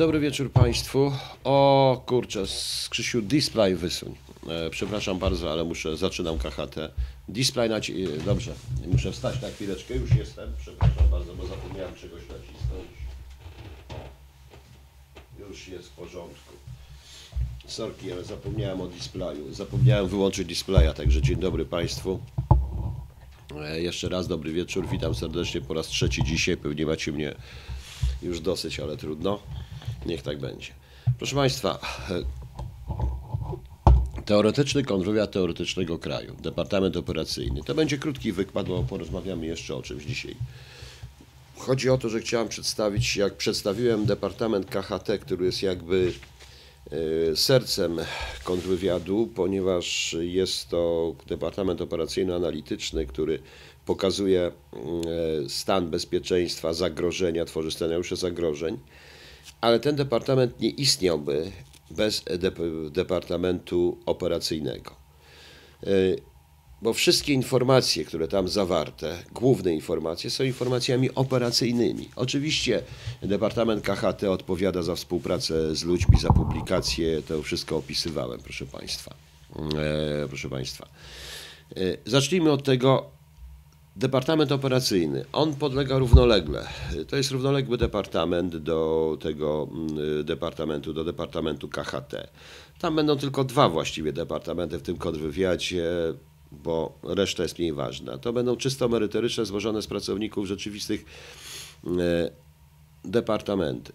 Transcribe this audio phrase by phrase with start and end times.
[0.00, 1.12] Dobry wieczór Państwu.
[1.44, 4.14] O kurczę, z Krzysiu display wysuń.
[4.48, 6.76] E, przepraszam bardzo, ale muszę, zaczynam KHT.
[7.28, 8.02] Display naci...
[8.04, 8.52] e, Dobrze,
[8.92, 10.52] muszę wstać na chwileczkę, już jestem.
[10.60, 12.88] Przepraszam bardzo, bo zapomniałem czegoś nacisnąć.
[15.38, 16.54] Już jest w porządku.
[17.66, 19.52] Sorki, ale zapomniałem o displayu.
[19.54, 22.20] Zapomniałem wyłączyć displaya, także dzień dobry Państwu.
[23.56, 26.56] E, Jeszcze raz dobry wieczór, witam serdecznie po raz trzeci dzisiaj.
[26.56, 27.34] Pewnie macie mnie
[28.22, 29.40] już dosyć, ale trudno.
[30.06, 30.68] Niech tak będzie.
[31.18, 31.78] Proszę Państwa,
[34.24, 37.60] teoretyczny kontrwywiad teoretycznego kraju, Departament Operacyjny.
[37.64, 40.36] To będzie krótki wykład, bo porozmawiamy jeszcze o czymś dzisiaj.
[41.56, 46.12] Chodzi o to, że chciałem przedstawić, jak przedstawiłem Departament KHT, który jest jakby
[47.32, 47.98] e, sercem
[48.44, 53.38] kontrwywiadu, ponieważ jest to Departament Operacyjno-Analityczny, który
[53.86, 58.78] pokazuje e, stan bezpieczeństwa, zagrożenia, tworzy scenariusze zagrożeń,
[59.60, 61.52] ale ten departament nie istniałby
[61.90, 64.90] bez dep- Departamentu Operacyjnego.
[65.82, 65.90] E,
[66.82, 72.08] Bo wszystkie informacje, które tam zawarte, główne informacje, są informacjami operacyjnymi.
[72.16, 72.82] Oczywiście
[73.22, 79.14] Departament KHT odpowiada za współpracę z ludźmi, za publikacje, to wszystko opisywałem, proszę Państwa.
[80.24, 80.88] E, proszę Państwa.
[81.76, 83.10] E, Zacznijmy od tego,
[83.96, 86.66] Departament operacyjny, on podlega równolegle.
[87.08, 92.30] To jest równoległy departament do tego mm, departamentu, do departamentu KHT.
[92.78, 95.84] Tam będą tylko dwa właściwie departamenty w tym kontrwywiadzie,
[96.52, 98.18] bo reszta jest mniej ważna.
[98.18, 101.04] To będą czysto merytoryczne, złożone z pracowników rzeczywistych
[101.86, 102.30] e,
[103.04, 103.92] departamenty.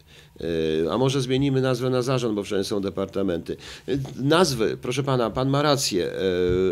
[0.86, 3.58] E, A może zmienimy nazwę na zarząd, bo wszędzie są departamenty.
[3.88, 6.12] E, Nazwy, proszę pana, pan ma rację,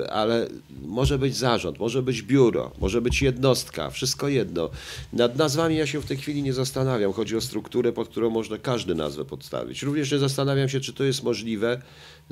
[0.03, 0.47] e, ale
[0.85, 4.69] może być zarząd, może być biuro, może być jednostka, wszystko jedno.
[5.13, 7.13] Nad nazwami ja się w tej chwili nie zastanawiam.
[7.13, 9.83] Chodzi o strukturę, pod którą można każdy nazwę podstawić.
[9.83, 11.81] Również nie zastanawiam się, czy to jest możliwe,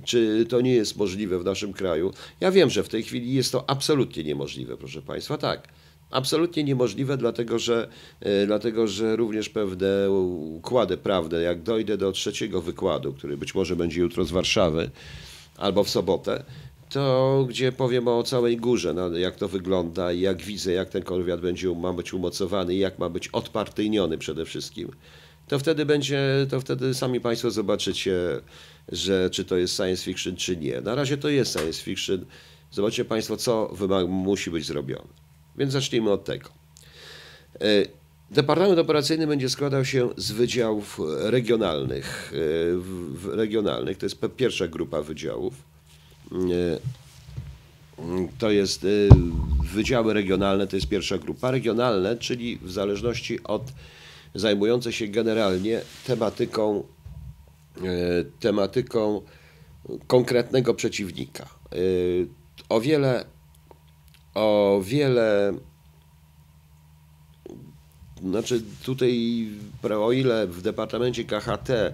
[0.03, 2.13] czy to nie jest możliwe w naszym kraju.
[2.39, 5.67] Ja wiem, że w tej chwili jest to absolutnie niemożliwe, proszę państwa, tak.
[6.11, 7.87] Absolutnie niemożliwe, dlatego że,
[8.19, 13.75] e, dlatego że również pewne układy prawne, jak dojdę do trzeciego wykładu, który być może
[13.75, 14.89] będzie jutro z Warszawy
[15.57, 16.43] albo w sobotę,
[16.89, 21.41] to gdzie powiem o całej górze, no, jak to wygląda jak widzę, jak ten konwiat
[21.41, 24.91] będzie, ma być umocowany i jak ma być odpartyjniony przede wszystkim,
[25.47, 28.13] to wtedy będzie, to wtedy sami Państwo zobaczycie,
[28.91, 30.81] że czy to jest science fiction, czy nie.
[30.81, 32.25] Na razie to jest science fiction.
[32.71, 35.20] Zobaczcie Państwo, co wymaga, musi być zrobione.
[35.57, 36.49] Więc zacznijmy od tego.
[37.61, 37.61] E,
[38.31, 42.33] Departament operacyjny będzie składał się z wydziałów regionalnych.
[43.33, 45.53] e, Regionalnych to jest pierwsza grupa wydziałów.
[46.31, 46.79] E,
[48.39, 48.85] To jest
[49.73, 51.51] wydziały regionalne, to jest pierwsza grupa.
[51.51, 53.63] Regionalne, czyli w zależności od
[54.35, 56.83] zajmujące się generalnie tematyką,
[58.39, 59.21] tematyką
[60.07, 61.49] konkretnego przeciwnika.
[62.69, 63.25] O wiele
[64.33, 65.53] o wiele.
[68.21, 69.47] Znaczy, tutaj,
[69.83, 71.93] o ile w departamencie KHT y,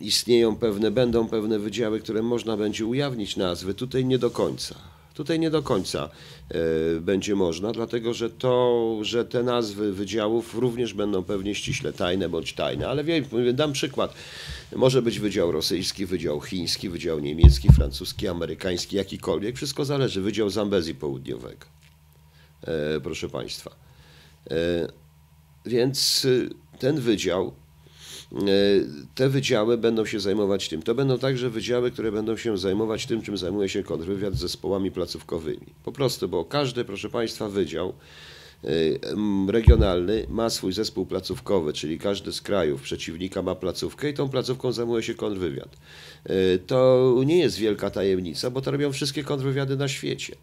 [0.00, 4.91] istnieją pewne, będą pewne wydziały, które można będzie ujawnić nazwy, tutaj nie do końca.
[5.14, 6.08] Tutaj nie do końca
[6.48, 12.28] e, będzie można, dlatego że to, że te nazwy wydziałów również będą pewnie ściśle tajne
[12.28, 14.14] bądź tajne, ale wiem, dam przykład.
[14.76, 19.56] Może być wydział rosyjski, wydział chiński, wydział niemiecki, francuski, amerykański, jakikolwiek.
[19.56, 20.20] Wszystko zależy.
[20.20, 21.66] Wydział Zambezji Południowego.
[22.62, 23.70] E, proszę Państwa.
[24.50, 25.02] E,
[25.66, 27.52] więc y, ten wydział,
[29.14, 30.82] te wydziały będą się zajmować tym.
[30.82, 34.90] To będą także wydziały, które będą się zajmować tym, czym zajmuje się kontrwywiad z zespołami
[34.90, 35.66] placówkowymi.
[35.84, 37.92] Po prostu, bo każdy, proszę Państwa, wydział
[39.02, 44.28] m, regionalny ma swój zespół placówkowy, czyli każdy z krajów przeciwnika ma placówkę i tą
[44.28, 45.76] placówką zajmuje się kontrwywiad.
[46.30, 50.36] Y, To nie jest wielka tajemnica, bo to robią wszystkie kontrwywiady na świecie.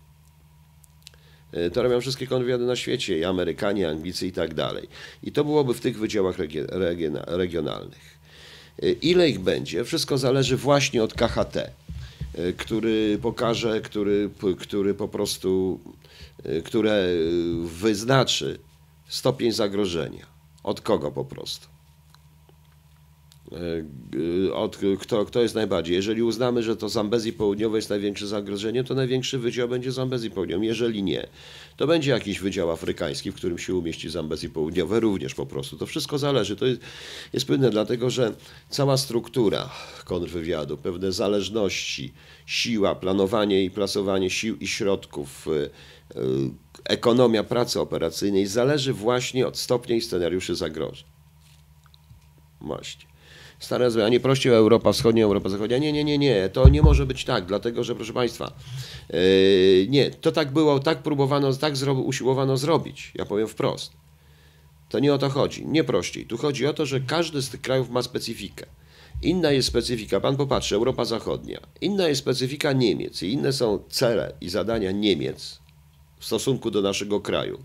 [1.58, 4.88] Y, To robią wszystkie kontrwywiady na świecie, i Amerykanie, Anglicy i tak dalej.
[5.24, 6.36] I to byłoby w tych wydziałach
[7.28, 8.20] regionalnych.
[8.84, 9.84] Y, Ile ich będzie?
[9.86, 14.30] Wszystko zależy właśnie od KHT, y, który pokaże, który,
[14.60, 15.80] który po prostu,
[16.64, 17.08] które
[17.66, 18.60] wyznaczy
[19.08, 20.26] stopień zagrożenia.
[20.64, 21.68] Od kogo po prostu?
[23.54, 25.96] Y, Od, kto, kto jest najbardziej?
[25.96, 30.68] Jeżeli uznamy, że to Zambezji Południowej jest największe zagrożenie, to największy wydział będzie Zambezji Południowej.
[30.68, 31.28] Jeżeli nie,
[31.78, 35.78] to będzie jakiś wydział afrykański, w którym się umieści Zambezji Południowe również po prostu.
[35.78, 36.56] To wszystko zależy.
[36.56, 36.82] To jest,
[37.34, 38.34] jest dlatego że
[38.70, 39.70] cała struktura
[40.06, 42.14] kontrwywiadu, pewne zależności,
[42.46, 45.70] siła, planowanie i plasowanie sił i środków, y, y,
[46.84, 51.08] ekonomia pracy operacyjnej zależy właśnie od stopnia i scenariuszy zagrożeń.
[52.62, 53.09] Właśnie.
[53.60, 55.78] Stare złe, a nie prościej Europa Wschodnia, Europa Zachodnia.
[55.78, 56.50] Nie, nie, nie, nie.
[56.50, 58.54] To nie może być tak, dlatego że, proszę Państwa,
[59.10, 63.12] yy, nie, to tak było, tak próbowano, tak zro, usiłowano zrobić.
[63.16, 63.92] Ja powiem wprost.
[64.90, 66.26] To nie o to chodzi, nie prościej.
[66.26, 68.66] Tu chodzi o to, że każdy z tych krajów ma specyfikę.
[69.22, 71.60] Inna jest specyfika, pan popatrzy, Europa Zachodnia.
[71.82, 75.60] Inna jest specyfika Niemiec i inne są cele i zadania Niemiec
[76.20, 77.60] w stosunku do naszego kraju.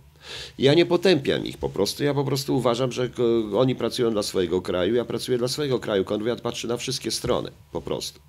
[0.58, 3.10] Ja nie potępiam ich po prostu, ja po prostu uważam, że
[3.56, 6.04] oni pracują dla swojego kraju, ja pracuję dla swojego kraju.
[6.04, 8.20] Konwiat patrzy na wszystkie strony po prostu.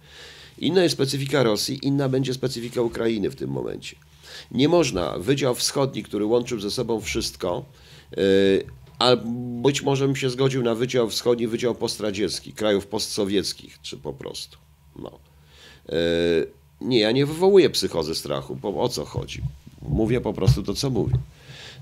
[0.57, 3.95] Inna jest specyfika Rosji, inna będzie specyfika Ukrainy w tym momencie.
[4.51, 7.65] Nie można, Wydział Wschodni, który łączył ze sobą wszystko,
[8.17, 8.65] yy,
[8.99, 9.15] a
[9.61, 14.57] być może bym się zgodził na Wydział Wschodni, Wydział Postradziecki, krajów postsowieckich, czy po prostu.
[14.95, 15.19] No.
[15.89, 15.95] Yy,
[16.81, 19.41] nie, ja nie wywołuję psychozy strachu, bo o co chodzi?
[19.81, 21.17] Mówię po prostu to, co mówię.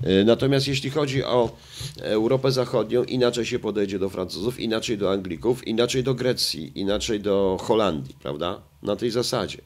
[0.04, 1.58] E, natomiast jeśli chodzi o
[2.02, 7.58] Europę Zachodnią, inaczej się podejdzie do Francuzów, inaczej do Anglików, inaczej do Grecji, inaczej do
[7.62, 8.62] Holandii, prawda?
[8.84, 9.58] Na tej zasadzie.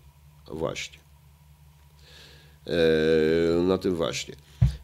[0.48, 1.00] Właśnie.
[2.68, 4.36] E, na tym właśnie.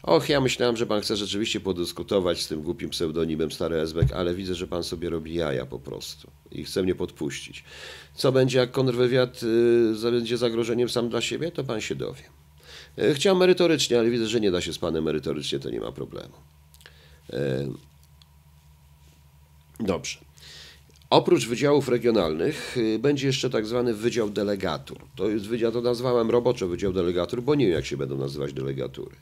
[0.02, 4.34] Och, ja myślałem, że pan chce rzeczywiście podyskutować z tym głupim pseudonimem Stary Esbek, ale
[4.34, 7.64] widzę, że pan sobie robi jaja po prostu i chce mnie podpuścić.
[8.14, 12.22] Co będzie, jak kontrwywiad y, będzie zagrożeniem sam dla siebie, to pan się dowie.
[12.98, 15.92] E, chciałem merytorycznie, ale widzę, że nie da się z panem merytorycznie, to nie ma
[15.92, 16.34] problemu.
[17.32, 17.68] E,
[19.80, 20.18] dobrze.
[21.10, 24.98] Oprócz wydziałów regionalnych y, będzie jeszcze tak zwany wydział delegatur.
[25.16, 28.52] To jest wydział, to nazwałem roboczo wydział delegatur, bo nie wiem jak się będą nazywać
[28.52, 29.16] delegatury.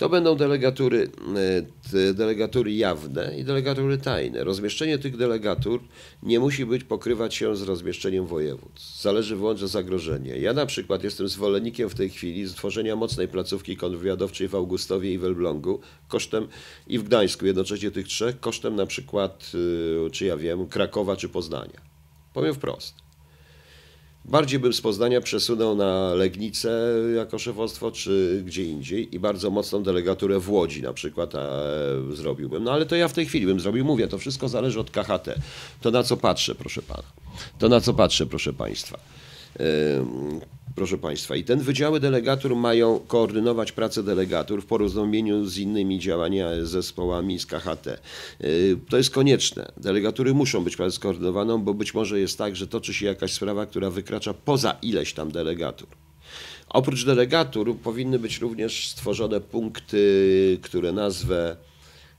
[0.00, 1.10] To będą delegatury,
[1.92, 4.44] e, delegatury jawne i delegatury tajne.
[4.44, 5.80] Rozmieszczenie tych delegatur
[6.22, 9.02] nie musi być pokrywać się z rozmieszczeniem województw.
[9.02, 10.36] Zależy wyłącznie od zagrożenia.
[10.36, 15.18] Ja na przykład jestem zwolennikiem w tej chwili stworzenia mocnej placówki kontrwywiadowczej w Augustowie i
[15.18, 16.48] w Elblągu kosztem
[16.86, 19.52] i w Gdańsku, jednocześnie tych trzech, kosztem na przykład,
[20.06, 21.80] y, czy ja wiem, Krakowa czy Poznania.
[22.32, 22.94] Powiem wprost.
[24.24, 29.82] Bardziej bym z Poznania przesunął na Legnicę jako szefostwo, czy gdzie indziej i bardzo mocną
[29.82, 31.48] delegaturę w Łodzi na przykład a,
[32.12, 32.64] zrobiłbym.
[32.64, 35.28] No ale to ja w tej chwili bym zrobił, mówię, to wszystko zależy od KHT.
[35.80, 37.02] To na co patrzę, proszę pana.
[37.58, 38.98] To na co patrzę, proszę państwa.
[40.80, 46.66] Proszę Państwa, i ten wydziały delegatur mają koordynować pracę delegatur w porozumieniu z innymi działaniami,
[46.66, 47.86] zespołami z KHT.
[48.44, 49.72] Y, to jest konieczne.
[49.76, 53.90] Delegatury muszą być skoordynowaną, bo być może jest tak, że toczy się jakaś sprawa, która
[53.90, 55.88] wykracza poza ileś tam delegatur.
[56.68, 61.56] Oprócz delegatur powinny być również stworzone punkty, które nazwę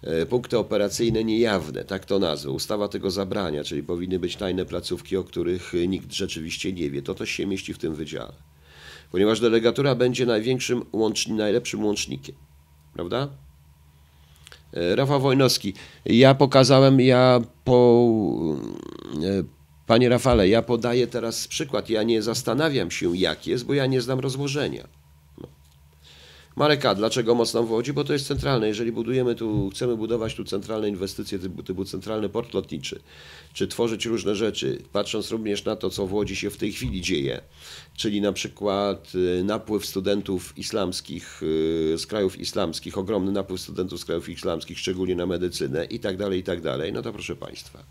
[0.03, 2.51] E, punkty operacyjne niejawne, tak to nazwę.
[2.51, 7.01] Ustawa tego zabrania, czyli powinny być tajne placówki, o których nikt rzeczywiście nie wie.
[7.01, 8.50] To też się mieści w tym wydziale.
[9.11, 12.35] Ponieważ delegatura będzie największym, łączni, najlepszym łącznikiem.
[12.93, 13.27] Prawda?
[14.73, 15.73] E, Rafał Wojnowski,
[16.05, 18.07] ja pokazałem, ja po.
[19.23, 19.43] E,
[19.87, 21.89] panie Rafale, ja podaję teraz przykład.
[21.89, 25.00] Ja nie zastanawiam się, jak jest, bo ja nie znam rozłożenia.
[26.61, 27.93] Marek A, dlaczego mocno w Łodzi?
[27.93, 28.67] Bo to jest centralne.
[28.67, 32.99] Jeżeli budujemy tu, chcemy budować tu centralne inwestycje typu, typu centralny port lotniczy,
[33.53, 37.01] czy tworzyć różne rzeczy, patrząc również na to, co w Łodzi się w tej chwili
[37.01, 37.41] dzieje,
[37.97, 44.05] czyli na przykład y, napływ studentów islamskich y, z krajów islamskich, ogromny napływ studentów z
[44.05, 47.83] krajów islamskich, szczególnie na medycynę i tak dalej, i tak dalej, no to proszę Państwa,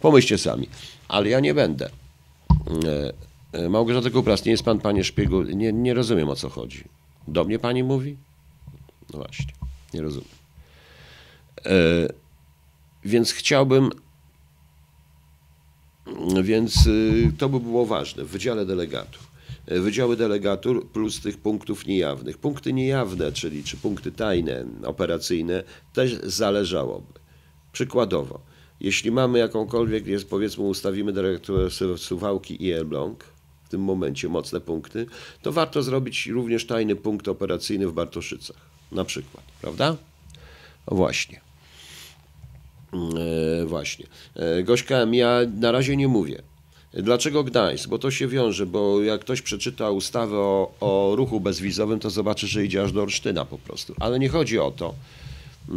[0.00, 0.68] pomyślcie sami,
[1.08, 1.90] ale ja nie będę.
[3.52, 6.99] E, Małgorzata Kupras, nie jest Pan, Panie Szpiegu, nie, nie rozumiem o co chodzi.
[7.30, 8.16] Do mnie pani mówi?
[9.12, 9.52] No właśnie,
[9.94, 10.28] nie rozumiem.
[11.64, 11.72] E,
[13.04, 13.90] więc chciałbym,
[16.42, 19.30] więc y, to by było ważne w Wydziale Delegatów.
[19.66, 22.38] E, wydziały delegatur plus tych punktów niejawnych.
[22.38, 27.12] Punkty niejawne, czyli czy punkty tajne, operacyjne, też zależałoby.
[27.72, 28.40] Przykładowo,
[28.80, 33.24] jeśli mamy jakąkolwiek, jest, powiedzmy, ustawimy dyrektorę Suwałki i Elbląg,
[33.70, 35.06] tym momencie mocne punkty,
[35.42, 38.56] to warto zrobić również tajny punkt operacyjny w Bartoszycach,
[38.92, 39.96] na przykład, prawda?
[40.86, 41.40] O właśnie.
[42.92, 44.06] E, właśnie.
[44.36, 46.42] E, Gośka, ja na razie nie mówię.
[46.94, 47.88] Dlaczego Gdańsk?
[47.88, 52.46] Bo to się wiąże, bo jak ktoś przeczyta ustawę o, o ruchu bezwizowym, to zobaczy,
[52.46, 53.94] że idzie aż do Olsztyna po prostu.
[54.00, 54.94] Ale nie chodzi o to.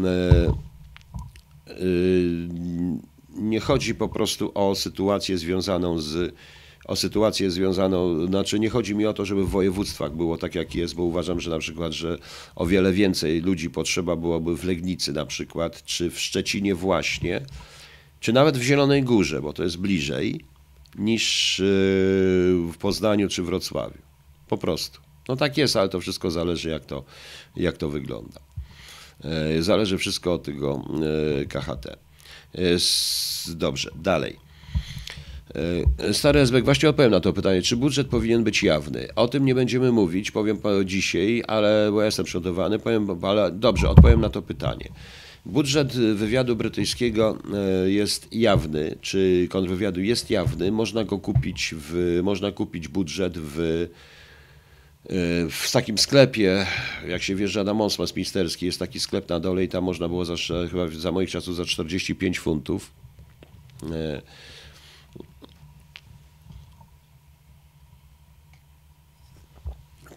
[0.03, 0.53] E,
[1.67, 1.73] e,
[3.35, 6.35] nie chodzi po prostu o sytuację związaną z
[6.85, 10.75] o sytuację związaną, znaczy nie chodzi mi o to, żeby w województwach było tak jak
[10.75, 12.17] jest, bo uważam, że na przykład, że
[12.55, 17.41] o wiele więcej ludzi potrzeba byłoby w Legnicy na przykład, czy w Szczecinie właśnie,
[18.19, 20.45] czy nawet w Zielonej Górze, bo to jest bliżej,
[20.97, 21.65] niż yy,
[22.71, 24.01] w Poznaniu czy Wrocławiu.
[24.47, 24.99] Po prostu.
[25.27, 27.03] No tak jest, ale to wszystko zależy jak to,
[27.55, 28.39] jak to wygląda.
[29.55, 30.85] Yy, zależy wszystko od tego
[31.37, 31.97] yy, KHT.
[33.55, 34.42] Dobrze, dalej.
[36.11, 39.07] Stary Esbek, właśnie odpowiem na to pytanie, czy budżet powinien być jawny?
[39.15, 43.89] O tym nie będziemy mówić, powiem dzisiaj, ale bo ja jestem przygotowany, powiem, ale dobrze,
[43.89, 44.89] odpowiem na to pytanie.
[45.45, 50.71] Budżet wywiadu brytyjskiego e, jest jawny, czy kontrwywiadu jest jawny.
[50.71, 56.65] Można go kupić, w, można kupić budżet w, e, w takim sklepie,
[57.07, 60.25] jak się wjeżdża na most Westminsterski, jest taki sklep na dole i tam można było
[60.25, 60.35] za,
[60.71, 62.91] chyba za moich czasów za 45 funtów.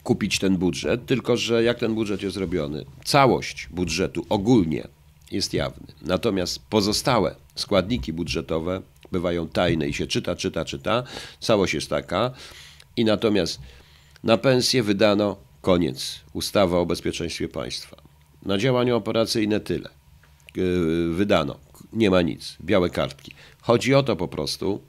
[0.06, 2.84] Kupić ten budżet, tylko że jak ten budżet jest zrobiony?
[3.04, 4.88] Całość budżetu ogólnie
[5.30, 5.86] jest jawny.
[6.02, 8.82] Natomiast pozostałe składniki budżetowe
[9.12, 11.02] bywają tajne i się czyta, czyta, czyta.
[11.40, 12.30] Całość jest taka.
[12.96, 13.60] I natomiast
[14.25, 16.20] na pensję wydano koniec.
[16.32, 17.96] Ustawa o bezpieczeństwie państwa.
[18.42, 19.88] Na działania operacyjne tyle.
[20.56, 21.56] Yy, wydano.
[21.92, 22.56] Nie ma nic.
[22.60, 23.32] Białe kartki.
[23.60, 24.80] Chodzi o to po prostu,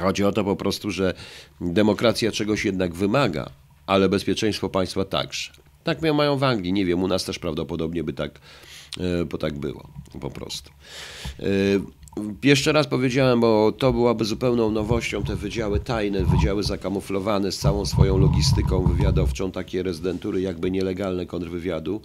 [0.00, 1.14] chodzi o to po prostu, że
[1.60, 3.50] demokracja czegoś jednak wymaga,
[3.92, 5.52] ale bezpieczeństwo państwa także.
[5.84, 8.40] Tak mają w Anglii, nie wiem, u nas też prawdopodobnie by tak,
[9.00, 9.88] e, bo tak było
[10.20, 10.70] po prostu.
[11.40, 11.44] E,
[12.42, 17.86] jeszcze raz powiedziałem, bo to byłaby zupełną nowością, te wydziały tajne, wydziały zakamuflowane z całą
[17.86, 22.00] swoją logistyką wywiadowczą, takie rezydentury jakby nielegalne kontrwywiadu.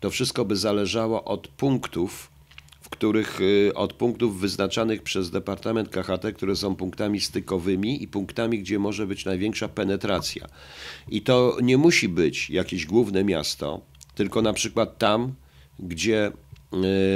[0.00, 2.31] To wszystko by zależało od punktów,
[2.92, 8.78] których y, od punktów wyznaczanych przez Departament KHT, które są punktami stykowymi i punktami, gdzie
[8.78, 10.48] może być największa penetracja.
[11.08, 13.80] I to nie musi być jakieś główne miasto,
[14.14, 15.34] tylko na przykład tam,
[15.78, 16.32] gdzie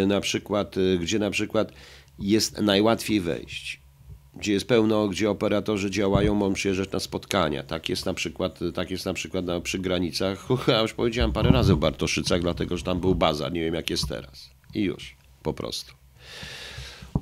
[0.02, 1.73] y, na przykład, y, gdzie na przykład
[2.18, 3.80] jest najłatwiej wejść
[4.38, 7.62] gdzie jest pełno, gdzie operatorzy działają, mogą przyjeżdżać na spotkania.
[7.62, 10.49] Tak jest na przykład, tak jest na przykład na, przy granicach.
[10.68, 13.90] Ja już powiedziałem parę razy w Bartoszycach, dlatego że tam był bazar, nie wiem jak
[13.90, 14.50] jest teraz.
[14.75, 15.16] I już
[15.47, 15.93] po prostu.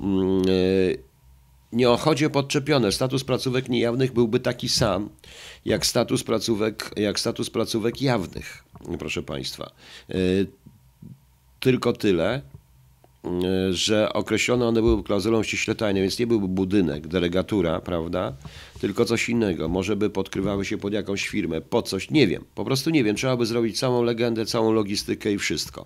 [0.01, 0.97] Mm, e,
[1.73, 2.91] nie chodzi o podczepione.
[2.91, 5.09] Status placówek niejawnych byłby taki sam,
[5.65, 8.63] jak status placówek, jak status placówek jawnych,
[8.99, 9.71] proszę Państwa.
[10.09, 10.15] E,
[11.59, 12.41] tylko tyle,
[13.25, 18.33] E, że określone one były klauzulą ściśle więc nie byłby budynek, delegatura, prawda,
[18.81, 19.69] tylko coś innego.
[19.69, 23.15] Może by podkrywały się pod jakąś firmę, po coś, nie wiem, po prostu nie wiem.
[23.15, 25.85] Trzeba by zrobić całą legendę, całą logistykę i wszystko.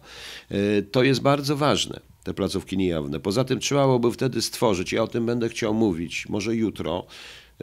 [0.92, 3.20] To jest bardzo ważne, te placówki niejawne.
[3.20, 7.06] Poza tym trzeba by wtedy stworzyć, ja o tym będę chciał mówić, może jutro,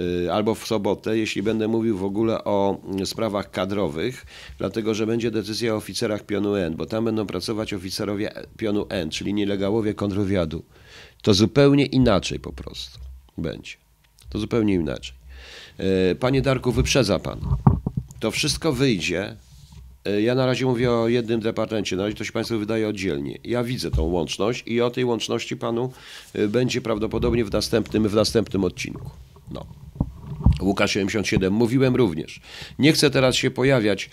[0.01, 4.27] Y, albo w sobotę, jeśli będę mówił w ogóle o sprawach kadrowych,
[4.59, 9.11] dlatego że będzie decyzja o oficerach pionu N, bo tam będą pracować oficerowie pionu N,
[9.11, 10.65] czyli nielegałowie kontrwywiadu.
[11.23, 12.99] To zupełnie inaczej po prostu
[13.39, 13.73] będzie.
[14.29, 15.15] To zupełnie inaczej.
[16.13, 17.41] Y, panie Darku, wyprzedza pan.
[18.21, 19.37] To wszystko wyjdzie.
[20.07, 23.39] Y, ja na razie mówię o jednym departamencie, na razie to się Państwu wydaje oddzielnie.
[23.45, 25.93] Ja widzę tą łączność i o tej łączności Panu
[26.49, 29.11] będzie prawdopodobnie w następnym, w następnym odcinku.
[29.51, 29.67] No.
[30.61, 31.53] Łukasz 77.
[31.53, 32.41] Mówiłem również.
[32.79, 34.11] Nie chcę teraz się pojawiać,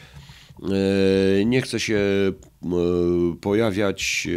[0.64, 2.72] e, nie chcę się e,
[3.42, 4.28] pojawiać.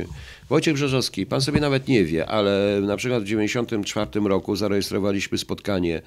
[0.48, 6.02] Wojciech Brzeżowski, pan sobie nawet nie wie, ale na przykład w 1994 roku zarejestrowaliśmy spotkanie,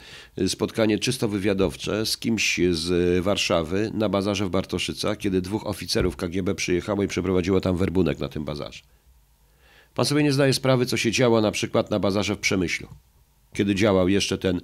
[0.47, 6.55] spotkanie czysto wywiadowcze z kimś z Warszawy na bazarze w Bartoszycach, kiedy dwóch oficerów KGB
[6.55, 8.81] przyjechało i przeprowadziło tam werbunek na tym bazarze.
[9.95, 12.87] Pan sobie nie zdaje sprawy, co się działo na przykład na bazarze w Przemyślu
[13.53, 14.61] kiedy działał jeszcze ten,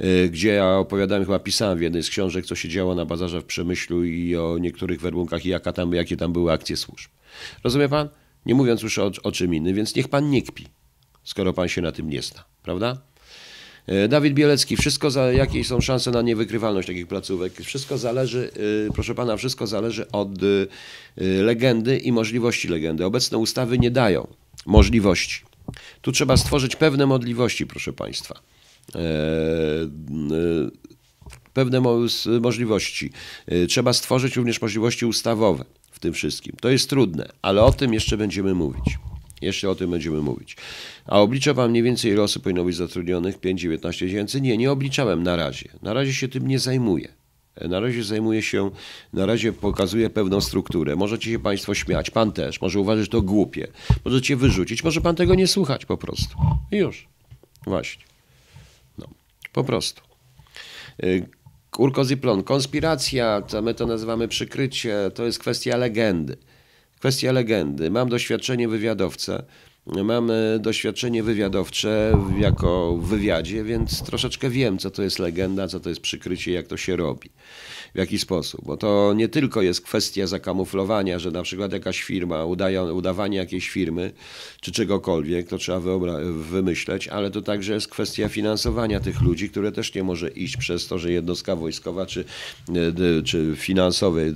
[0.00, 3.40] y, gdzie ja opowiadałem, chyba pisałem w jednej z książek, co się działo na bazarze
[3.40, 7.10] w Przemyślu i o niektórych werbunkach i jaka tam, jakie tam były akcje służb.
[7.64, 8.08] Rozumie pan?
[8.46, 10.66] Nie mówiąc już o, o czym innym, więc niech pan nie kpi,
[11.24, 12.98] skoro pan się na tym nie zna, prawda?
[13.88, 17.52] Y, Dawid Bielecki, wszystko za, jakie są szanse na niewykrywalność takich placówek?
[17.52, 18.50] Wszystko zależy,
[18.88, 20.30] y, proszę pana, wszystko zależy od
[21.16, 23.04] legendy i możliwości legendy.
[23.04, 24.26] Obecne ustawy nie dają
[24.66, 25.44] możliwości
[26.02, 28.40] tu trzeba stworzyć pewne możliwości, proszę Państwa.
[28.94, 29.04] E, e,
[31.52, 31.82] pewne
[32.40, 33.12] możliwości.
[33.46, 35.64] E, trzeba stworzyć również możliwości ustawowe
[36.04, 36.56] tym wszystkim.
[36.60, 38.98] To jest trudne, ale o tym jeszcze będziemy mówić.
[39.40, 40.56] Jeszcze o tym będziemy mówić.
[41.06, 43.40] A oblicza Pan mniej więcej ile osób powinno być zatrudnionych?
[43.40, 44.40] 5-19 tysięcy?
[44.40, 45.68] Nie, nie obliczałem na razie.
[45.82, 47.08] Na razie się tym nie zajmuję.
[47.60, 48.70] Na razie zajmuje się,
[49.12, 50.96] na razie pokazuje pewną strukturę.
[50.96, 53.68] Możecie się Państwo śmiać, Pan też, może uważać to głupie,
[54.04, 56.36] możecie wyrzucić, może Pan tego nie słuchać po prostu.
[56.72, 57.08] I już.
[57.66, 58.04] Właśnie.
[58.98, 59.06] No,
[59.52, 60.02] po prostu.
[61.78, 66.36] Urkozyplon, konspiracja, to my to nazywamy przykrycie, to jest kwestia legendy.
[66.98, 67.90] Kwestia legendy.
[67.90, 69.42] Mam doświadczenie wywiadowca
[69.86, 75.80] mam e, doświadczenie wywiadowcze jako w wywiadzie, więc troszeczkę wiem, co to jest legenda, co
[75.80, 77.30] to jest przykrycie, jak to się robi
[77.94, 78.64] w jaki sposób.
[78.64, 83.68] Bo to nie tylko jest kwestia zakamuflowania, że na przykład jakaś firma, udają, udawanie jakiejś
[83.68, 84.12] firmy
[84.60, 85.80] czy czegokolwiek, to trzeba
[86.50, 90.86] wymyśleć, ale to także jest kwestia finansowania tych ludzi, które też nie może iść przez
[90.86, 92.24] to, że jednostka wojskowa czy,
[92.68, 94.34] e, czy finansowy,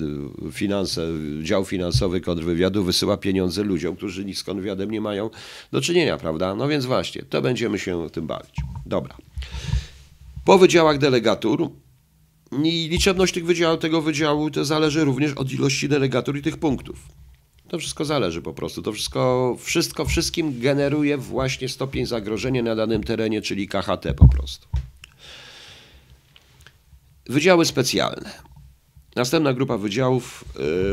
[0.53, 1.09] finanse,
[1.43, 5.31] dział finansowy kontrwywiadu wysyła pieniądze ludziom, którzy nic z kontrwywiadem nie mają
[5.73, 6.55] do czynienia, prawda?
[6.55, 8.55] No więc właśnie, to będziemy się tym bawić.
[8.87, 9.17] Dobra.
[10.45, 11.71] Po wydziałach delegatur
[12.53, 16.99] i liczebność tych wydziałów, tego wydziału to zależy również od ilości delegatur i tych punktów.
[17.69, 18.83] To wszystko zależy po prostu.
[18.83, 24.69] To wszystko, wszystko wszystkim generuje właśnie stopień zagrożenia na danym terenie, czyli KHT po prostu.
[27.27, 28.49] Wydziały specjalne.
[29.17, 30.45] Następna grupa wydziałów,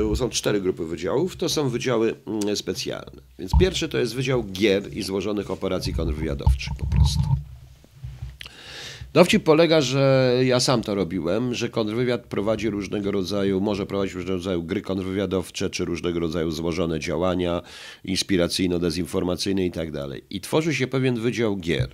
[0.10, 3.22] yy, są cztery grupy wydziałów, to są wydziały yy, specjalne.
[3.40, 7.22] Więc pierwszy to jest wydział gier i złożonych operacji kontrwywiadowczych po prostu.
[9.16, 14.38] Dowcip polega, że ja sam to robiłem, że kontrwywiad prowadzi różnego rodzaju, może prowadzić różnego
[14.38, 17.62] rodzaju gry kontrwywiadowcze, czy różnego rodzaju złożone działania
[18.06, 19.90] inspiracyjno-dezinformacyjne i tak.
[20.30, 21.90] I tworzy się pewien wydział gier,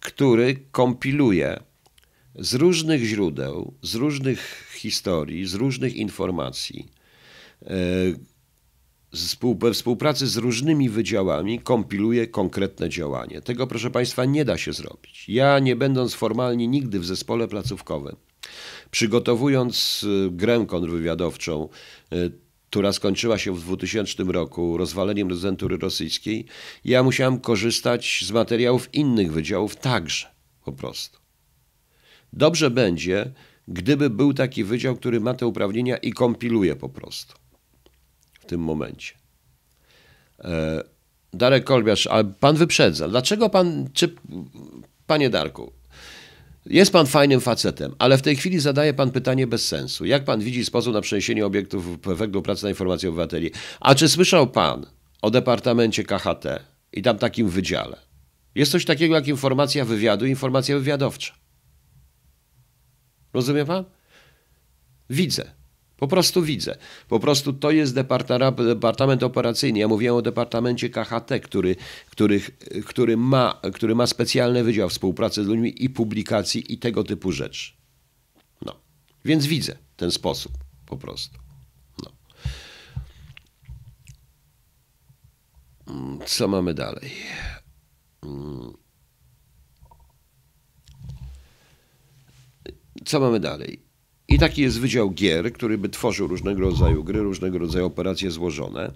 [0.00, 1.60] który kompiluje
[2.38, 6.88] z różnych źródeł, z różnych historii, z różnych informacji,
[7.62, 7.74] e,
[9.60, 13.40] we współpracy z różnymi wydziałami kompiluje konkretne działanie.
[13.40, 15.28] Tego, proszę Państwa, nie da się zrobić.
[15.28, 18.16] Ja, nie będąc formalnie nigdy w zespole placówkowym,
[18.90, 21.68] przygotowując y, grę kontrwywiadowczą,
[22.12, 22.32] y,
[22.70, 26.46] która skończyła się w 2000 roku rozwaleniem rezydentury rosyjskiej,
[26.84, 30.26] ja musiałem korzystać z materiałów innych wydziałów także,
[30.64, 31.18] po prostu.
[32.32, 33.32] Dobrze będzie,
[33.68, 37.40] gdyby był taki wydział, który ma te uprawnienia i kompiluje po prostu
[38.50, 39.14] tym momencie.
[40.38, 40.82] E,
[41.32, 43.08] Darek Kolbiarz, ale pan wyprzedza.
[43.08, 44.14] Dlaczego pan, czy,
[45.06, 45.72] panie Darku,
[46.66, 50.04] jest pan fajnym facetem, ale w tej chwili zadaje pan pytanie bez sensu.
[50.04, 53.50] Jak pan widzi sposób na przeniesienie obiektów efektu pracy na informacje obywateli?
[53.80, 54.86] A czy słyszał pan
[55.22, 56.44] o Departamencie KHT
[56.92, 57.96] i tam takim wydziale?
[58.54, 61.34] Jest coś takiego jak informacja wywiadu i informacja wywiadowcza.
[63.32, 63.84] Rozumie pan?
[65.10, 65.59] Widzę.
[66.00, 66.78] Po prostu widzę.
[67.08, 69.78] Po prostu to jest departament operacyjny.
[69.78, 71.76] Ja mówiłem o departamencie KHT, który,
[72.10, 72.40] który,
[72.86, 77.72] który, ma, który ma specjalny wydział współpracy z ludźmi i publikacji i tego typu rzeczy.
[78.66, 78.76] No.
[79.24, 80.52] Więc widzę ten sposób
[80.86, 81.38] po prostu.
[82.04, 82.10] No.
[86.26, 87.12] Co mamy dalej?
[93.04, 93.89] Co mamy dalej?
[94.30, 98.92] I taki jest Wydział Gier, który by tworzył różnego rodzaju gry, różnego rodzaju operacje złożone.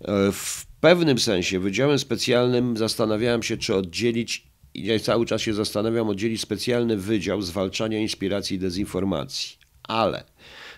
[0.00, 5.54] E, w pewnym sensie Wydziałem Specjalnym zastanawiałem się, czy oddzielić, i ja cały czas się
[5.54, 9.56] zastanawiam, oddzielić specjalny Wydział Zwalczania Inspiracji i Dezinformacji.
[9.82, 10.24] Ale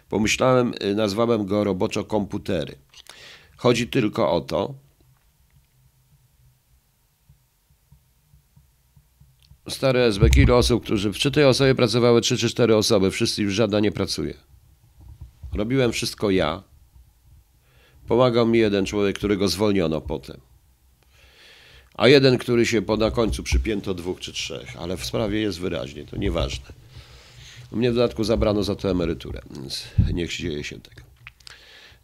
[0.08, 2.74] pomyślałem, e, nazwałem go roboczo komputery.
[3.56, 4.74] Chodzi tylko o to,
[9.68, 13.54] stare SB, ilu osób, którzy przy tej osobie pracowały 3 czy 4 osoby, wszyscy już
[13.54, 14.34] żadna nie pracuje.
[15.54, 16.62] Robiłem wszystko ja.
[18.08, 20.40] Pomagał mi jeden człowiek, którego zwolniono potem.
[21.94, 25.60] A jeden, który się po na końcu przypięto dwóch czy trzech, ale w sprawie jest
[25.60, 26.66] wyraźnie, to nieważne.
[27.72, 31.00] Mnie w dodatku zabrano za to emeryturę, więc niech się dzieje się tego.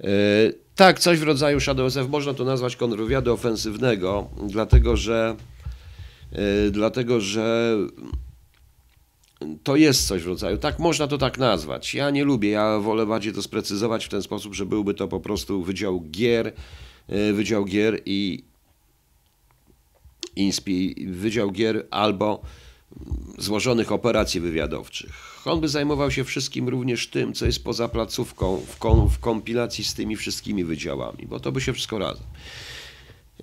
[0.00, 5.51] Yy, tak, coś w rodzaju Shadow SF można to nazwać kontrwywiadu ofensywnego, dlatego że E,
[6.70, 7.76] dlatego że
[9.62, 11.94] to jest coś w rodzaju, tak można to tak nazwać.
[11.94, 15.20] Ja nie lubię, ja wolę bardziej to sprecyzować w ten sposób, że byłby to po
[15.20, 16.52] prostu wydział gier,
[17.08, 18.44] e, wydział gier i
[20.36, 22.42] inspi, wydział gier albo
[23.38, 25.12] złożonych operacji wywiadowczych.
[25.44, 29.84] On by zajmował się wszystkim również tym, co jest poza placówką, w, kom, w kompilacji
[29.84, 32.26] z tymi wszystkimi wydziałami, bo to by się wszystko razem.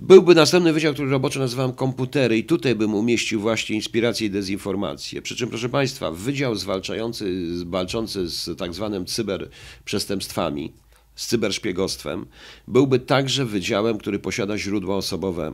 [0.02, 5.22] Byłby następny wydział, który roboczo nazywam komputery i tutaj bym umieścił właśnie inspirację i dezinformację.
[5.22, 10.74] Przy czym, proszę Państwa, wydział zwalczający, walczący z tak zwanym cyberprzestępstwami,
[11.16, 12.26] z cyberszpiegostwem,
[12.68, 15.54] byłby także wydziałem, który posiada źródła osobowe,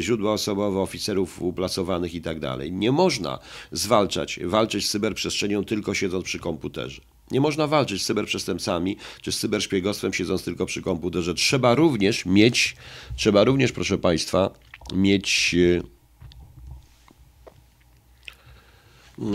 [0.00, 2.72] źródła osobowe oficerów uplasowanych i tak dalej.
[2.72, 3.38] Nie można
[3.72, 7.00] zwalczać, walczyć z cyberprzestrzenią tylko siedząc przy komputerze.
[7.30, 11.34] Nie można walczyć z cyberprzestępcami czy z cyberszpiegostwem siedząc tylko przy komputerze.
[11.34, 12.76] Trzeba również mieć,
[13.16, 14.50] trzeba również, proszę Państwa,
[14.94, 15.82] mieć e,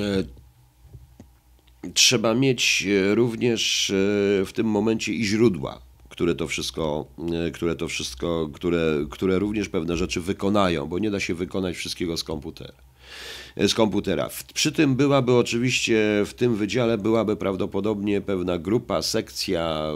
[0.01, 0.23] e,
[1.93, 3.91] trzeba mieć e, również
[4.45, 7.05] w tym momencie i źródła które to wszystko,
[7.53, 12.17] które to wszystko, które, które również pewne rzeczy wykonają, bo nie da się wykonać wszystkiego
[12.17, 12.90] z komputera
[13.57, 14.29] z komputera.
[14.53, 19.91] Przy tym byłaby oczywiście, w tym wydziale byłaby prawdopodobnie pewna grupa, sekcja,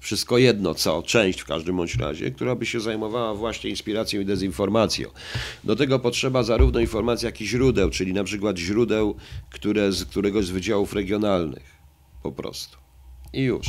[0.00, 4.24] wszystko jedno co, część w każdym bądź razie, która by się zajmowała właśnie inspiracją i
[4.24, 5.08] dezinformacją.
[5.64, 9.14] Do tego potrzeba zarówno informacji, jak i źródeł, czyli na przykład źródeł,
[9.50, 11.78] które z któregoś z wydziałów regionalnych.
[12.22, 12.76] Po prostu.
[13.32, 13.66] I już.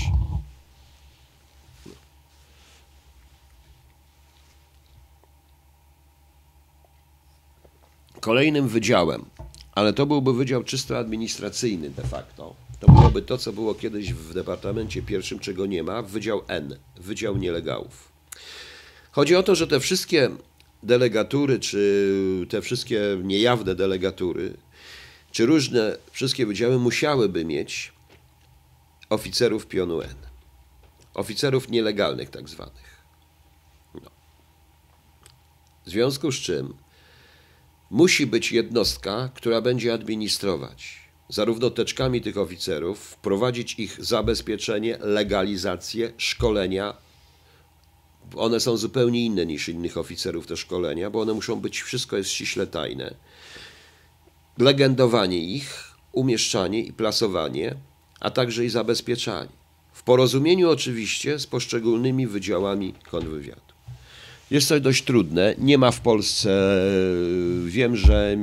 [8.20, 9.26] Kolejnym wydziałem,
[9.72, 12.56] ale to byłby wydział czysto administracyjny de facto.
[12.80, 17.38] To byłoby to, co było kiedyś w Departamencie Pierwszym, czego nie ma, Wydział N, Wydział
[17.38, 18.12] Nielegałów.
[19.12, 20.30] Chodzi o to, że te wszystkie
[20.84, 24.54] delegatury, czy te wszystkie niejawne delegatury,
[25.32, 27.94] czy różne wszystkie wydziały musiałyby mieć
[29.10, 30.16] oficerów pionu N.
[31.14, 33.04] Oficerów nielegalnych tak zwanych.
[33.94, 34.12] No.
[35.86, 36.74] W związku z czym
[37.92, 46.94] Musi być jednostka, która będzie administrować zarówno teczkami tych oficerów, wprowadzić ich zabezpieczenie, legalizację, szkolenia.
[48.36, 52.30] One są zupełnie inne niż innych oficerów te szkolenia, bo one muszą być, wszystko jest
[52.30, 53.14] ściśle tajne.
[54.58, 57.76] Legendowanie ich, umieszczanie i plasowanie,
[58.20, 59.50] a także i zabezpieczanie.
[59.94, 63.69] W porozumieniu oczywiście z poszczególnymi wydziałami kontrwywiadu.
[64.52, 65.56] Jest to dość trudne.
[65.58, 66.82] Nie ma w Polsce,
[67.66, 68.38] wiem, że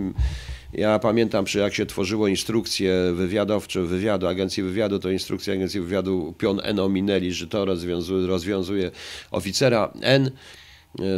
[0.72, 6.34] ja pamiętam, przy jak się tworzyło instrukcje wywiadowcze, wywiadu, agencji wywiadu, to instrukcja agencji wywiadu
[6.38, 8.90] pion N ominęli, że to rozwiązuje, rozwiązuje
[9.30, 10.30] oficera N.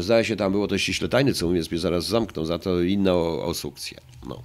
[0.01, 3.15] Zdaje się, tam było to ściśle tajne, co mówiąc, mnie zaraz zamkną, za to inna
[3.15, 4.01] osukcja.
[4.29, 4.43] No.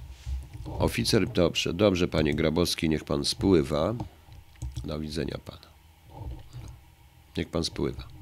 [0.78, 3.94] Oficer, dobrze, dobrze, panie Grabowski, niech pan spływa.
[4.84, 5.74] Do widzenia pana.
[7.36, 8.13] Niech pan spływa.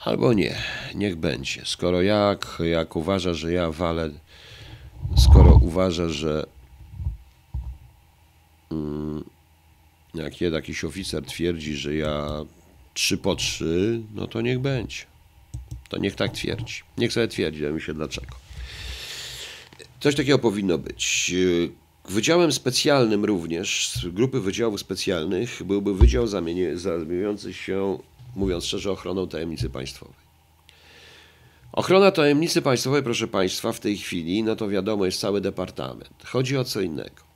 [0.00, 0.56] Albo nie,
[0.94, 1.62] niech będzie.
[1.64, 4.10] Skoro jak, jak uważa, że ja walę,
[5.16, 6.46] skoro uważa, że
[8.70, 9.24] mm,
[10.14, 12.44] jak jakiś oficer twierdzi, że ja
[12.94, 14.96] trzy po trzy, no to niech będzie.
[15.88, 16.82] To niech tak twierdzi.
[16.98, 18.36] Niech sobie twierdzi, ja mi się dlaczego.
[20.00, 21.34] Coś takiego powinno być.
[22.08, 27.98] Wydziałem specjalnym również, z grupy wydziałów specjalnych, byłby wydział zamieniający się
[28.36, 30.30] mówiąc szczerze, ochroną tajemnicy państwowej.
[31.72, 36.24] Ochrona tajemnicy państwowej, proszę Państwa, w tej chwili, no to wiadomo, jest cały departament.
[36.24, 37.30] Chodzi o co innego.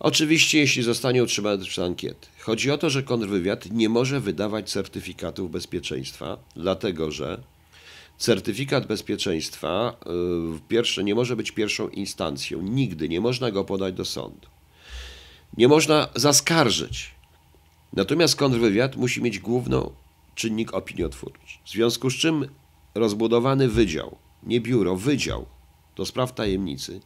[0.00, 2.28] Oczywiście, jeśli zostanie utrzymany przez ankiety.
[2.40, 7.42] Chodzi o to, że kontrwywiad nie może wydawać certyfikatów bezpieczeństwa, dlatego że
[8.18, 12.62] certyfikat bezpieczeństwa yy, pierwsze, nie może być pierwszą instancją.
[12.62, 14.48] Nigdy nie można go podać do sądu.
[15.56, 17.15] Nie można zaskarżyć
[17.92, 19.92] Natomiast kontrwywiad musi mieć główną
[20.34, 21.58] czynnik opiniotwórczy.
[21.64, 22.48] W związku z czym
[22.94, 25.46] rozbudowany wydział, nie biuro, wydział
[25.96, 27.00] do spraw tajemnicy,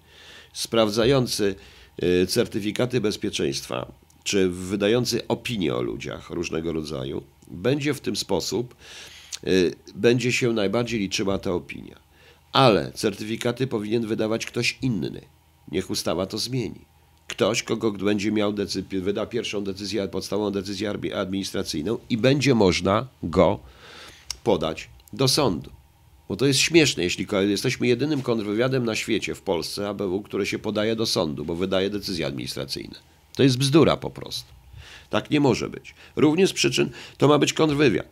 [0.52, 1.54] sprawdzający
[2.02, 3.92] y, certyfikaty bezpieczeństwa,
[4.24, 8.74] czy wydający opinie o ludziach różnego rodzaju, będzie w tym sposób,
[9.46, 12.00] y, będzie się najbardziej liczyła ta opinia.
[12.52, 15.20] Ale certyfikaty powinien wydawać ktoś inny.
[15.72, 16.89] Niech ustawa to zmieni
[17.30, 23.58] ktoś, kogo będzie miał decyzję, wyda pierwszą decyzję, podstawową decyzję administracyjną i będzie można go
[24.44, 25.70] podać do sądu.
[26.28, 30.58] Bo to jest śmieszne, jeśli jesteśmy jedynym kontrwywiadem na świecie, w Polsce, ABW, które się
[30.58, 32.94] podaje do sądu, bo wydaje decyzje administracyjne.
[33.36, 34.52] To jest bzdura po prostu.
[35.10, 35.94] Tak nie może być.
[36.16, 38.06] Również z przyczyn to ma być kontrwywiad.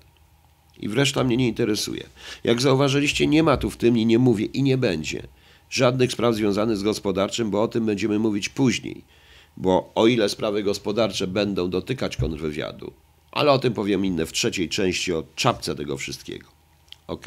[0.80, 2.06] I wreszcie mnie nie interesuje.
[2.44, 5.22] Jak zauważyliście, nie ma tu w tym i nie mówię i nie będzie
[5.70, 9.04] żadnych spraw związanych z gospodarczym, bo o tym będziemy mówić później.
[9.56, 12.92] Bo o ile sprawy gospodarcze będą dotykać kontrwywiadu,
[13.32, 16.48] ale o tym powiem inne w trzeciej części o czapce tego wszystkiego.
[17.06, 17.26] Ok.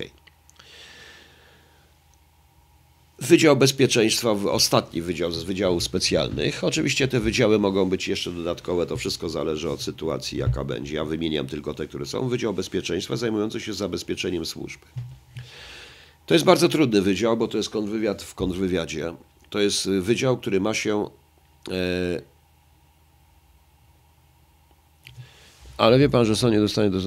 [3.19, 6.63] Wydział Bezpieczeństwa, ostatni wydział z wydziałów specjalnych.
[6.63, 10.95] Oczywiście te wydziały mogą być jeszcze dodatkowe, to wszystko zależy od sytuacji, jaka będzie.
[10.95, 12.29] Ja wymieniam tylko te, które są.
[12.29, 14.85] Wydział Bezpieczeństwa zajmujący się zabezpieczeniem służby.
[16.25, 19.13] To jest bardzo trudny wydział, bo to jest kontrwywiad w kontrwywiadzie.
[19.49, 21.09] To jest wydział, który ma się.
[21.71, 22.21] E,
[25.77, 26.97] ale wie pan, że są nie dostanie do.
[26.97, 27.01] E,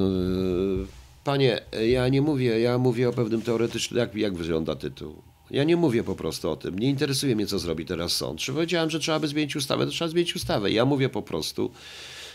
[1.24, 5.14] panie, ja nie mówię, ja mówię o pewnym teoretycznym, jak, jak wygląda tytuł.
[5.50, 6.78] Ja nie mówię po prostu o tym.
[6.78, 8.40] Nie interesuje mnie, co zrobi teraz sąd.
[8.40, 10.70] Czy powiedziałem, że trzeba by zmienić ustawę, to trzeba zmienić ustawę.
[10.70, 11.70] Ja mówię po prostu,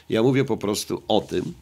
[0.09, 1.53] ja mówię po prostu o tym,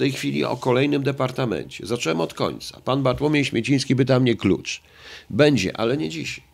[0.00, 1.86] tej chwili o kolejnym departamencie.
[1.86, 2.80] Zacząłem od końca.
[2.80, 4.82] Pan Bartłomiej Śmieciński pyta mnie klucz.
[5.30, 6.44] Będzie, ale nie dzisiaj,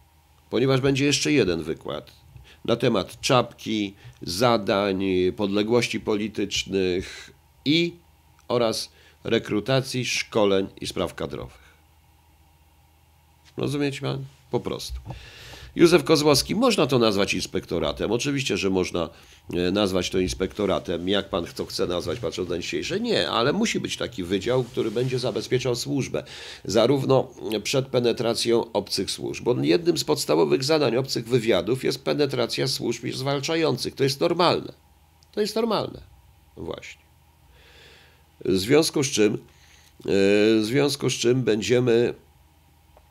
[0.50, 2.12] ponieważ będzie jeszcze jeden wykład
[2.64, 5.04] na temat czapki, zadań,
[5.36, 7.30] podległości politycznych
[7.64, 7.92] i
[8.48, 8.90] oraz
[9.24, 11.66] rekrutacji, szkoleń i spraw kadrowych.
[13.56, 14.24] Rozumiecie pan?
[14.50, 15.00] Po prostu.
[15.76, 18.12] Józef Kozłowski, można to nazwać inspektoratem.
[18.12, 19.08] Oczywiście, że można
[19.72, 23.00] nazwać to inspektoratem, jak pan to chce nazwać, patrząc na dzisiejsze.
[23.00, 26.24] Nie, ale musi być taki wydział, który będzie zabezpieczał służbę,
[26.64, 27.28] zarówno
[27.62, 29.44] przed penetracją obcych służb.
[29.44, 33.94] Bo jednym z podstawowych zadań obcych wywiadów jest penetracja służb zwalczających.
[33.94, 34.72] To jest normalne.
[35.32, 36.02] To jest normalne.
[36.56, 37.02] Właśnie.
[38.44, 39.38] W związku z czym, e,
[40.60, 42.14] w związku z czym będziemy,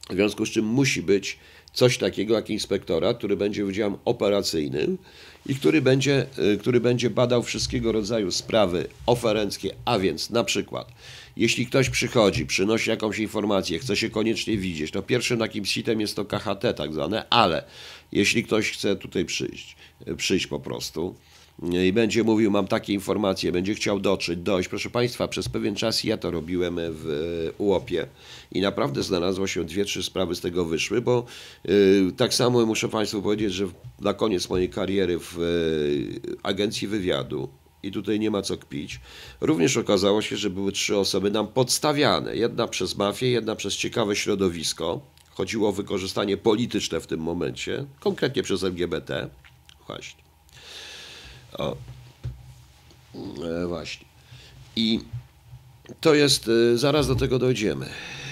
[0.10, 1.39] w związku z czym musi być
[1.74, 4.98] coś takiego jak inspektora, który będzie wydziałem operacyjnym
[5.46, 10.92] i który będzie, y, który będzie badał wszystkiego rodzaju sprawy oferenckie, a więc na przykład
[11.38, 16.16] jeśli ktoś przychodzi, przynosi jakąś informację, chce się koniecznie widzieć, to pierwszym takim sitem jest
[16.16, 17.64] to KHT tak zwane, ale
[18.12, 19.76] jeśli ktoś chce tutaj przyjść,
[20.08, 21.16] y, przyjść po prostu,
[21.63, 24.70] i będzie mówił, mam takie informacje, będzie chciał dotrzeć, dojść.
[24.70, 28.08] Proszę Państwa, przez pewien czas ja to robiłem w UOP-ie
[28.52, 31.26] i naprawdę znalazło się dwie, trzy sprawy z tego wyszły, bo
[31.70, 33.68] y, tak samo muszę Państwu powiedzieć, że
[34.02, 37.50] na koniec mojej kariery w y, agencji wywiadu
[37.84, 39.00] i tutaj nie ma co kpić.
[39.41, 42.36] Również okazało się, że były trzy osoby nam podstawiane.
[42.36, 45.02] Jedna przez mafię, jedna przez ciekawe środowisko.
[45.30, 49.30] Chodziło o wykorzystanie polityczne w tym momencie, konkretnie przez LGBT.
[49.88, 50.25] Właśnie.
[51.58, 51.78] O.
[53.15, 54.06] E, właśnie.
[54.76, 55.00] I
[56.02, 57.89] to jest, e, zaraz do tego dojdziemy,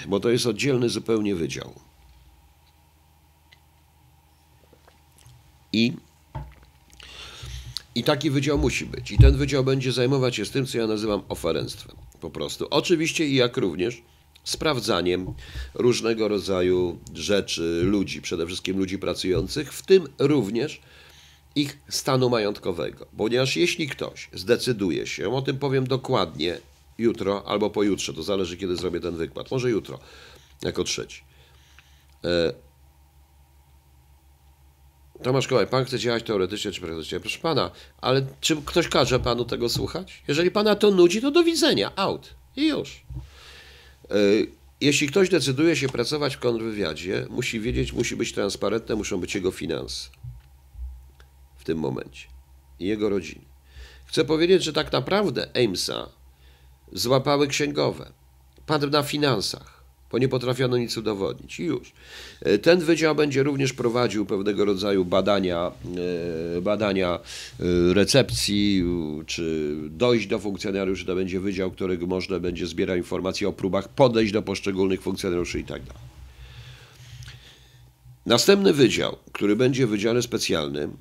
[0.08, 1.74] bo to jest oddzielny zupełnie wydział.
[5.72, 5.92] I,
[7.94, 9.10] I taki wydział musi być.
[9.10, 11.96] I ten wydział będzie zajmować się z tym, co ja nazywam oferenstwem.
[12.20, 12.66] Po prostu.
[12.70, 14.02] Oczywiście i jak również
[14.44, 15.34] sprawdzaniem
[15.74, 20.80] różnego rodzaju rzeczy, ludzi, przede wszystkim ludzi pracujących, w tym również
[21.54, 23.06] ich stanu majątkowego.
[23.16, 26.58] Ponieważ jeśli ktoś zdecyduje się, o tym powiem dokładnie
[26.98, 29.98] jutro albo pojutrze, to zależy kiedy zrobię ten wykład, może jutro,
[30.62, 31.22] jako trzeci.
[32.24, 32.52] E,
[35.22, 37.20] Tomasz Kołaj, pan chce działać teoretycznie czy praktycznie?
[37.20, 40.22] Proszę pana, ale czy ktoś każe panu tego słuchać?
[40.28, 43.02] Jeżeli pana to nudzi, to do widzenia, out i już.
[44.10, 44.14] E,
[44.80, 49.50] jeśli ktoś decyduje się pracować w kontrwywiadzie, musi wiedzieć, musi być transparentne, muszą być jego
[49.50, 50.10] finanse
[51.64, 52.26] w tym momencie
[52.80, 53.44] i jego rodziny.
[54.06, 56.08] Chcę powiedzieć, że tak naprawdę Amesa
[56.92, 58.12] złapały księgowe,
[58.66, 61.60] padł na finansach, bo nie potrafiono nic udowodnić.
[61.60, 61.92] I już.
[62.40, 65.72] E, ten wydział będzie również prowadził pewnego rodzaju badania,
[66.56, 68.84] e, badania e, recepcji,
[69.26, 71.06] czy dojść do funkcjonariuszy.
[71.06, 75.64] To będzie wydział, którego można będzie zbierać informacje o próbach podejść do poszczególnych funkcjonariuszy i
[75.64, 76.02] tak dalej.
[78.26, 80.96] Następny wydział, który będzie wydziale specjalnym,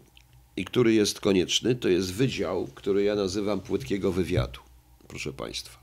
[0.57, 4.59] i który jest konieczny, to jest wydział, który ja nazywam płytkiego wywiadu,
[5.07, 5.79] proszę Państwa.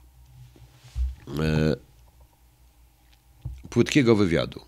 [1.39, 1.77] E,
[3.71, 4.61] płytkiego wywiadu.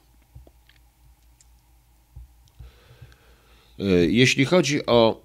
[3.79, 5.23] E, jeśli chodzi o.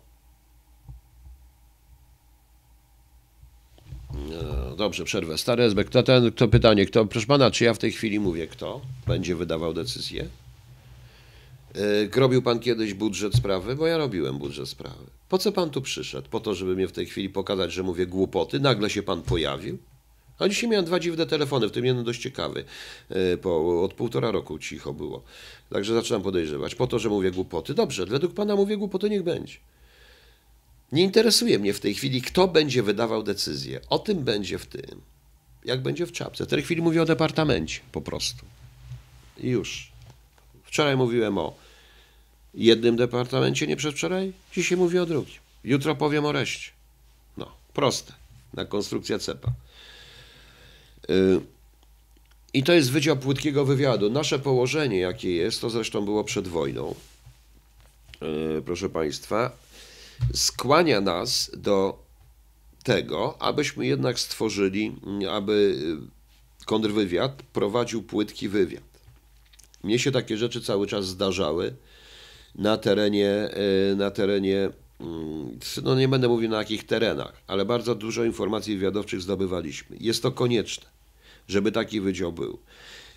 [4.14, 5.38] E, dobrze, przerwę.
[5.38, 8.48] Stary SB, kto ten, kto pytanie, kto, proszę pana, czy ja w tej chwili mówię,
[8.48, 10.28] kto będzie wydawał decyzję?
[11.78, 13.76] E, robił pan kiedyś budżet sprawy?
[13.76, 15.06] Bo ja robiłem budżet sprawy.
[15.30, 16.30] Po co pan tu przyszedł?
[16.30, 18.60] Po to, żeby mnie w tej chwili pokazać, że mówię głupoty?
[18.60, 19.78] Nagle się pan pojawił?
[20.40, 22.66] A dzisiaj miałem dwa dziwne telefony, w tym jeden dość ciekawy.
[23.10, 25.24] E, po, od półtora roku cicho było.
[25.70, 26.76] Także zaczynam podejrzewać.
[26.76, 27.74] Po to, że mówię głupoty.
[27.74, 29.54] Dobrze, według pana mówię głupoty, niech będzie.
[30.92, 33.80] Nie interesuje mnie w tej chwili, kto będzie wydawał decyzję.
[33.90, 35.02] O tym będzie w tym.
[35.66, 36.46] Jak będzie w czapce.
[36.46, 38.46] W tej chwili mówię o departamencie po prostu.
[39.38, 39.92] I już.
[40.64, 41.67] Wczoraj mówiłem o
[42.54, 44.34] jednym departamencie, nie przedwczoraj.
[44.54, 45.40] Dzisiaj mówię o drugim.
[45.64, 46.72] Jutro powiem o reszcie.
[47.38, 48.14] No, proste.
[48.54, 49.52] Na konstrukcja cepa.
[51.10, 51.42] Y,
[52.54, 54.10] I to jest Wydział Płytkiego Wywiadu.
[54.10, 56.96] Nasze położenie, jakie jest, to zresztą było przed wojną,
[58.58, 59.52] y, proszę Państwa,
[60.34, 62.04] skłania nas do
[62.84, 64.96] tego, abyśmy jednak stworzyli,
[65.32, 65.78] aby
[66.66, 68.84] kontrwywiad prowadził płytki wywiad.
[69.84, 71.76] Mnie się takie rzeczy cały czas zdarzały
[72.58, 77.96] na terenie, e, na terenie mm, no nie będę mówił na jakich terenach, ale bardzo
[77.96, 79.98] dużo informacji wywiadowczych zdobywaliśmy.
[80.00, 80.86] Jest to konieczne,
[81.48, 82.60] żeby taki wydział był.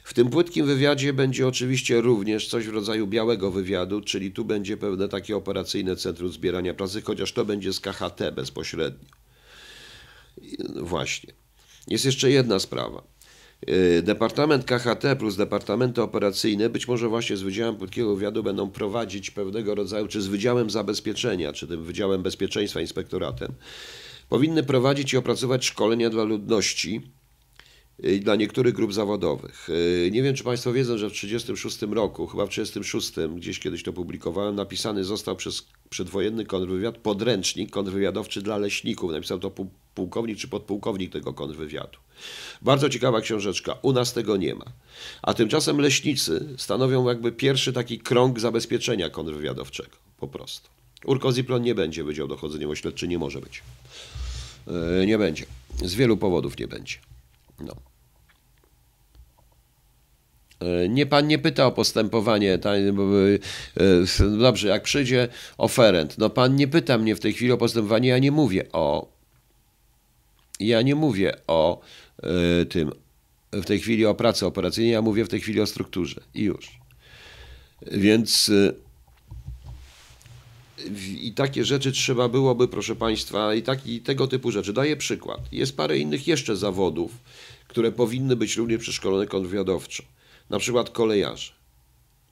[0.05, 4.77] W tym płytkim wywiadzie będzie oczywiście również coś w rodzaju białego wywiadu, czyli tu będzie
[4.77, 9.09] pewne takie operacyjne centrum zbierania pracy, chociaż to będzie z KHT bezpośrednio.
[10.77, 11.33] Właśnie.
[11.89, 13.03] Jest jeszcze jedna sprawa.
[13.69, 19.31] Y, Departament KHT plus departamenty operacyjne, być może właśnie z Wydziałem Płytkiego Wywiadu będą prowadzić
[19.31, 23.53] pewnego rodzaju, czy z Wydziałem Zabezpieczenia, czy tym Wydziałem Bezpieczeństwa, Inspektoratem,
[24.29, 27.01] powinny prowadzić i opracować szkolenia dla ludności,
[28.21, 29.69] dla niektórych grup zawodowych.
[29.69, 33.83] Y, Nie wiem, czy Państwo wiedzą, że w 1936 roku, chyba w 1936, gdzieś kiedyś
[33.83, 39.13] to publikowałem, napisany został przez przedwojenny kontrwywiad podręcznik kontrwywiadowczy dla leśników.
[39.13, 39.53] Napisał to
[39.95, 41.99] pułkownik czy podpułkownik tego kontrwywiadu.
[42.63, 43.77] Bardzo ciekawa książeczka.
[43.83, 44.65] U nas tego nie ma.
[45.23, 49.97] A tymczasem leśnicy stanowią jakby pierwszy taki krąg zabezpieczenia kontrwywiadowczego.
[50.21, 50.69] Po prostu.
[51.05, 53.63] Urkoziplon nie będzie Wydział Dochodzeniowo-Śledczy, nie może być.
[54.67, 55.45] Yy, Nie będzie.
[55.85, 56.97] Z wielu powodów nie będzie.
[57.61, 57.90] No.
[60.61, 62.55] E, Nie, pan nie pyta o postępowanie.
[62.55, 67.57] e, e, Dobrze, jak przyjdzie oferent, no pan nie pyta mnie w tej chwili o
[67.57, 69.13] postępowanie, ja nie mówię o.
[70.61, 71.81] Ja nie mówię o
[72.69, 72.91] tym,
[73.53, 76.81] w tej chwili o pracy operacyjnej, ja mówię w tej chwili o strukturze i już.
[77.93, 78.51] Więc
[81.21, 84.73] i takie rzeczy trzeba byłoby, proszę Państwa, i, tak, i tego typu rzeczy.
[84.73, 85.41] Daję przykład.
[85.53, 87.13] Jest parę innych jeszcze zawodów,
[87.69, 90.03] które powinny być również przeszkolone kontrwywiadowczo.
[90.51, 91.53] Na przykład kolejarze.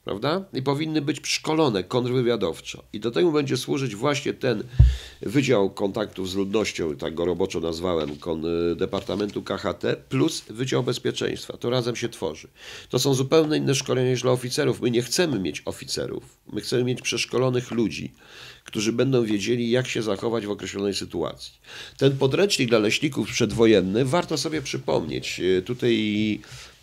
[0.09, 0.45] Prawda?
[0.55, 2.85] I powinny być szkolone kontrwywiadowczo.
[2.93, 4.65] I do tego będzie służyć właśnie ten
[5.23, 8.43] Wydział Kontaktów z Ludnością, tak go roboczo nazwałem, kon,
[8.77, 11.57] Departamentu KHT, plus Wydział Bezpieczeństwa.
[11.57, 12.49] To razem się tworzy.
[12.89, 14.81] To są zupełnie inne szkolenia niż dla oficerów.
[14.81, 16.25] My nie chcemy mieć oficerów.
[16.53, 18.13] My chcemy mieć przeszkolonych ludzi,
[18.65, 21.53] którzy będą wiedzieli, jak się zachować w określonej sytuacji.
[21.99, 25.41] Ten podręcznik dla leśników przedwojenny warto sobie przypomnieć.
[25.41, 26.41] E, Tutaj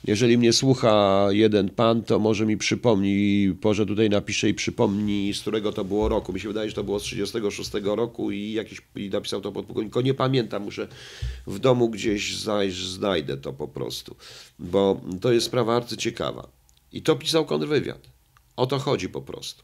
[0.08, 5.42] jeżeli mnie słucha jeden pan, to może mi przypomni, może tutaj napisze i przypomni, z
[5.42, 6.34] którego to było roku.
[6.34, 9.96] Mi się wydaje, że to było z 36 roku i jakiś i napisał to podpułkownik.
[10.06, 10.88] Nie pamiętam, muszę
[11.48, 14.16] w domu gdzieś zajść, znajdę to po prostu,
[14.60, 16.48] bo to jest sprawa arcyciekawa.
[16.92, 18.10] I to pisał kontrwywiad.
[18.56, 19.64] O to chodzi po prostu.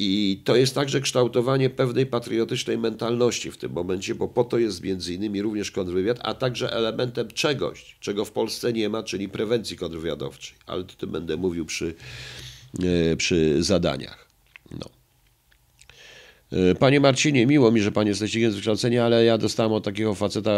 [0.00, 4.82] I to jest także kształtowanie pewnej patriotycznej mentalności w tym momencie, bo po to jest
[4.82, 9.76] między innymi również kontrwywiad, a także elementem czegoś, czego w Polsce nie ma, czyli prewencji
[9.76, 10.56] kontrwywiadowczej.
[10.66, 11.94] Ale o tym będę mówił przy,
[13.12, 14.28] e, przy zadaniach.
[14.70, 14.86] No.
[16.52, 19.84] E, Panie Marcinie, miło mi, że Pan jest leśnikiem z wykształcenia, ale ja dostałem od
[19.84, 20.50] takiego faceta,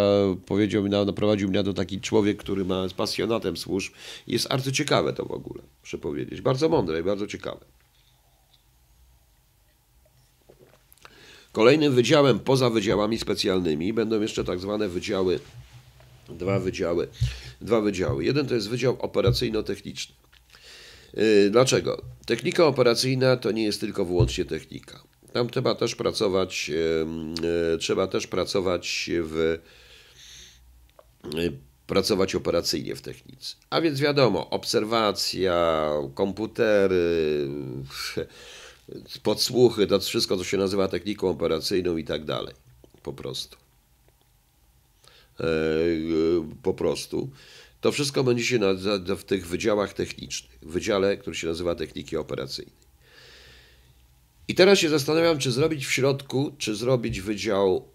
[0.47, 3.93] powiedział mi, naprowadził mnie do taki człowiek, który ma z pasjonatem służb.
[4.27, 6.41] Jest arcyciekawe to w ogóle, muszę powiedzieć.
[6.41, 7.80] Bardzo mądre i bardzo ciekawe.
[11.53, 15.41] Kolejnym wydziałem poza wydziałami specjalnymi będą jeszcze tak zwane wydziały,
[16.29, 17.09] dwa wydziały,
[17.61, 18.25] dwa wydziały.
[18.25, 20.15] Jeden to jest wydział operacyjno-techniczny.
[21.15, 22.03] Yy, Dlaczego?
[22.27, 25.03] Technika operacyjna to nie jest tylko wyłącznie technika.
[25.33, 29.59] Tam trzeba też pracować, yy, trzeba też pracować w
[31.35, 31.53] yy,
[31.87, 33.57] pracować operacyjnie w technice.
[33.71, 37.49] A więc wiadomo, obserwacja, komputery,
[39.23, 42.55] podsłuchy, to wszystko, co się nazywa techniką operacyjną i tak dalej.
[43.03, 43.57] Po prostu.
[45.41, 45.45] E,
[46.63, 47.31] Po prostu.
[47.81, 50.59] To wszystko będzie się nazywa w tych wydziałach technicznych.
[50.63, 52.81] W wydziale, który się nazywa techniki operacyjnej.
[54.49, 57.89] I teraz się zastanawiam, czy zrobić w środku, czy zrobić wydział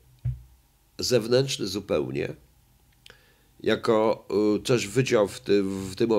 [1.00, 2.34] zewnętrzny zupełnie,
[3.60, 4.28] jako
[4.58, 6.12] y, też wydział w tym, w tym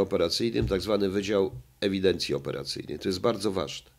[0.00, 2.98] operacyjnym, tak zwany wydział ewidencji operacyjnej.
[2.98, 3.93] To jest bardzo ważne.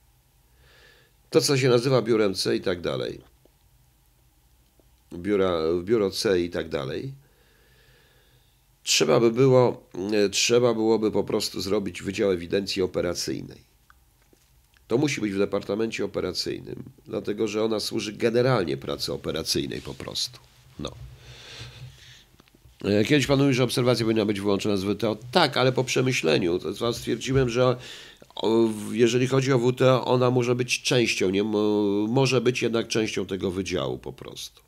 [1.30, 3.22] To, co się nazywa biurem C i tak dalej,
[5.14, 7.14] biura, biuro C i tak dalej,
[8.84, 13.76] trzeba by było, e, trzeba byłoby po prostu zrobić wydział ewidencji operacyjnej.
[14.88, 20.40] To musi być w departamencie operacyjnym, dlatego że ona służy generalnie pracy operacyjnej po prostu.
[20.80, 20.92] No.
[22.84, 25.18] E, Kiedyś pan mówił, że obserwacja powinna być wyłączona z WTO.
[25.32, 26.60] Tak, ale po przemyśleniu.
[26.60, 27.78] To stwierdziłem, że
[28.92, 33.52] jeżeli chodzi o WTO, ona może być częścią, nie, mo- może być jednak częścią tego
[33.52, 34.62] wydziału po prostu.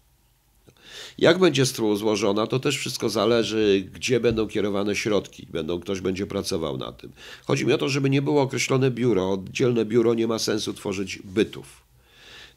[1.18, 5.48] Jak będzie złożona, to też wszystko zależy, gdzie będą kierowane środki.
[5.50, 7.12] Będą, ktoś będzie pracował na tym.
[7.46, 9.32] Chodzi mi o to, żeby nie było określone biuro.
[9.32, 11.88] Oddzielne biuro nie ma sensu tworzyć bytów.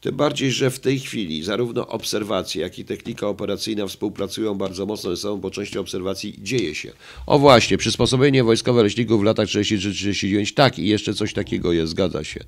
[0.00, 5.10] Tym bardziej, że w tej chwili zarówno obserwacje, jak i technika operacyjna współpracują bardzo mocno
[5.10, 6.92] ze sobą, bo część obserwacji dzieje się.
[7.26, 12.24] O właśnie, przysposobienie wojskowe leśników w latach 33-39, tak i jeszcze coś takiego jest, zgadza
[12.24, 12.40] się,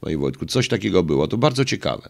[0.00, 2.08] panie Wojtku, coś takiego było, to bardzo ciekawe.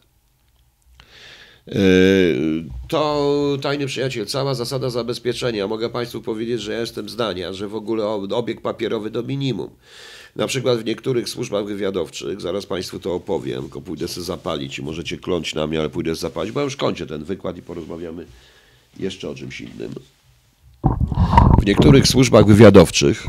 [1.67, 5.67] Yy, To tajny przyjaciel, cała zasada zabezpieczenia.
[5.69, 9.71] Mogę Państwu powiedzieć, że ja jestem zdania, że w ogóle obieg papierowy do minimum.
[10.37, 14.83] Na przykład w niektórych służbach wywiadowczych, zaraz Państwu to opowiem, tylko pójdę sobie zapalić i
[14.83, 18.26] możecie kląć na mnie, ale pójdę zapalić, bo już kończę ten wykład i porozmawiamy
[18.98, 19.94] jeszcze o czymś innym.
[21.62, 23.26] w niektórych służbach wywiadowczych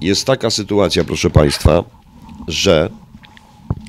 [0.00, 1.84] jest taka sytuacja, proszę Państwa,
[2.48, 2.90] że.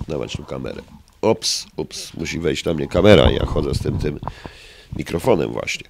[0.07, 0.81] Dawać tu kamerę.
[1.21, 3.31] Ops, ups, musi wejść na mnie kamera.
[3.31, 4.19] Ja chodzę z tym, tym
[4.97, 5.87] mikrofonem właśnie.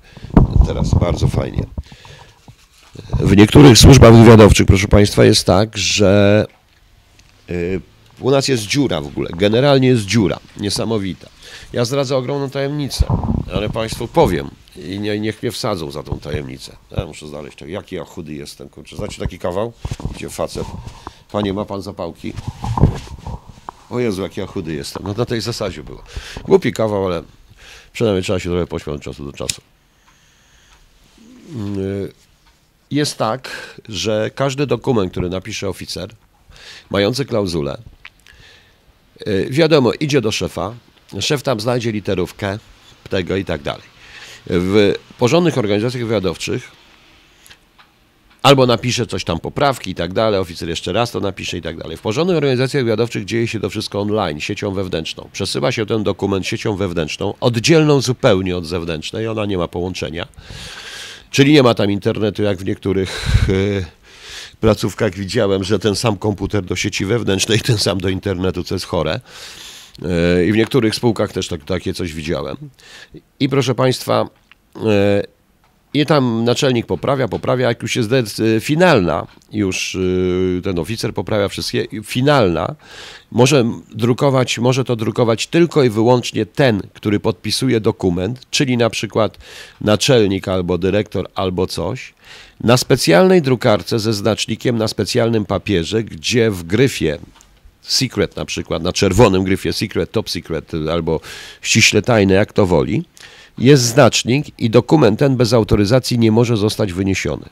[0.67, 1.63] Teraz bardzo fajnie.
[3.19, 6.45] W niektórych służbach wywiadowczych, proszę Państwa, jest tak, że
[7.49, 7.81] y,
[8.19, 9.29] u nas jest dziura w ogóle.
[9.37, 10.39] Generalnie jest dziura.
[10.57, 11.29] Niesamowita.
[11.73, 13.05] Ja zdradzę ogromną tajemnicę,
[13.53, 16.75] ale Państwu powiem i nie, niech mnie wsadzą za tą tajemnicę.
[16.97, 17.65] Ja muszę znaleźć to.
[17.65, 18.95] Jaki ja chudy jestem, kurczę.
[18.95, 19.73] Znacie taki kawał?
[20.15, 20.65] Gdzie facet.
[21.31, 22.33] Panie, ma Pan zapałki?
[23.89, 25.03] O Jezu, jaki ja chudy jestem.
[25.05, 26.03] No na tej zasadzie było.
[26.43, 27.23] Głupi kawał, ale
[27.93, 29.61] przynajmniej trzeba się trochę pośmiać od czasu do czasu.
[31.75, 32.11] Yy,
[32.91, 33.49] Jest tak,
[33.89, 36.09] że każdy dokument, który napisze oficer,
[36.89, 37.77] mający klauzulę,
[39.25, 40.73] yy, wiadomo, idzie do szefa,
[41.19, 42.59] szef tam znajdzie literówkę
[43.09, 43.95] tego i tak dalej.
[44.47, 46.71] W porządnych organizacjach wywiadowczych
[48.45, 51.77] albo napisze coś tam poprawki i tak dalej, oficer jeszcze raz to napisze i tak
[51.77, 51.97] dalej.
[51.97, 55.29] W porządnych organizacjach wywiadowczych dzieje się to wszystko online, siecią wewnętrzną.
[55.33, 60.27] Przesyła się ten dokument siecią wewnętrzną, oddzielną zupełnie od zewnętrznej, ona nie ma połączenia.
[61.35, 63.85] Czyli nie ma tam internetu, jak w niektórych yy,
[64.59, 68.85] placówkach widziałem, że ten sam komputer do sieci wewnętrznej, ten sam do internetu, co jest
[68.85, 69.19] chore.
[70.01, 72.57] Yy, I w niektórych spółkach też tak, takie coś widziałem.
[73.39, 74.29] I proszę Państwa,
[74.75, 74.81] yy,
[75.93, 79.97] i tam naczelnik poprawia, poprawia, jak już jest finalna, już
[80.63, 82.75] ten oficer poprawia wszystkie, finalna,
[83.35, 89.37] może drukować, może to drukować tylko i wyłącznie ten, który podpisuje dokument, czyli na przykład
[89.81, 92.13] naczelnik albo dyrektor albo coś,
[92.63, 97.17] na specjalnej drukarce ze znacznikiem na specjalnym papierze, gdzie w gryfie
[97.81, 101.19] secret na przykład, na czerwonym gryfie secret, top secret albo
[101.61, 103.05] ściśle tajne, jak to woli,
[103.57, 107.45] jest znacznik i dokument ten bez autoryzacji nie może zostać wyniesiony.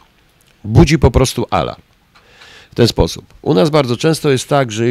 [0.64, 1.93] Budzi po prostu alarm.
[2.74, 3.26] W ten sposób.
[3.42, 4.84] U nas bardzo często jest tak, że,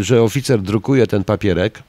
[0.00, 1.82] że oficer drukuje ten papierek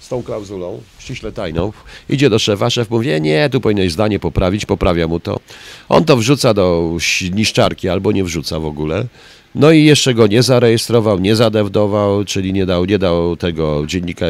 [0.00, 1.72] z tą klauzulą, ściśle tajną,
[2.08, 5.40] idzie do szefa, szef mówi, nie, tu powinieneś zdanie poprawić, poprawia mu to.
[5.88, 6.96] On to wrzuca do
[7.32, 9.06] niszczarki albo nie wrzuca w ogóle.
[9.54, 14.26] No i jeszcze go nie zarejestrował, nie zadewdował, czyli nie dał, nie dał tego dziennika,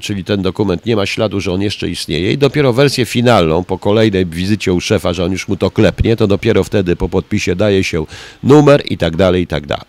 [0.00, 3.78] czyli ten dokument nie ma śladu, że on jeszcze istnieje i dopiero wersję finalną po
[3.78, 7.56] kolejnej wizycie u szefa, że on już mu to klepnie, to dopiero wtedy po podpisie
[7.56, 8.06] daje się
[8.42, 9.86] numer i tak dalej, i tak dalej.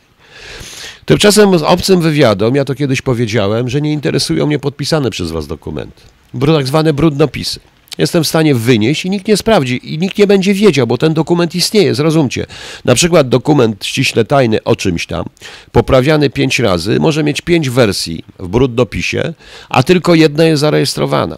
[1.05, 5.47] Tymczasem z obcym wywiadom, ja to kiedyś powiedziałem, że nie interesują mnie podpisane przez was
[5.47, 6.01] dokumenty.
[6.45, 7.59] Tak zwane brudnopisy.
[7.97, 11.13] Jestem w stanie wynieść i nikt nie sprawdzi i nikt nie będzie wiedział, bo ten
[11.13, 12.45] dokument istnieje, zrozumcie.
[12.85, 15.25] Na przykład dokument ściśle tajny o czymś tam,
[15.71, 19.33] poprawiany pięć razy, może mieć pięć wersji w brudnopisie,
[19.69, 21.37] a tylko jedna jest zarejestrowana.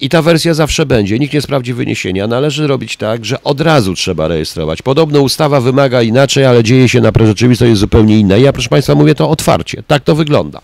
[0.00, 2.26] I ta wersja zawsze będzie, nikt nie sprawdzi wyniesienia.
[2.26, 4.82] Należy robić tak, że od razu trzeba rejestrować.
[4.82, 8.36] Podobno ustawa wymaga inaczej, ale dzieje się na rzeczywistość jest zupełnie inna.
[8.36, 9.82] Ja, proszę Państwa, mówię to otwarcie.
[9.86, 10.60] Tak to wygląda.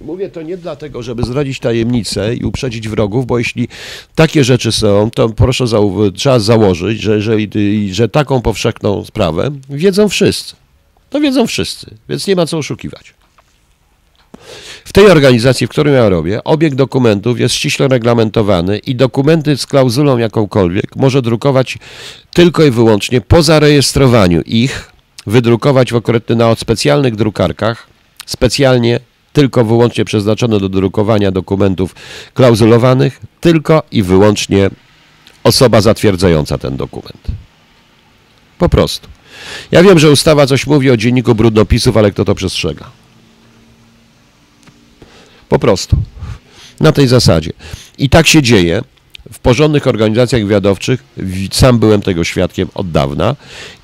[0.00, 3.68] Mówię to nie dlatego, żeby zdradzić tajemnicę i uprzedzić wrogów, bo jeśli
[4.14, 7.36] takie rzeczy są, to proszę zau- trzeba założyć, że, że,
[7.90, 10.56] że taką powszechną sprawę wiedzą wszyscy.
[11.10, 13.14] To wiedzą wszyscy, więc nie ma co oszukiwać.
[14.84, 19.66] W tej organizacji, w której ja robię, obieg dokumentów jest ściśle reglamentowany i dokumenty z
[19.66, 21.78] klauzulą jakąkolwiek może drukować
[22.34, 24.92] tylko i wyłącznie po zarejestrowaniu ich,
[25.26, 27.86] wydrukować w okretny na specjalnych drukarkach,
[28.26, 29.00] specjalnie
[29.32, 31.94] tylko wyłącznie przeznaczone do drukowania dokumentów
[32.34, 34.70] klauzulowanych, tylko i wyłącznie
[35.44, 37.22] osoba zatwierdzająca ten dokument.
[38.58, 39.08] Po prostu.
[39.70, 42.90] Ja wiem, że ustawa coś mówi o dzienniku brudnopisów, ale kto to przestrzega?
[45.48, 45.96] Po prostu.
[46.80, 47.52] Na tej zasadzie.
[47.98, 48.82] I tak się dzieje
[49.32, 51.04] w porządnych organizacjach wywiadowczych.
[51.16, 53.36] Wi- Sam byłem tego świadkiem od dawna.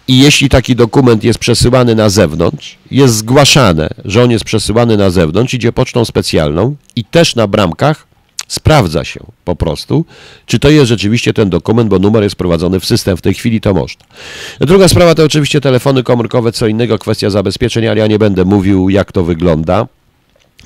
[0.08, 5.10] I jeśli taki dokument jest przesyłany na zewnątrz, jest zgłaszane, że on jest przesyłany na
[5.10, 8.06] zewnątrz, idzie pocztą specjalną i też na bramkach
[8.48, 10.04] sprawdza się po prostu,
[10.46, 13.16] czy to jest rzeczywiście ten dokument, bo numer jest wprowadzony w system.
[13.16, 14.04] W tej chwili to można.
[14.60, 18.88] Druga sprawa to oczywiście telefony komórkowe, co innego, kwestia zabezpieczenia, ale ja nie będę mówił,
[18.88, 19.86] jak to wygląda.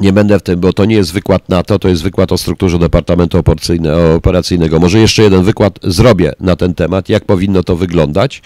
[0.01, 2.79] Nie będę w tym, bo to nie jest wykład NATO, to jest wykład o strukturze
[2.79, 4.81] Departamentu Operacyjne- Operacyjnego.
[4.81, 8.43] Może jeszcze jeden wykład zrobię na ten temat, jak powinno to wyglądać,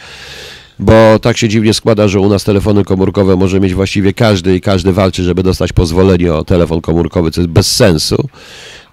[0.79, 4.61] bo tak się dziwnie składa, że u nas telefony komórkowe może mieć właściwie każdy i
[4.61, 8.29] każdy walczy, żeby dostać pozwolenie o telefon komórkowy, co jest bez sensu.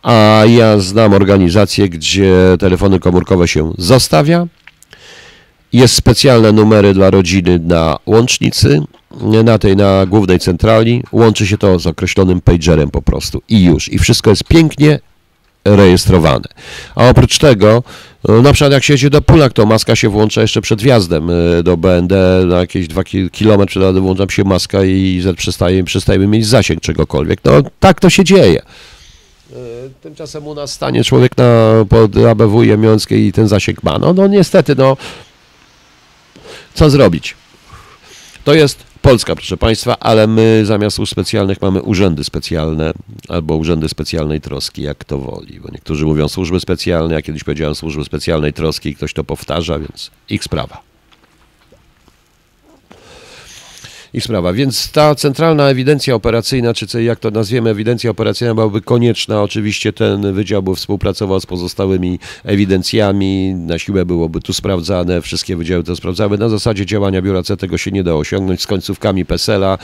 [0.03, 4.47] A ja znam organizacje, gdzie telefony komórkowe się zostawia,
[5.73, 8.81] jest specjalne numery dla rodziny na łącznicy,
[9.43, 11.03] na tej, na głównej centrali.
[11.11, 13.93] Łączy się to z określonym pagerem po prostu i już.
[13.93, 14.99] I wszystko jest pięknie
[15.65, 16.45] rejestrowane.
[16.95, 17.83] A oprócz tego
[18.27, 21.29] No, na przykład jak się jedzie do Pulak, to maska się włącza jeszcze przed wjazdem
[21.29, 23.03] y, do BND, na jakieś 2
[23.39, 27.39] km przed włącza się maska i przestaje, przestajemy mieć zasięg czegokolwiek.
[27.45, 28.61] No tak to się dzieje.
[29.51, 29.55] Y,
[30.01, 33.99] tymczasem u nas stanie człowiek na, pod ABW Jemiąckiej i ten zasięg ma.
[33.99, 34.97] No, no niestety, no
[36.73, 37.35] co zrobić?
[38.43, 42.93] To jest Polska, proszę Państwa, ale my zamiast służb specjalnych mamy urzędy specjalne
[43.29, 45.59] albo urzędy specjalnej troski, jak to woli.
[45.59, 49.79] Bo niektórzy mówią służby specjalne, ja kiedyś powiedziałem służby specjalnej troski i ktoś to powtarza,
[49.79, 50.90] więc ich sprawa.
[54.13, 54.53] Ich sprawa.
[54.53, 59.41] Więc ta centralna ewidencja operacyjna, czy jak to nazwiemy, ewidencja operacyjna byłaby konieczna.
[59.41, 65.83] Oczywiście ten wydział by współpracował z pozostałymi ewidencjami, na siłę byłoby tu sprawdzane, wszystkie wydziały
[65.83, 66.37] to sprawdzały.
[66.37, 69.77] Na zasadzie działania biura C tego się nie da osiągnąć z końcówkami PESEL-a,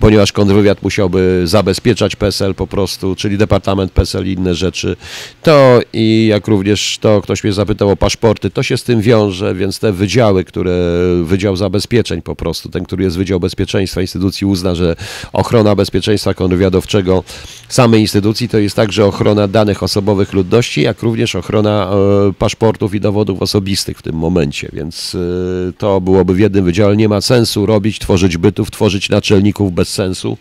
[0.00, 4.96] ponieważ kontrwywiad musiałby zabezpieczać PESEL po prostu, czyli Departament PESEL i inne rzeczy.
[5.42, 9.54] To i jak również to, ktoś mnie zapytał o paszporty, to się z tym wiąże,
[9.54, 10.76] więc te wydziały, które,
[11.24, 14.96] Wydział Zabezpieczeń po prostu, ten, który jest Wydział Bezpieczeństwa, bezpieczeństwa instytucji uzna, że
[15.32, 17.24] ochrona bezpieczeństwa kontrwywiadowczego
[17.68, 21.90] samej instytucji to jest także ochrona danych osobowych ludności, jak również ochrona
[22.28, 26.96] e, paszportów i dowodów osobistych w tym momencie, więc e, to byłoby w jednym wydziale.
[26.96, 30.38] Nie ma sensu robić, tworzyć bytów, tworzyć naczelników bez sensu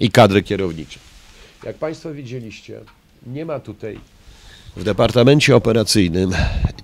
[0.00, 0.98] i kadry kierownicze.
[1.64, 2.80] Jak Państwo widzieliście,
[3.26, 3.98] nie ma tutaj
[4.76, 6.30] w Departamencie Operacyjnym,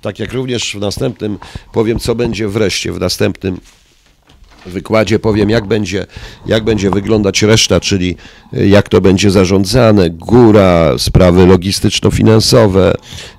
[0.01, 1.39] tak jak również w następnym,
[1.73, 3.61] powiem co będzie wreszcie w następnym
[4.67, 6.07] wykładzie powiem, jak będzie,
[6.47, 8.17] jak będzie wyglądać reszta, czyli
[8.53, 12.93] e, jak to będzie zarządzane, góra, sprawy logistyczno-finansowe,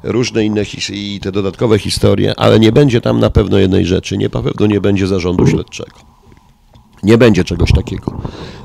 [0.03, 4.29] różne inne i te dodatkowe historie, ale nie będzie tam na pewno jednej rzeczy, nie,
[4.33, 6.17] na pewno nie będzie zarządu śledczego.
[7.03, 8.21] Nie będzie czegoś takiego.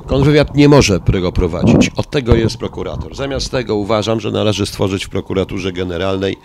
[0.07, 1.91] Kontrwywiad nie może tego prowadzić.
[1.95, 3.15] Od tego jest prokurator.
[3.15, 6.37] Zamiast tego uważam, że należy stworzyć w prokuraturze generalnej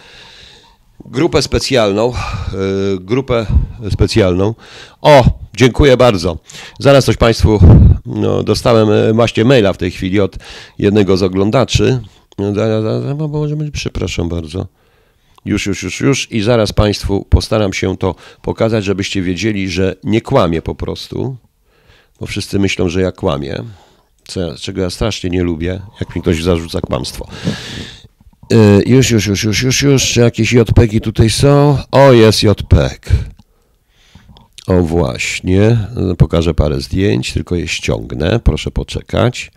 [1.05, 2.13] grupę specjalną,
[2.53, 3.47] yy, grupę
[3.91, 4.55] specjalną.
[5.01, 5.25] O,
[5.57, 6.39] dziękuję bardzo.
[6.79, 7.61] Zaraz coś Państwu,
[8.07, 10.37] no, dostałem e, właśnie maila w tej chwili od
[10.79, 12.01] jednego z oglądaczy.
[13.73, 14.67] Przepraszam bardzo.
[15.45, 20.21] Już, już, już, już i zaraz Państwu postaram się to pokazać, żebyście wiedzieli, że nie
[20.21, 21.37] kłamię po prostu,
[22.21, 23.65] bo wszyscy myślą, że ja kłamię,
[24.61, 27.29] czego ja strasznie nie lubię, jak mi ktoś zarzuca kłamstwo.
[28.51, 30.13] Yy, już, już, już, już, już, już.
[30.13, 31.79] Czy jakieś JPEGi tutaj są?
[31.91, 33.11] O, jest JPEG.
[34.67, 35.79] O, właśnie.
[36.19, 38.41] Pokażę parę zdjęć, tylko je ściągnę.
[38.45, 39.51] Proszę poczekać.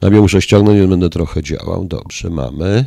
[0.00, 1.84] Najpierw muszę ściągnąć, więc będę trochę działał.
[1.84, 2.86] Dobrze, mamy.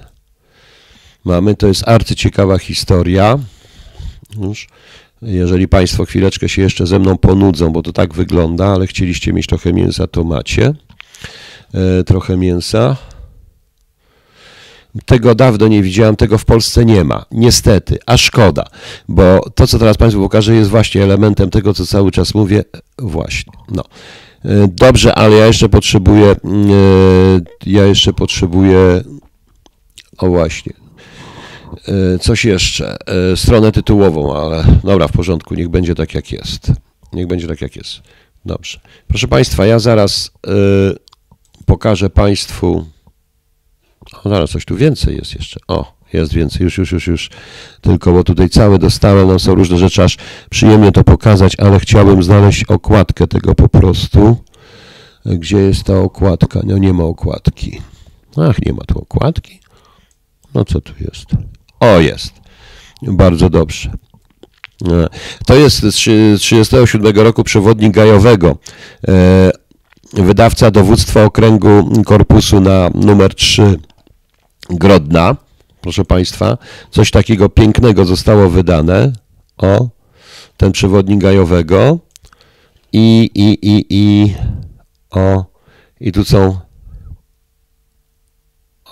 [1.26, 3.40] Mamy, to jest arcyciekawa historia.
[4.42, 4.68] Już.
[5.22, 9.48] Jeżeli Państwo chwileczkę się jeszcze ze mną ponudzą, bo to tak wygląda, ale chcieliście mieć
[9.48, 10.74] trochę mięsa, to macie.
[11.74, 12.98] E, trochę mięsa.
[15.06, 17.26] Tego dawno nie widziałem, tego w Polsce nie ma.
[17.32, 18.66] Niestety, a szkoda,
[19.08, 22.64] bo to, co teraz Państwu pokażę, jest właśnie elementem tego, co cały czas mówię.
[22.98, 23.84] Właśnie, no.
[24.46, 26.36] E, dobrze, ale ja jeszcze potrzebuję, e,
[27.66, 29.04] ja jeszcze potrzebuję,
[30.18, 30.74] o właśnie,
[31.88, 32.98] e, coś jeszcze,
[33.36, 36.72] stronę tytułową, ale dobra, w porządku, niech będzie tak, jak jest.
[37.14, 38.02] Niech będzie tak, jak jest.
[38.46, 38.80] Dobrze.
[39.08, 40.32] Proszę Państwa, ja zaraz
[41.66, 42.86] pokażę Państwu,
[44.24, 45.60] o, zaraz, coś tu więcej jest jeszcze.
[45.68, 47.30] O, jest więcej, już, już, już, już.
[47.82, 50.18] Tylko, bo tutaj całe dostałem, no są różne rzeczy, aż
[50.50, 54.38] przyjemnie to pokazać, ale chciałbym znaleźć okładkę tego po prostu.
[55.26, 56.60] Gdzie jest ta okładka?
[56.64, 57.82] No nie ma okładki.
[58.38, 59.60] Ach, nie ma tu okładki.
[60.54, 61.26] No co tu jest?
[61.80, 62.34] O, jest.
[63.02, 63.92] Bardzo dobrze.
[64.88, 65.08] E,
[65.46, 68.58] to jest z 1937 roku przewodnik gajowego.
[69.08, 69.52] E,
[70.14, 73.80] wydawca dowództwa okręgu korpusu na numer 3
[74.70, 75.36] Grodna,
[75.82, 76.58] proszę Państwa,
[76.92, 79.14] coś takiego pięknego zostało wydane.
[79.58, 79.90] O,
[80.58, 82.00] ten przewodnik gajowego.
[82.94, 84.34] I, i, i, i,
[85.12, 85.46] o,
[86.00, 86.58] i tu są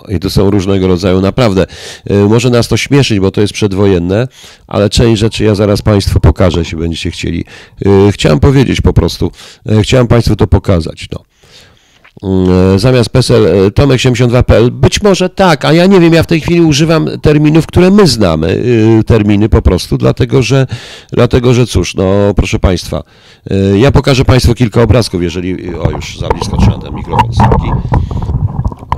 [0.08, 1.66] i tu są różnego rodzaju, naprawdę.
[2.10, 4.28] Y, może nas to śmieszyć, bo to jest przedwojenne,
[4.66, 7.44] ale część rzeczy ja zaraz Państwu pokażę, jeśli będziecie chcieli.
[7.86, 9.32] Y, chciałem powiedzieć po prostu,
[9.70, 11.06] y, chciałem Państwu to pokazać.
[11.12, 11.24] No.
[12.22, 14.70] Mm, zamiast PESEL e, Tomek72.pl.
[14.70, 18.06] Być może tak, a ja nie wiem, ja w tej chwili używam terminów, które my
[18.06, 20.66] znamy, y, terminy po prostu, dlatego że,
[21.12, 23.02] dlatego że cóż, no proszę Państwa,
[23.52, 27.70] y, ja pokażę Państwu kilka obrazków, jeżeli, o już za blisko trzeba ten mikrofon stąki.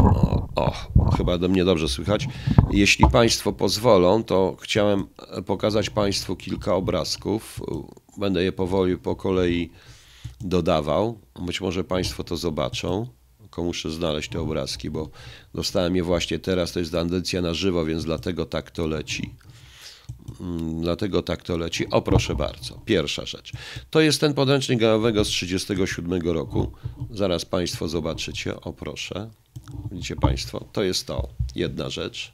[0.03, 0.73] O, o,
[1.17, 2.29] chyba do mnie dobrze słychać.
[2.71, 5.05] Jeśli Państwo pozwolą, to chciałem
[5.47, 7.61] pokazać Państwu kilka obrazków.
[8.19, 9.71] Będę je powoli po kolei
[10.41, 11.21] dodawał.
[11.47, 13.07] Być może Państwo to zobaczą.
[13.39, 15.11] Tylko muszę znaleźć te obrazki, bo
[15.55, 16.73] dostałem je właśnie teraz.
[16.73, 19.35] To jest audycja na żywo, więc dlatego tak to leci.
[20.41, 21.91] Mm, Dlatego tak to leci.
[21.91, 22.81] O, proszę bardzo.
[22.85, 23.53] Pierwsza rzecz.
[23.91, 26.73] To jest ten podręcznik gałowego z 1937 roku.
[27.11, 28.61] Zaraz Państwo zobaczycie.
[28.61, 29.31] O, proszę.
[29.93, 30.65] Widzicie Państwo?
[30.73, 31.29] To jest to.
[31.55, 32.33] Jedna rzecz.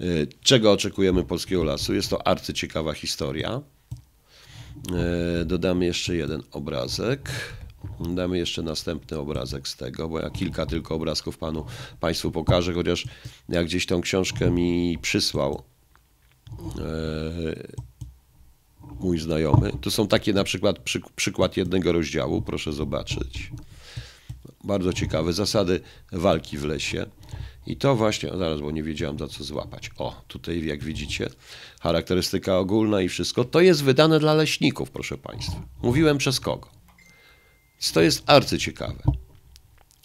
[0.00, 1.94] Y, Czego oczekujemy polskiego lasu?
[1.94, 3.60] Jest to arcyciekawa historia.
[5.40, 7.30] Y, Dodamy jeszcze jeden obrazek.
[8.00, 11.64] Damy jeszcze następny obrazek z tego, bo ja kilka tylko obrazków panu,
[12.00, 13.06] Państwu pokażę, chociaż
[13.48, 15.62] jak gdzieś tą książkę mi przysłał
[16.78, 16.84] e,
[19.00, 19.72] mój znajomy.
[19.80, 23.52] To są takie na przykład przy, przykład jednego rozdziału, proszę zobaczyć.
[24.64, 25.32] Bardzo ciekawe.
[25.32, 25.80] Zasady
[26.12, 27.06] walki w lesie.
[27.66, 29.90] I to właśnie, o, zaraz, bo nie wiedziałem za co złapać.
[29.98, 31.30] O, tutaj jak widzicie,
[31.80, 33.44] charakterystyka ogólna i wszystko.
[33.44, 35.62] To jest wydane dla leśników, proszę Państwa.
[35.82, 36.68] Mówiłem przez kogo.
[37.94, 39.02] To jest arcyciekawe.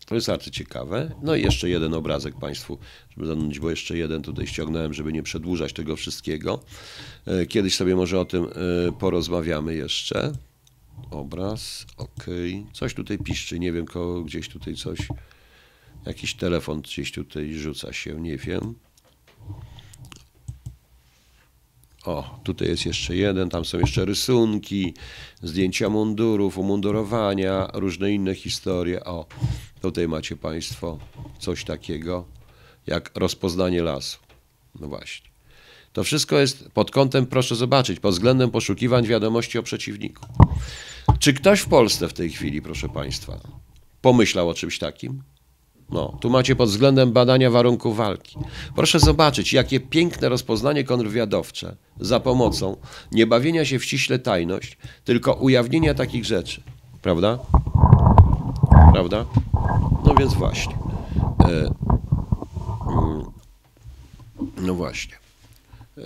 [0.05, 1.12] To jest arcyciekawe.
[1.22, 2.78] No i jeszcze jeden obrazek Państwu,
[3.10, 6.60] żeby zanudzić, bo jeszcze jeden tutaj ściągnąłem, żeby nie przedłużać tego wszystkiego.
[7.26, 10.34] E, Kiedyś sobie może o tym e, porozmawiamy jeszcze.
[11.12, 12.26] Obraz, ok.
[12.74, 13.86] Coś tutaj piszczy, nie wiem,
[14.26, 14.99] gdzieś tutaj coś,
[16.05, 18.75] jakiś telefon gdzieś tutaj rzuca się, nie wiem.
[22.05, 24.93] O, tutaj jest jeszcze jeden, tam są jeszcze rysunki,
[25.41, 29.03] zdjęcia mundurów, umundurowania, różne inne historie.
[29.03, 29.25] O,
[29.81, 30.99] tutaj macie Państwo
[31.39, 32.25] coś takiego
[32.87, 34.17] jak rozpoznanie lasu.
[34.79, 35.29] No właśnie.
[35.93, 40.25] To wszystko jest pod kątem, proszę zobaczyć, pod względem poszukiwań wiadomości o przeciwniku.
[41.19, 43.39] Czy ktoś w Polsce w tej chwili, proszę Państwa,
[44.01, 45.23] pomyślał o czymś takim?
[45.91, 48.37] No, tu macie pod względem badania warunków walki.
[48.75, 52.77] Proszę zobaczyć, jakie piękne rozpoznanie kontrwywiadowcze za pomocą
[53.11, 56.61] nie bawienia się w ściśle tajność, tylko ujawnienia takich rzeczy.
[57.01, 57.39] Prawda?
[58.93, 59.25] Prawda?
[60.05, 60.77] No więc właśnie.
[61.43, 61.47] E,
[62.91, 63.23] mm,
[64.57, 65.13] no właśnie.
[65.97, 66.01] E,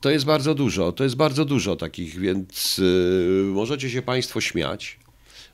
[0.00, 4.98] To jest bardzo dużo, to jest bardzo dużo takich, więc e, możecie się Państwo śmiać.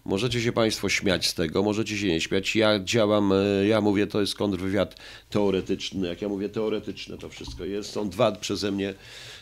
[0.04, 2.56] Możecie się Państwo śmiać z tego, możecie się nie śmiać.
[2.56, 4.96] Ja działam, e, ja mówię, to jest kontrwywiad
[5.30, 6.08] teoretyczny.
[6.08, 7.90] Jak ja mówię teoretyczne, to wszystko jest.
[7.90, 8.94] Są dwa przeze mnie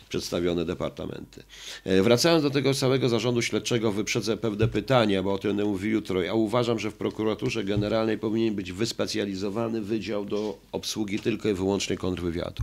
[0.09, 1.43] przedstawione departamenty.
[1.85, 6.23] E, Wracając do tego całego zarządu śledczego, wyprzedzę pewne pytania, bo o tym mówił jutro.
[6.23, 11.97] Ja uważam, że w prokuraturze generalnej powinien być wyspecjalizowany wydział do obsługi tylko i wyłącznie
[11.97, 12.63] kontrwywiadu.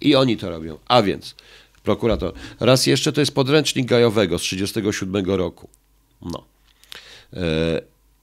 [0.00, 0.78] I oni to robią.
[0.86, 1.34] A więc,
[1.82, 5.68] prokurator, raz jeszcze to jest podręcznik Gajowego z 1937 roku.
[6.22, 6.57] No.
[7.32, 7.80] E,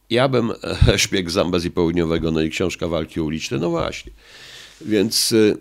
[0.09, 0.51] Ja bym
[0.87, 4.11] e, szpieg Zambezji Południowego, no i książka walki uliczne, no właśnie.
[4.81, 5.55] Więc e,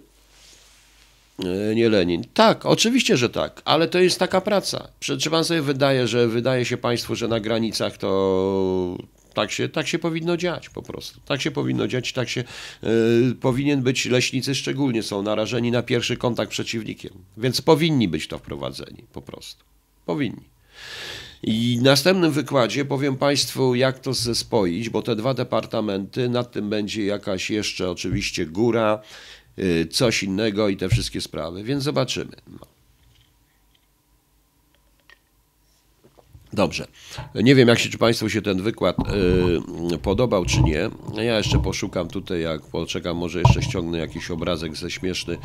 [1.74, 2.24] nie Lenin.
[2.34, 4.88] Tak, oczywiście, że tak, ale to jest taka praca.
[5.00, 8.96] Czy, pan sobie wydaje, że wydaje się państwu, że na granicach to
[9.34, 11.20] tak się, tak się powinno dziać po prostu.
[11.24, 12.44] Tak się powinno dziać, tak się
[12.82, 12.86] e,
[13.40, 18.38] powinien być, leśnicy szczególnie są narażeni na pierwszy kontakt z przeciwnikiem, więc powinni być to
[18.38, 19.64] wprowadzeni po prostu.
[20.06, 20.44] Powinni.
[21.46, 26.70] I w następnym wykładzie powiem Państwu, jak to zespoić, bo te dwa departamenty, nad tym
[26.70, 29.00] będzie jakaś jeszcze oczywiście góra,
[29.58, 32.36] y, coś innego i te wszystkie sprawy, więc zobaczymy.
[32.46, 32.66] No.
[36.52, 36.86] Dobrze.
[37.34, 38.96] Nie wiem, jak się, czy Państwu się ten wykład
[39.94, 40.90] y, podobał, czy nie.
[41.14, 45.38] Ja jeszcze poszukam tutaj, jak poczekam, może jeszcze ściągnę jakiś obrazek ze śmieszny,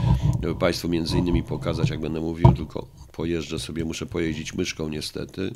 [0.43, 5.51] żeby Państwu między innymi pokazać, jak będę mówił, tylko pojeżdżę sobie, muszę pojeździć myszką niestety.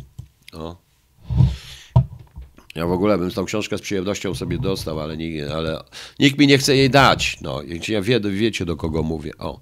[0.54, 0.76] O.
[2.76, 5.84] Ja w ogóle bym tą książkę z przyjemnością sobie dostał, ale, nie, ale
[6.20, 7.38] nikt mi nie chce jej dać.
[7.42, 9.32] No, ja wie, wiecie do kogo mówię.
[9.38, 9.60] O.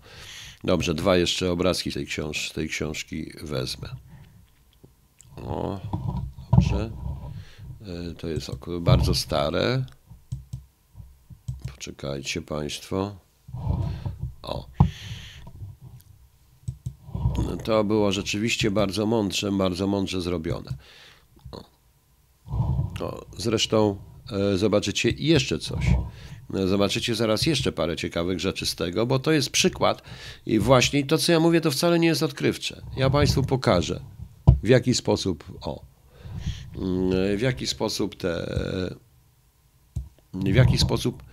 [0.64, 3.90] Dobrze, dwa jeszcze obrazki tej, książ tej książki wezmę.
[5.38, 5.80] O,
[6.52, 6.92] dobrze.
[7.82, 9.86] E, To jest bardzo stare.
[11.76, 13.16] Poczekajcie Państwo.
[14.42, 14.68] O.
[17.64, 20.74] To było rzeczywiście bardzo mądrze, bardzo mądrze zrobione.
[21.52, 21.64] O.
[23.38, 23.98] Zresztą
[24.32, 25.86] e, zobaczycie jeszcze coś.
[26.54, 30.02] E, Zobaczycie zaraz jeszcze parę ciekawych rzeczy z tego, bo to jest przykład
[30.46, 32.82] i właśnie to, co ja mówię, to wcale nie jest odkrywcze.
[32.98, 34.02] Ja Państwu pokażę,
[34.64, 35.84] w jaki sposób, o,
[36.76, 38.60] mm, w jaki sposób te,
[40.34, 41.24] w jaki sposób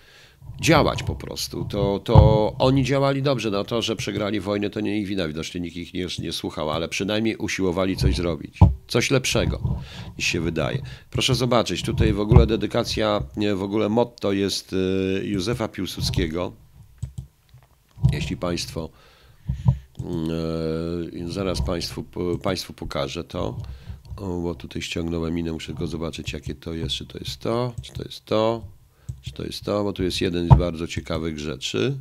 [0.61, 1.65] działać po prostu.
[1.65, 3.51] To, to oni działali dobrze.
[3.51, 5.29] No to, że przegrali wojnę, to nie ich wina.
[5.29, 8.59] Widocznie nikt ich nie, nie słuchał, ale przynajmniej usiłowali coś zrobić.
[8.89, 9.81] Coś lepszego
[10.19, 10.83] niż się wydaje.
[11.11, 13.23] Proszę zobaczyć, tutaj w ogóle dedykacja,
[13.57, 16.53] w ogóle motto jest y, Józefa Piłsudskiego.
[18.13, 18.89] Jeśli Państwo,
[21.21, 22.05] y, zaraz Państwu,
[22.43, 23.57] Państwu pokażę to.
[24.43, 26.95] Bo tutaj ściągnąłem inne, muszę go zobaczyć, jakie to jest.
[26.95, 28.78] Czy to jest to, czy to jest to.
[29.29, 29.85] Czy to jest to?
[29.85, 31.99] Bo tu jest jeden z bardzo ciekawych rzeczy.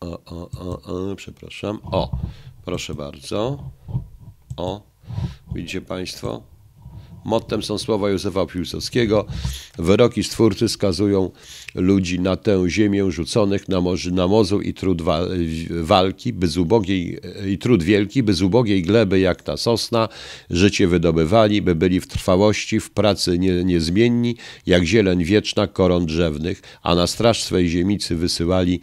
[0.00, 1.80] O, o, o, o, przepraszam.
[1.84, 2.18] O,
[2.64, 3.70] proszę bardzo.
[4.56, 4.82] O,
[5.54, 6.42] widzicie Państwo?
[7.24, 9.26] Mottem są słowa Józefa Piłsudskiego.
[9.78, 11.30] Wyroki stwórcy skazują
[11.74, 15.20] ludzi na tę ziemię rzuconych na, morze, na mozur i trud wa
[15.70, 17.18] walki, by z ubogiej,
[17.48, 20.08] i trud wielki, by z ubogiej gleby jak ta sosna
[20.50, 26.62] życie wydobywali, by byli w trwałości, w pracy nie, niezmienni, jak zieleń wieczna koron drzewnych,
[26.82, 28.80] a na straż swej ziemicy wysyłali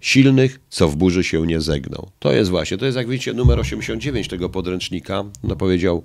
[0.00, 2.10] silnych, co w burzy się nie zegną.
[2.18, 6.04] To jest właśnie, to jest jak widzicie numer 89 tego podręcznika, no powiedział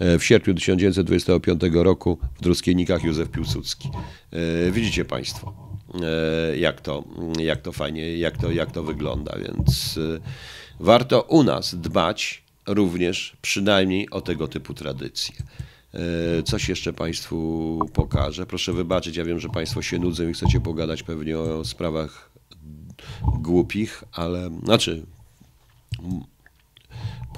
[0.00, 3.88] w sierpniu 1925 roku w Druskienikach Józef Piłsudski.
[4.32, 5.52] E, widzicie Państwo,
[6.02, 7.04] e, jak to,
[7.38, 10.20] jak to fajnie, jak to, jak to wygląda, więc e,
[10.80, 15.34] warto u nas dbać również przynajmniej o tego typu tradycje.
[16.44, 18.46] Coś jeszcze Państwu pokażę.
[18.46, 22.30] Proszę wybaczyć, ja wiem, że Państwo się nudzą i chcecie pogadać pewnie o sprawach
[23.40, 25.06] głupich, ale znaczy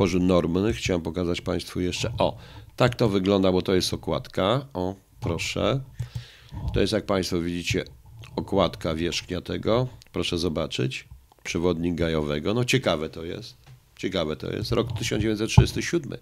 [0.01, 0.73] porząd normy.
[0.73, 2.13] Chciałem pokazać Państwu jeszcze.
[2.19, 2.37] O,
[2.77, 4.67] tak to wygląda, bo to jest okładka.
[4.75, 5.81] O, proszę.
[6.75, 7.85] To jest, jak Państwo widzicie,
[8.37, 9.89] okładka wierzchnia tego.
[10.13, 11.09] Proszę zobaczyć.
[11.43, 12.55] Przewodnik gajowego.
[12.55, 13.57] No ciekawe to jest.
[13.97, 14.73] Ciekawe to jest.
[14.73, 16.19] Rok 1937.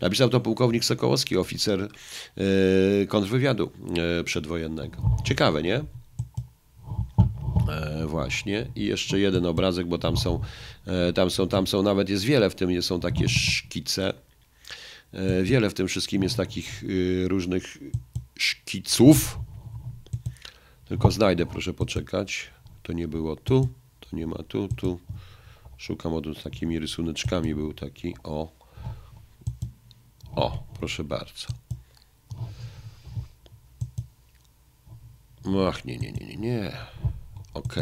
[0.00, 1.88] Napisał to pułkownik Sokołowski, oficer
[2.36, 3.70] yy, kontrwywiadu
[4.16, 4.96] yy, przedwojennego.
[5.24, 5.84] Ciekawe, nie?
[7.68, 8.66] E, właśnie.
[8.76, 10.40] I jeszcze jeden obrazek, bo tam są,
[10.86, 14.14] e, tam są, tam są, nawet jest wiele w tym, są takie szkice.
[15.12, 16.84] E, wiele w tym wszystkim jest takich
[17.26, 17.78] różnych
[18.38, 19.38] szkiców.
[20.84, 22.50] Tylko znajdę, proszę poczekać.
[22.82, 23.68] To nie było tu,
[24.00, 25.00] to nie ma tu, tu.
[25.76, 28.14] Szukam od takimi rysuneczkami był taki.
[28.24, 28.52] O.
[30.36, 31.46] O, proszę bardzo.
[35.68, 36.72] Ach, nie, nie, nie, nie, nie.
[37.54, 37.74] OK.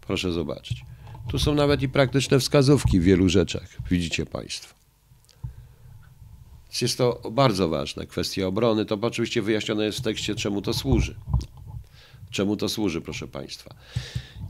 [0.00, 0.84] Proszę zobaczyć.
[1.30, 3.68] Tu są nawet i praktyczne wskazówki w wielu rzeczach.
[3.90, 4.74] Widzicie Państwo.
[6.82, 8.06] Jest to bardzo ważne.
[8.06, 11.14] Kwestia obrony to oczywiście wyjaśnione jest w tekście, czemu to służy.
[12.30, 13.74] Czemu to służy, proszę Państwa.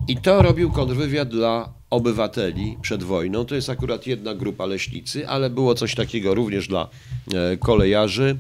[0.09, 3.45] I to robił kontrwywiad dla obywateli przed wojną.
[3.45, 6.89] To jest akurat jedna grupa leśnicy, ale było coś takiego również dla
[7.35, 8.37] e, kolejarzy,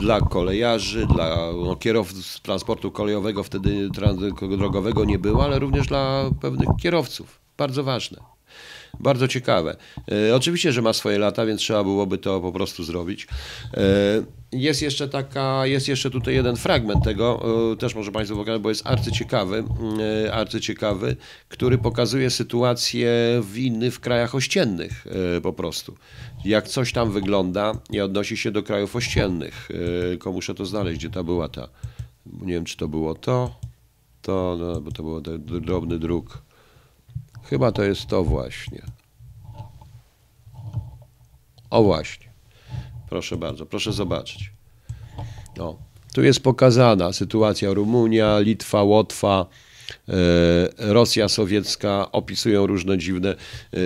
[0.00, 3.88] dla kolejarzy, dla no, kierowców transportu kolejowego, wtedy
[4.58, 7.40] drogowego nie było, ale również dla pewnych kierowców.
[7.58, 8.37] Bardzo ważne.
[9.00, 9.76] Bardzo ciekawe.
[10.28, 13.26] E, oczywiście, że ma swoje lata, więc trzeba byłoby to po prostu zrobić.
[13.74, 13.80] E,
[14.52, 18.68] jest jeszcze taka, jest jeszcze tutaj jeden fragment tego, e, też może Państwu pokazać, bo
[18.68, 19.64] jest arcyciekawy,
[20.32, 21.16] arcyciekawy,
[21.48, 23.10] który pokazuje sytuację
[23.42, 25.04] w innych w krajach ościennych
[25.42, 25.96] po prostu.
[26.44, 29.68] Jak coś tam wygląda i odnosi się do krajów ościennych.
[30.08, 31.68] Tylko muszę to znaleźć, gdzie ta była ta.
[32.26, 33.54] Nie wiem, czy to było to,
[34.22, 35.20] to, no, bo to był
[35.60, 36.47] drobny druk.
[37.50, 38.82] Chyba to jest to właśnie.
[41.70, 42.28] O właśnie.
[43.08, 44.52] Proszę bardzo, proszę zobaczyć.
[45.56, 45.76] No,
[46.14, 49.46] tu jest pokazana sytuacja Rumunia, Litwa, Łotwa,
[50.78, 53.34] Rosja sowiecka, opisują różne dziwne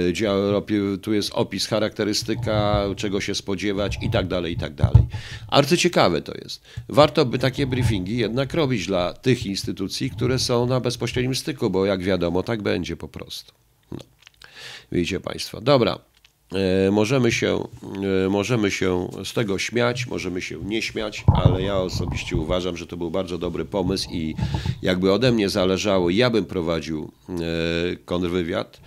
[0.08, 0.62] e, działy,
[1.02, 5.02] tu jest opis, charakterystyka, czego się spodziewać i tak dalej, i tak dalej.
[5.48, 6.62] Arcyciekawe to jest.
[6.88, 11.86] Warto by takie briefingi jednak robić dla tych instytucji, które są na bezpośrednim styku, bo
[11.86, 13.52] jak wiadomo, tak będzie po prostu.
[13.92, 13.98] No.
[14.92, 15.60] Widzicie Państwo.
[15.60, 16.11] Dobra.
[16.54, 17.68] E, możemy się,
[18.26, 22.86] e, możemy się z tego śmiać, możemy się nie śmiać, ale ja osobiście uważam, że
[22.86, 24.34] to był bardzo dobry pomysł i
[24.82, 28.80] jakby ode mnie zależało, ja bym prowadził e, kontrwywiad.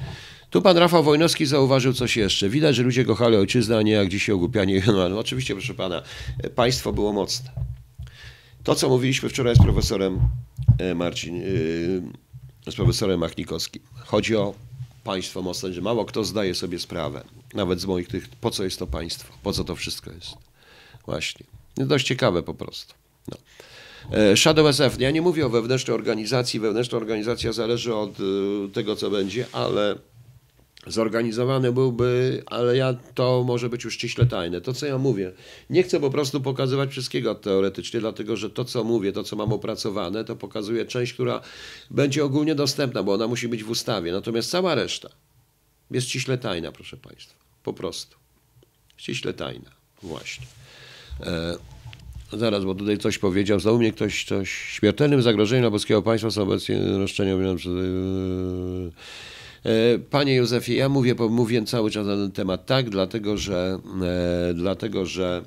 [0.50, 2.50] Tu pan Rafał Wojnowski zauważył coś jeszcze.
[2.50, 4.82] Widać, że ludzie kochali ojczyznę, a nie jak dzisiaj ogłupianie.
[5.10, 6.02] No, oczywiście, proszę pana,
[6.56, 7.52] państwo było mocne.
[8.64, 10.20] To, co mówiliśmy wczoraj z profesorem
[10.96, 11.42] Marcin,
[12.70, 13.82] z profesorem Machnikowskim.
[13.96, 14.54] Chodzi o
[15.06, 18.80] państwo mocne, że mało kto zdaje sobie sprawę, nawet z moich tych, po co jest
[18.80, 20.34] to państwo, po co to wszystko jest.
[21.06, 21.46] Właśnie.
[21.78, 22.94] Dość ciekawe po prostu.
[23.28, 23.38] No.
[24.18, 25.00] E, Shadow SF.
[25.00, 26.60] Ja nie mówię o wewnętrznej organizacji.
[26.60, 28.24] Wewnętrzna organizacja zależy od e,
[28.74, 29.96] tego, co będzie, ale
[30.88, 34.62] zorganizowany byłby, ale ja to może być już ściśle tajne.
[34.62, 35.32] To, co ja mówię,
[35.70, 39.54] nie chcę po prostu pokazywać wszystkiego teoretycznie, dlatego że to, co mówię, to, co mam
[39.54, 41.42] opracowane, to pokazuje część, która
[41.92, 44.12] będzie ogólnie dostępna, bo ona musi być w ustawie.
[44.12, 45.10] Natomiast cała reszta
[45.92, 47.36] jest ściśle tajna, proszę Państwa.
[47.64, 48.18] Po prostu.
[48.98, 49.72] Ściśle tajna.
[50.04, 50.46] Właśnie.
[51.22, 51.58] E,
[52.34, 53.60] zaraz, bo tutaj coś powiedział.
[53.60, 54.52] Znowu mnie ktoś coś.
[54.52, 57.32] Śmiertelnym zagrożeniem dla polskiego państwa są obecnie roszczenia.
[57.32, 58.92] Yy,
[60.10, 63.80] panie Józefie, ja mówię, mówię cały czas na ten temat tak, dlatego że,
[64.50, 65.46] e, dlatego że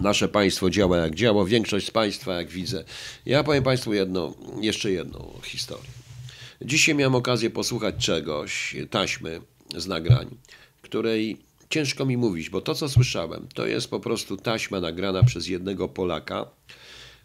[0.00, 2.84] nasze państwo działa jak działa, większość z państwa jak widzę.
[3.26, 5.90] Ja powiem Państwu jedno, jeszcze jedną historię.
[6.62, 9.40] Dzisiaj miałem okazję posłuchać czegoś, taśmy
[9.76, 10.36] z nagrań,
[10.82, 11.36] której
[11.70, 15.88] ciężko mi mówić, bo to co słyszałem, to jest po prostu taśma nagrana przez jednego
[15.88, 16.46] Polaka,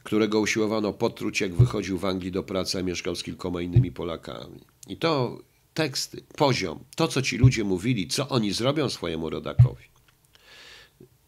[0.07, 4.59] którego usiłowano potruć, jak wychodził w Anglii do pracy, a mieszkał z kilkoma innymi Polakami.
[4.87, 5.39] I to
[5.73, 9.83] teksty, poziom, to co ci ludzie mówili, co oni zrobią swojemu rodakowi.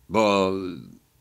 [0.10, 0.52] Bo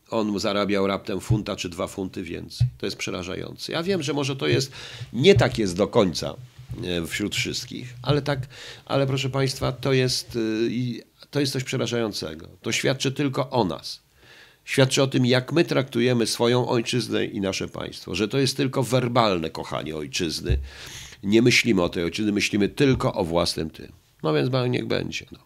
[0.09, 2.67] on zarabiał raptem funta czy dwa funty więcej.
[2.77, 3.71] To jest przerażające.
[3.71, 4.71] Ja wiem, że może to jest,
[5.13, 6.35] nie tak jest do końca
[6.83, 8.47] e, wśród wszystkich, ale tak,
[8.85, 12.47] ale proszę Państwa, to jest, y, to jest coś przerażającego.
[12.61, 14.08] To świadczy tylko o nas.
[14.69, 18.15] Świadczy o tym, jak my traktujemy swoją ojczyznę i nasze państwo.
[18.15, 20.57] Że to jest tylko werbalne kochanie ojczyzny.
[21.23, 23.91] Nie myślimy o tej ojczyzny, myślimy tylko o własnym tym.
[24.23, 25.25] No więc niech będzie.
[25.31, 25.39] No.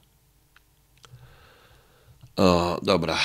[2.36, 3.18] O, dobra.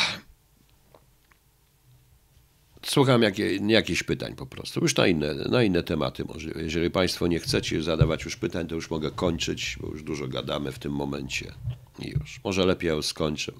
[2.86, 4.80] Słucham jakie, jakieś pytań po prostu.
[4.80, 6.50] Już na inne, na inne tematy może.
[6.50, 10.72] Jeżeli Państwo nie chcecie zadawać już pytań, to już mogę kończyć, bo już dużo gadamy
[10.72, 11.54] w tym momencie.
[11.98, 12.40] I już.
[12.44, 13.52] Może lepiej ja już skończę.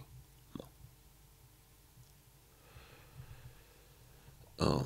[0.59, 0.69] No.
[4.59, 4.85] O.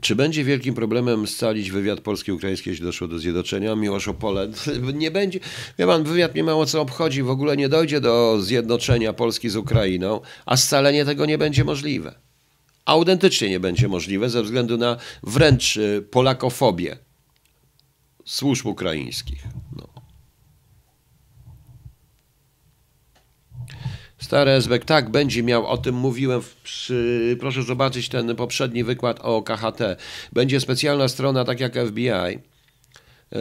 [0.00, 3.76] Czy będzie wielkim problemem scalić wywiad polski-ukraiński, jeśli doszło do zjednoczenia?
[3.76, 4.48] Miłosz Opole.
[4.94, 5.40] Nie będzie.
[5.78, 7.22] Wie pan, wywiad mnie mało co obchodzi.
[7.22, 12.14] W ogóle nie dojdzie do zjednoczenia Polski z Ukrainą, a scalenie tego nie będzie możliwe
[12.84, 16.96] autentycznie nie będzie możliwe ze względu na wręcz y, polakofobię
[18.24, 19.42] służb ukraińskich.
[19.76, 19.88] No.
[24.22, 29.42] Stary Ezbek, tak, będzie miał, o tym mówiłem, przy, proszę zobaczyć ten poprzedni wykład o
[29.42, 29.80] KHT.
[30.32, 32.38] Będzie specjalna strona, tak jak FBI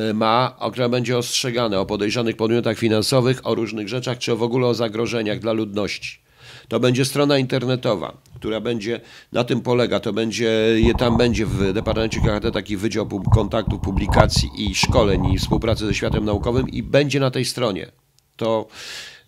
[0.10, 4.68] y, ma, która będzie ostrzegane o podejrzanych podmiotach finansowych, o różnych rzeczach, czy w ogóle
[4.68, 6.20] o zagrożeniach dla ludności.
[6.68, 9.02] To będzie strona internetowa, która będzie,
[9.32, 14.76] na tym polega, to będzie, tam będzie w Departamencie KHT taki Wydział Kontaktów, Publikacji i
[14.76, 17.92] Szkoleń i Współpracy ze Światem Naukowym i będzie na tej stronie.
[18.36, 18.68] To,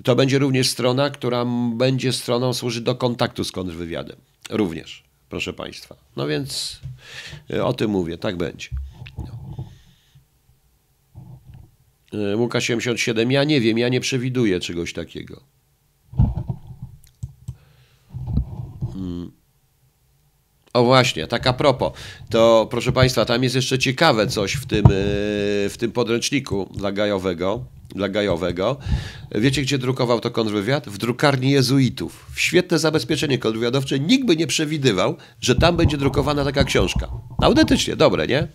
[0.04, 4.18] to będzie również strona, która będzie stroną służyć do kontaktu z kontrwywiadem.
[4.50, 5.96] Również, proszę Państwa.
[6.16, 6.80] No więc
[7.50, 8.70] e, o tym mówię, tak będzie.
[12.14, 15.54] E, Łukasz 77, ja nie wiem, ja nie przewiduję czegoś takiego.
[20.74, 21.94] O właśnie, tak a propos,
[22.30, 24.89] to proszę Państwa, tam jest jeszcze ciekawe coś w tym, e,
[25.70, 28.78] w tym podręczniku dla Gajowego, dla Gajowego.
[29.32, 30.90] Wiecie, gdzie drukował to kontrwywiad?
[30.90, 32.26] W drukarni jezuitów.
[32.36, 34.00] Świetne zabezpieczenie kontrwywiadowcze.
[34.00, 37.10] Nikt by nie przewidywał, że tam będzie drukowana taka książka.
[37.42, 38.48] Autentycznie, dobre, nie?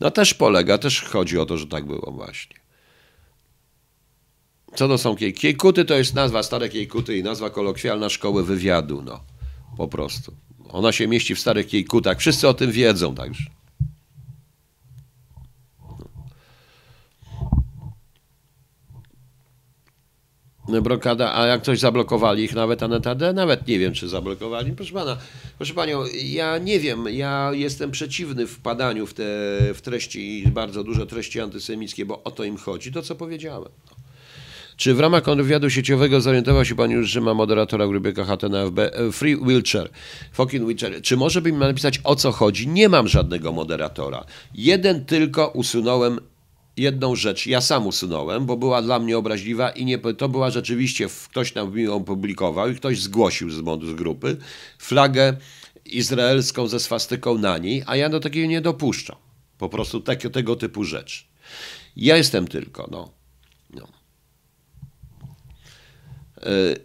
[0.00, 2.56] No też polega, też chodzi o to, że tak było właśnie.
[4.74, 5.40] Co to są kiejkuty?
[5.40, 9.24] Kiejkuty to jest nazwa, stare kiejkuty i nazwa kolokwialna szkoły wywiadu, no.
[9.76, 10.32] Po prostu.
[10.68, 12.18] Ona się mieści w starych kiejkutach.
[12.18, 13.44] Wszyscy o tym wiedzą także.
[20.68, 23.18] Blokada, a jak coś zablokowali ich nawet ANETAD?
[23.34, 24.72] Nawet nie wiem, czy zablokowali.
[24.72, 25.16] Proszę pana,
[25.58, 29.24] proszę panią, ja nie wiem, ja jestem przeciwny wpadaniu w te
[29.74, 33.68] w treści, bardzo duże treści antysemickie, bo o to im chodzi, to co powiedziałem.
[34.76, 38.66] Czy w ramach kontrwywiadu sieciowego zorientował się Pan już, że ma moderatora grupy KHT na
[38.66, 38.78] FB?
[38.78, 39.90] E, Free Wheelchair.
[40.32, 41.02] Fucking Wheelchair.
[41.02, 42.68] Czy może by mi napisać o co chodzi?
[42.68, 44.24] Nie mam żadnego moderatora.
[44.54, 46.20] Jeden tylko usunąłem
[46.76, 51.08] jedną rzecz ja sam usunąłem, bo była dla mnie obraźliwa i nie, to była rzeczywiście,
[51.30, 53.56] ktoś nam ją publikował i ktoś zgłosił z,
[53.90, 54.36] z grupy
[54.78, 55.36] flagę
[55.84, 59.16] izraelską ze swastyką na niej, a ja do takiego nie dopuszczam.
[59.58, 61.28] Po prostu takie, tego typu rzecz.
[61.96, 63.10] Ja jestem tylko, no.
[63.70, 63.88] no.
[66.42, 66.76] E,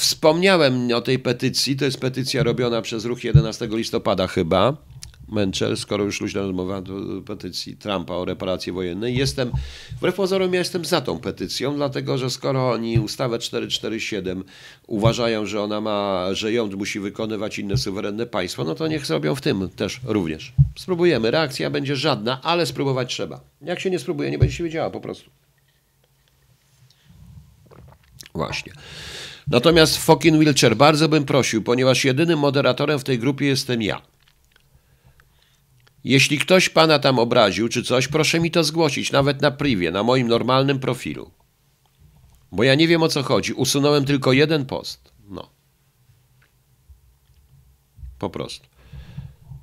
[0.00, 1.76] wspomniałem o tej petycji.
[1.76, 4.89] To jest petycja robiona przez ruch 11 listopada chyba.
[5.30, 9.12] Męczel, skoro już luźna rozmowa o petycji Trumpa o reparacje wojenne.
[9.12, 9.52] Jestem,
[9.96, 14.44] wbrew pozorom, ja jestem za tą petycją, dlatego że skoro oni ustawę 447
[14.86, 19.34] uważają, że ona ma, że ją musi wykonywać inne suwerenne państwo, no to niech zrobią
[19.34, 20.52] w tym też również.
[20.78, 21.30] Spróbujemy.
[21.30, 23.40] Reakcja będzie żadna, ale spróbować trzeba.
[23.62, 25.30] Jak się nie spróbuje, nie będzie się wiedziała po prostu.
[28.34, 28.72] Właśnie.
[29.50, 34.02] Natomiast Fokin Wilcher bardzo bym prosił, ponieważ jedynym moderatorem w tej grupie jestem ja.
[36.04, 40.02] Jeśli ktoś pana tam obraził czy coś, proszę mi to zgłosić, nawet na privie, na
[40.02, 41.30] moim normalnym profilu.
[42.52, 43.52] Bo ja nie wiem o co chodzi.
[43.52, 45.12] Usunąłem tylko jeden post.
[45.28, 45.50] No.
[48.18, 48.68] Po prostu.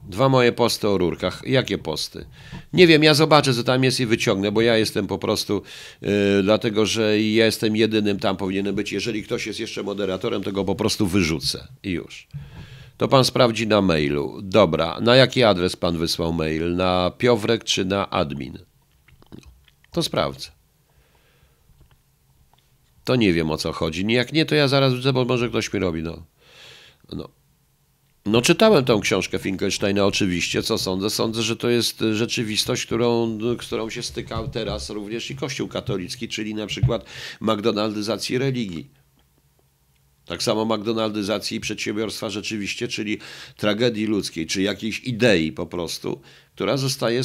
[0.10, 1.42] Dwa moje posty o rurkach.
[1.46, 2.26] Jakie posty?
[2.74, 5.62] Nie wiem, ja zobaczę, co tam jest i wyciągnę, bo ja jestem po prostu,
[6.02, 6.10] yy,
[6.44, 8.92] dlatego że ja jestem jedynym tam powinienem być.
[8.92, 12.28] Jeżeli ktoś jest jeszcze moderatorem, to go po prostu wyrzucę i już.
[12.98, 14.40] To pan sprawdzi na mailu.
[14.42, 16.76] Dobra, na jaki adres pan wysłał mail?
[16.76, 18.58] Na Piowrek czy na admin?
[19.92, 20.50] To sprawdzę.
[23.04, 24.06] To nie wiem o co chodzi.
[24.14, 26.04] Jak nie, to ja zaraz wrzucę, bo może ktoś mi robi.
[26.04, 26.24] No.
[27.12, 27.30] No.
[28.26, 31.10] No czytałem tą książkę Finkelsteina oczywiście, co sądzę?
[31.10, 36.56] Sądzę, że to jest rzeczywistość, którą, którą się stykał teraz również i Kościół katolicki, czyli
[36.56, 37.06] na przykład
[37.42, 38.90] McDonaldyzacji religii.
[40.28, 43.18] Tak samo McDonaldyzacji przedsiębiorstwa rzeczywiście, czyli
[43.58, 46.22] tragedii ludzkiej, czy jakiejś idei po prostu,
[46.56, 47.22] która zostaje,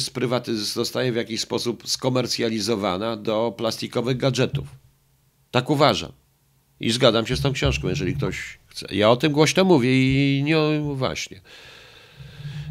[0.53, 4.67] zostaje w jakiś sposób skomercjalizowana do plastikowych gadżetów.
[5.51, 6.11] Tak uważam.
[6.79, 8.87] I zgadzam się z tą książką, jeżeli ktoś chce.
[8.91, 9.89] Ja o tym głośno mówię
[10.37, 10.57] i nie
[10.95, 11.41] właśnie.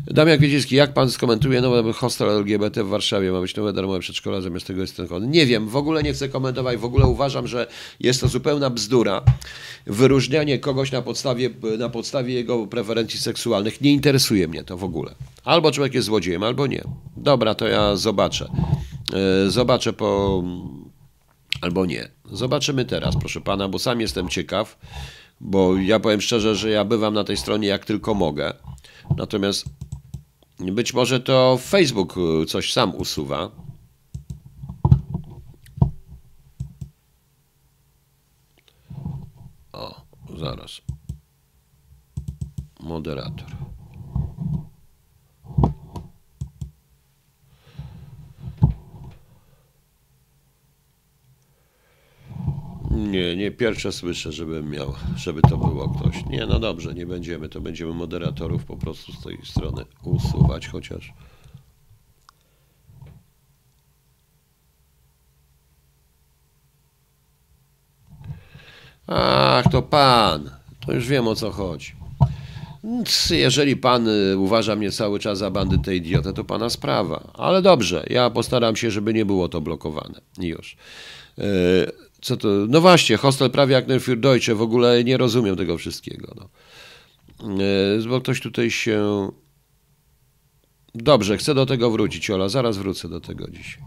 [0.06, 3.32] Damian Kwieciński, jak pan skomentuje nowy hostel LGBT w Warszawie?
[3.32, 5.30] Ma być nowe darmowe przedszkola, zamiast tego jest ten.
[5.30, 7.66] Nie wiem, w ogóle nie chcę komentować, w ogóle uważam, że
[8.00, 9.22] jest to zupełna bzdura.
[9.86, 15.14] Wyróżnianie kogoś na podstawie, na podstawie jego preferencji seksualnych nie interesuje mnie to w ogóle.
[15.44, 16.84] Albo człowiek jest złodziejem, albo nie.
[17.16, 18.48] Dobra, to ja zobaczę.
[19.46, 20.42] E, zobaczę po...
[21.60, 22.08] albo nie.
[22.32, 24.78] Zobaczymy teraz, proszę pana, bo sam jestem ciekaw,
[25.40, 28.52] bo ja powiem szczerze, że ja bywam na tej stronie jak tylko mogę.
[29.16, 29.64] Natomiast
[30.60, 33.50] być może to Facebook y, coś sam usuwa.
[39.72, 40.00] O,
[40.38, 40.80] zaraz.
[42.80, 43.71] Moderator.
[53.10, 56.24] Nie, nie pierwsze słyszę, żebym miał, żeby to było ktoś.
[56.26, 61.12] Nie, no dobrze, nie będziemy, to będziemy moderatorów po prostu z tej strony usuwać, chociaż.
[69.06, 70.50] Ach, to pan.
[70.86, 71.92] To już wiem o co chodzi.
[73.30, 77.32] Jeżeli pan y, uważa mnie cały czas za bandytę idiotę, to pana sprawa.
[77.34, 80.20] Ale dobrze, ja postaram się, żeby nie było to blokowane.
[80.38, 80.76] Już.
[81.38, 81.44] Yy,
[82.22, 82.48] co to?
[82.68, 86.34] No właśnie, hostel prawie jak für Deutsche, w ogóle nie rozumiem tego wszystkiego.
[86.36, 86.48] No.
[87.98, 89.28] Yy, bo ktoś tutaj się...
[90.94, 93.82] Dobrze, chcę do tego wrócić, Ola, zaraz wrócę do tego dzisiaj.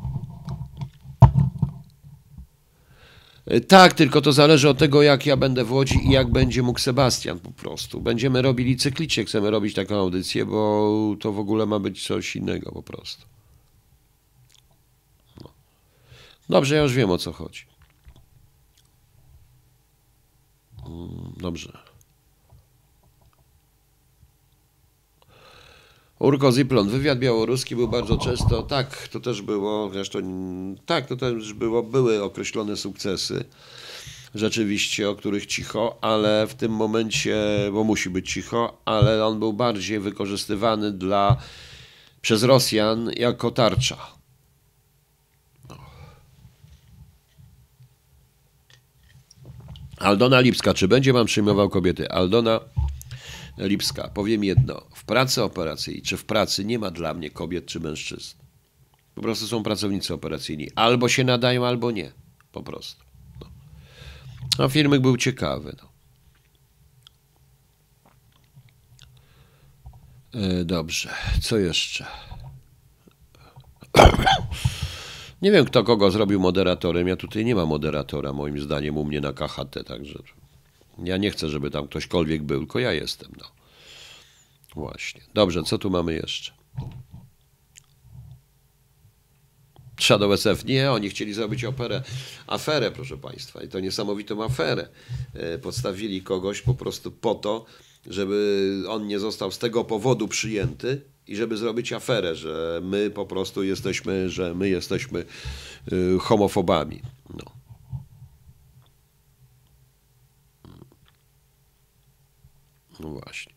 [3.47, 6.63] Yy, tak, tylko to zależy od tego, jak ja będę w Łodzi i jak będzie
[6.63, 8.01] mógł Sebastian po prostu.
[8.01, 12.71] Będziemy robili cyklicznie, chcemy robić taką audycję, bo to w ogóle ma być coś innego
[12.71, 13.25] po prostu.
[15.41, 15.49] No.
[16.49, 17.74] Dobrze, ja już wiem o co chodzi.
[21.38, 21.77] Dobrze.
[26.19, 30.19] Urko Ziplon, wywiad białoruski był bardzo często, tak, to też było, zresztą,
[30.86, 33.45] tak, to też było, były określone sukcesy,
[34.36, 37.38] rzeczywiście, o których cicho, ale w tym momencie,
[37.73, 41.38] bo musi być cicho, ale on był bardziej wykorzystywany dla,
[42.21, 44.14] przez Rosjan jako tarcza.
[50.06, 52.12] Aldona Lipska, czy będzie pan przyjmował kobiety?
[52.12, 52.60] Aldona
[53.58, 54.82] Lipska, powiem jedno.
[54.95, 58.38] W pracy operacyjnej, czy w pracy nie ma dla mnie kobiet czy mężczyzn.
[59.16, 60.70] Po prostu są pracownicy operacyjni.
[60.76, 62.12] Albo się nadają, albo nie.
[62.51, 63.03] Po prostu.
[63.41, 63.47] No,
[64.60, 65.76] no filmik był ciekawy.
[65.82, 65.89] No.
[70.41, 71.10] E, dobrze,
[71.41, 72.06] co jeszcze?
[75.45, 77.07] Nie wiem, kto kogo zrobił moderatorem.
[77.07, 80.19] Ja tutaj nie ma moderatora, moim zdaniem, u mnie na KHT, także
[81.03, 83.31] ja nie chcę, żeby tam ktośkolwiek był, tylko ja jestem.
[83.37, 83.45] No.
[84.75, 85.21] Właśnie.
[85.33, 86.51] Dobrze, co tu mamy jeszcze?
[89.99, 90.65] Shadow SF.
[90.65, 92.03] Nie, oni chcieli zrobić operę,
[92.47, 93.63] aferę, proszę Państwa.
[93.63, 94.87] I to niesamowitą aferę.
[95.33, 97.65] E, podstawili kogoś po prostu po to,
[98.07, 103.26] żeby on nie został z tego powodu przyjęty, i żeby zrobić aferę, że my po
[103.26, 105.26] prostu jesteśmy, że my jesteśmy
[105.93, 107.01] y, homofobami.
[107.30, 107.51] No.
[112.99, 113.53] no właśnie.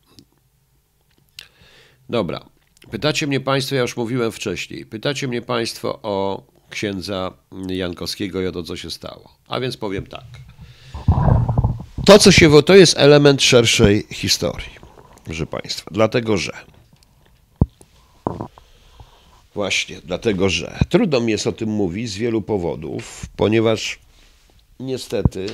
[2.09, 2.49] Dobra.
[2.91, 7.33] Pytacie mnie Państwo, ja już mówiłem wcześniej, pytacie mnie Państwo o księdza
[7.69, 9.39] Jankowskiego i o to, co się stało.
[9.49, 10.25] A więc powiem tak.
[12.07, 14.71] To, co się, to jest element szerszej historii,
[15.25, 15.91] proszę Państwa.
[15.95, 16.53] Dlatego, że
[19.59, 23.99] Właśnie, dlatego że trudno mi jest o tym mówić z wielu powodów, ponieważ
[24.81, 25.47] niestety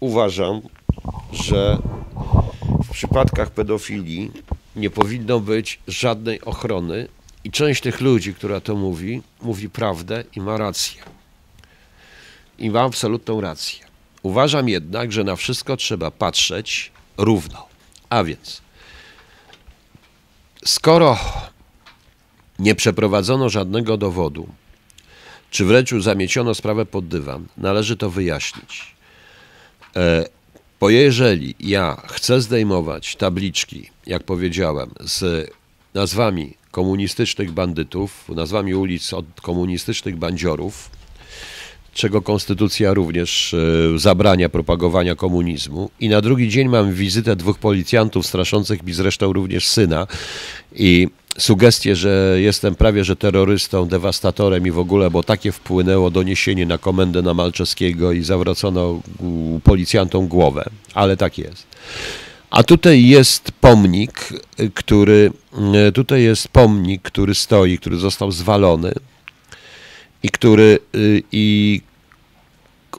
[0.00, 0.60] uważam,
[1.32, 1.78] że
[2.84, 4.30] w przypadkach pedofilii
[4.76, 7.08] nie powinno być żadnej ochrony
[7.44, 11.02] i część tych ludzi, która to mówi, mówi prawdę i ma rację.
[12.58, 13.84] I ma absolutną rację.
[14.22, 17.66] Uważam jednak, że na wszystko trzeba patrzeć równo.
[18.08, 18.62] A więc,
[20.64, 21.18] skoro
[22.58, 24.48] nie przeprowadzono żadnego dowodu,
[25.50, 28.94] czy wręcz zamieciono sprawę pod dywan, należy to wyjaśnić.
[29.96, 30.24] E,
[30.80, 35.50] bo jeżeli ja chcę zdejmować tabliczki, jak powiedziałem, z
[35.94, 40.90] nazwami komunistycznych bandytów, nazwami ulic od komunistycznych bandziorów,
[41.94, 45.90] czego konstytucja również e, zabrania propagowania komunizmu.
[46.00, 50.06] I na drugi dzień mam wizytę dwóch policjantów straszących mi zresztą również syna
[50.72, 56.66] i sugestie, że jestem prawie że terrorystą, dewastatorem i w ogóle, bo takie wpłynęło doniesienie
[56.66, 59.00] na komendę na Malczewskiego i zawrócono
[59.64, 60.64] policjantom głowę,
[60.94, 61.66] ale tak jest.
[62.50, 64.28] A tutaj jest pomnik,
[64.74, 65.32] który
[65.94, 68.92] tutaj jest pomnik, który stoi, który został zwalony
[70.22, 70.78] i który
[71.32, 71.80] i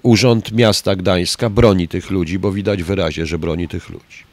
[0.04, 4.28] Urząd Miasta Gdańska broni tych ludzi, bo widać wyraźnie, że broni tych ludzi.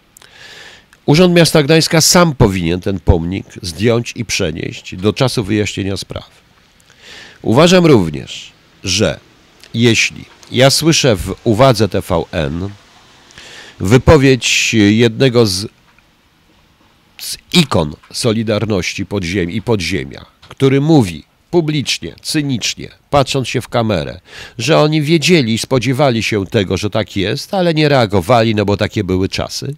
[1.06, 6.26] Urząd Miasta Gdańska sam powinien ten pomnik zdjąć i przenieść do czasu wyjaśnienia sprawy.
[7.42, 8.52] Uważam również,
[8.84, 9.20] że
[9.74, 12.68] jeśli ja słyszę w uwadze TVN
[13.80, 15.66] wypowiedź jednego z,
[17.18, 24.20] z ikon Solidarności podziemi i podziemia, który mówi publicznie, cynicznie, patrząc się w kamerę,
[24.58, 29.04] że oni wiedzieli, spodziewali się tego, że tak jest, ale nie reagowali, no bo takie
[29.04, 29.74] były czasy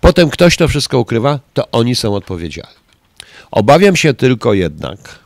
[0.00, 2.76] potem ktoś to wszystko ukrywa, to oni są odpowiedzialni.
[3.50, 5.18] Obawiam się tylko jednak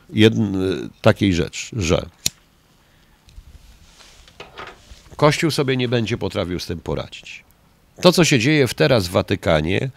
[1.02, 2.06] takiej rzeczy, że
[5.16, 7.44] Kościół sobie nie będzie potrafił z tym poradzić.
[8.00, 9.90] To, co się dzieje w teraz w Watykanie,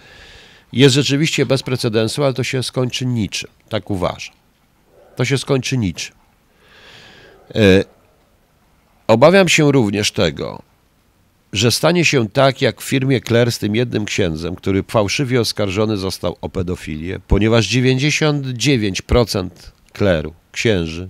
[0.74, 3.50] jest rzeczywiście bez precedensu, ale to się skończy niczym.
[3.70, 4.36] Tak uważam.
[5.16, 6.16] To się skończy niczym.
[7.56, 7.84] E,
[9.08, 10.62] obawiam się również tego,
[11.54, 15.98] że stanie się tak jak w firmie Kler z tym jednym księdzem, który fałszywie oskarżony
[15.98, 19.50] został o pedofilię, ponieważ 99%
[19.94, 21.10] kleru, księży,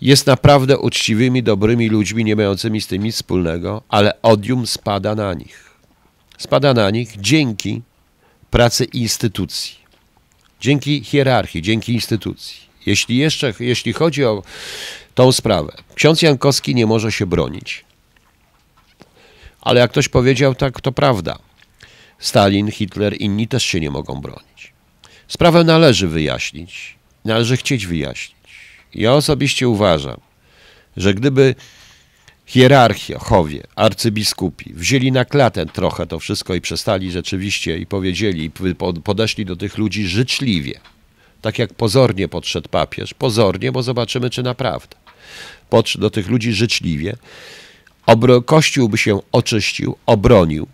[0.00, 5.34] jest naprawdę uczciwymi, dobrymi ludźmi, nie mającymi z tym nic wspólnego, ale odium spada na
[5.34, 5.70] nich.
[6.38, 7.82] Spada na nich dzięki
[8.50, 9.74] pracy instytucji,
[10.60, 12.56] dzięki hierarchii, dzięki instytucji.
[12.86, 14.42] Jeśli jeszcze, jeśli chodzi o
[15.14, 17.85] tą sprawę, ksiądz Jankowski nie może się bronić
[19.66, 21.38] ale jak ktoś powiedział, tak to prawda.
[22.18, 24.72] Stalin, Hitler, inni też się nie mogą bronić.
[25.28, 26.94] Sprawę należy wyjaśnić,
[27.24, 28.36] należy chcieć wyjaśnić.
[28.94, 30.20] Ja osobiście uważam,
[30.96, 31.54] że gdyby
[32.46, 38.50] hierarchowie, arcybiskupi wzięli na klatę trochę to wszystko i przestali rzeczywiście i powiedzieli,
[39.04, 40.80] podeszli do tych ludzi życzliwie,
[41.42, 44.96] tak jak pozornie podszedł papież, pozornie, bo zobaczymy, czy naprawdę.
[45.70, 47.16] Podszedł do tych ludzi życzliwie,
[48.06, 50.66] Obro Kościół by się oczyścił, obronił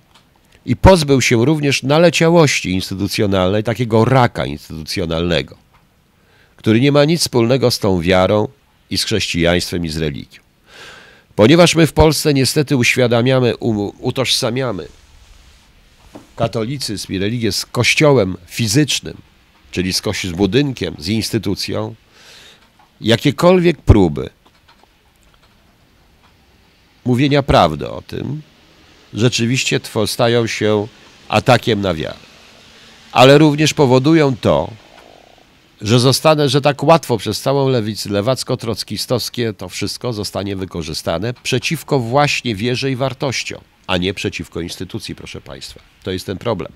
[0.66, 5.56] i pozbył się również naleciałości instytucjonalnej, takiego raka instytucjonalnego,
[6.56, 8.48] który nie ma nic wspólnego z tą wiarą
[8.90, 10.40] i z chrześcijaństwem i z religią.
[11.36, 13.56] Ponieważ my w Polsce niestety uświadamiamy,
[13.98, 14.88] utożsamiamy
[16.36, 19.16] katolicyzm i religię z kościołem fizycznym,
[19.70, 21.94] czyli z, z budynkiem, z instytucją,
[23.00, 24.30] jakiekolwiek próby
[27.04, 28.42] mówienia prawdy o tym,
[29.14, 30.86] rzeczywiście stają się
[31.28, 32.18] atakiem na wiarę.
[33.12, 34.70] Ale również powodują to,
[35.80, 42.54] że zostanę, że tak łatwo przez całą lewicę lewacko-trockistowskie to wszystko zostanie wykorzystane przeciwko właśnie
[42.54, 45.80] wierze i wartościom, a nie przeciwko instytucji, proszę Państwa.
[46.02, 46.72] To jest ten problem.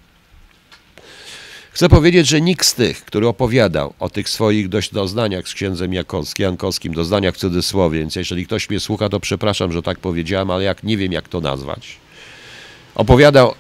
[1.77, 5.93] Chcę powiedzieć, że nikt z tych, który opowiadał o tych swoich dość doznaniach z księdzem
[5.93, 10.51] Jankowskim, Jankowskim, doznaniach w cudzysłowie, więc jeżeli ktoś mnie słucha, to przepraszam, że tak powiedziałem,
[10.51, 11.97] ale jak nie wiem, jak to nazwać,
[12.95, 13.55] opowiadał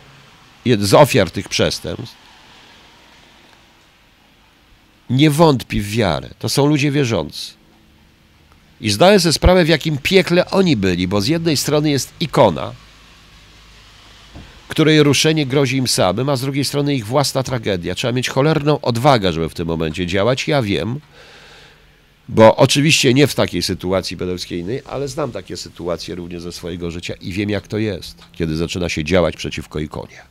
[0.78, 2.16] z ofiar tych przestępstw,
[5.10, 6.28] nie wątpi w wiarę.
[6.38, 7.52] To są ludzie wierzący.
[8.80, 12.72] I zdaję sobie sprawę, w jakim piekle oni byli, bo z jednej strony jest ikona,
[14.68, 17.94] której ruszenie grozi im samym, a z drugiej strony ich własna tragedia.
[17.94, 20.48] Trzeba mieć cholerną odwagę, żeby w tym momencie działać.
[20.48, 21.00] Ja wiem,
[22.28, 27.14] bo oczywiście nie w takiej sytuacji pedofilskiej, ale znam takie sytuacje również ze swojego życia
[27.20, 30.22] i wiem, jak to jest, kiedy zaczyna się działać przeciwko ikonie.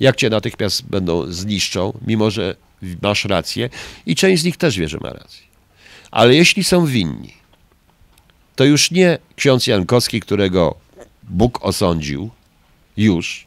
[0.00, 2.56] Jak cię natychmiast będą zniszczą, mimo że
[3.02, 3.70] masz rację,
[4.06, 5.42] i część z nich też wie, że ma rację.
[6.10, 7.34] Ale jeśli są winni,
[8.56, 10.81] to już nie ksiądz Jankowski, którego
[11.32, 12.30] Bóg osądził
[12.96, 13.46] już,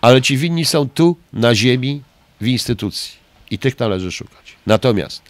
[0.00, 2.02] Ale ci winni są tu, na ziemi,
[2.40, 3.12] w instytucji.
[3.50, 4.56] I tych należy szukać.
[4.66, 5.22] Natomiast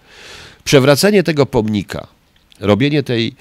[0.64, 2.06] przewracanie tego pomnika,
[2.60, 3.34] robienie tej,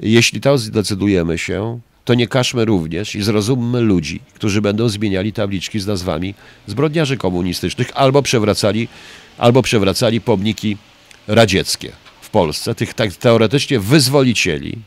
[0.00, 5.80] jeśli to zdecydujemy się, to nie każmy również i zrozummy ludzi, którzy będą zmieniali tabliczki
[5.80, 6.34] z nazwami
[6.66, 8.88] zbrodniarzy komunistycznych albo przewracali,
[9.38, 10.76] albo przewracali pomniki
[11.26, 14.78] radzieckie w Polsce, tych tak teoretycznie wyzwolicieli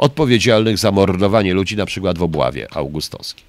[0.00, 3.44] odpowiedzialnych za mordowanie ludzi na przykład w Obławie augustowskiej.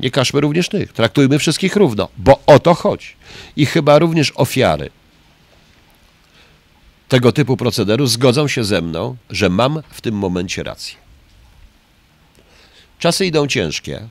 [0.00, 3.08] Nie każmy również tych, traktujmy wszystkich równo, bo o to chodzi.
[3.56, 4.90] I chyba również ofiary
[7.08, 10.94] tego typu procederu zgodzą się ze mną, że mam w tym momencie rację.
[12.98, 14.08] Czasy idą ciężkie.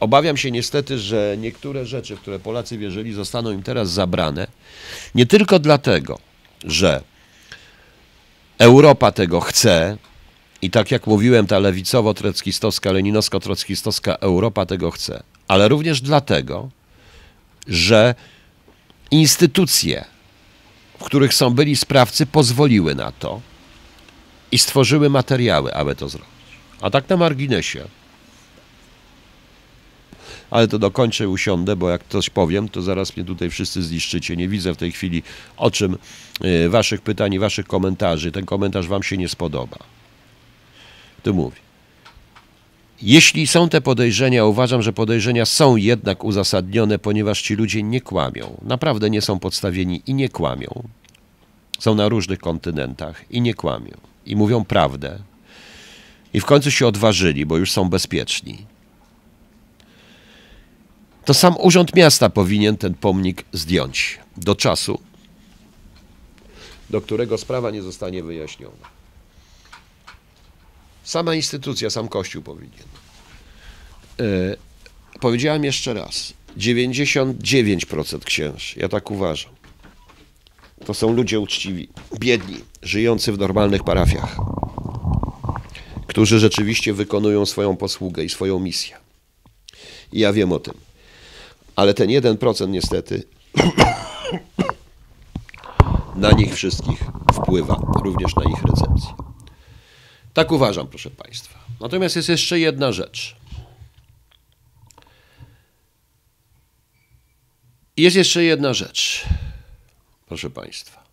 [0.00, 4.46] Obawiam się niestety, że niektóre rzeczy, w które Polacy wierzyli, zostaną im teraz zabrane.
[5.14, 6.18] Nie tylko dlatego,
[6.64, 7.02] że
[8.58, 9.96] Europa tego chce
[10.62, 16.70] i tak jak mówiłem, ta lewicowo-trockistowska, leninowsko-trockistowska Europa tego chce, ale również dlatego,
[17.66, 18.14] że
[19.10, 20.04] instytucje,
[20.98, 23.40] w których są byli sprawcy, pozwoliły na to
[24.52, 26.30] i stworzyły materiały, aby to zrobić.
[26.80, 27.84] A tak na marginesie.
[30.50, 34.36] Ale to dokończę usiądę, bo jak coś powiem, to zaraz mnie tutaj wszyscy zniszczycie.
[34.36, 35.22] Nie widzę w tej chwili
[35.56, 35.98] o czym
[36.44, 38.32] y, waszych pytań waszych komentarzy.
[38.32, 39.95] Ten komentarz wam się nie spodoba.
[41.26, 41.56] Tu mówię.
[43.02, 48.60] Jeśli są te podejrzenia, uważam, że podejrzenia są jednak uzasadnione, ponieważ ci ludzie nie kłamią.
[48.62, 50.88] Naprawdę nie są podstawieni i nie kłamią.
[51.78, 53.92] Są na różnych kontynentach i nie kłamią.
[54.26, 55.18] I mówią prawdę.
[56.34, 58.66] I w końcu się odważyli, bo już są bezpieczni.
[61.24, 65.00] To sam Urząd Miasta powinien ten pomnik zdjąć do czasu,
[66.90, 68.95] do którego sprawa nie zostanie wyjaśniona.
[71.06, 72.84] Sama instytucja, sam Kościół powinien.
[74.20, 74.24] E,
[75.20, 79.52] powiedziałem jeszcze raz, 99% księży, ja tak uważam,
[80.84, 81.88] to są ludzie uczciwi,
[82.18, 84.36] biedni, żyjący w normalnych parafiach,
[86.06, 88.96] którzy rzeczywiście wykonują swoją posługę i swoją misję.
[90.12, 90.74] I ja wiem o tym.
[91.76, 93.22] Ale ten 1% niestety
[96.16, 97.00] na nich wszystkich
[97.32, 99.25] wpływa, również na ich recepcję.
[100.36, 101.58] Tak uważam, proszę Państwa.
[101.80, 103.36] Natomiast jest jeszcze jedna rzecz.
[107.96, 109.24] Jest jeszcze jedna rzecz,
[110.26, 111.04] proszę Państwa.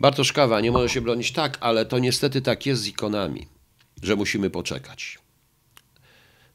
[0.00, 3.46] Bartosz Kawa nie może się bronić tak, ale to niestety tak jest z ikonami,
[4.02, 5.18] że musimy poczekać.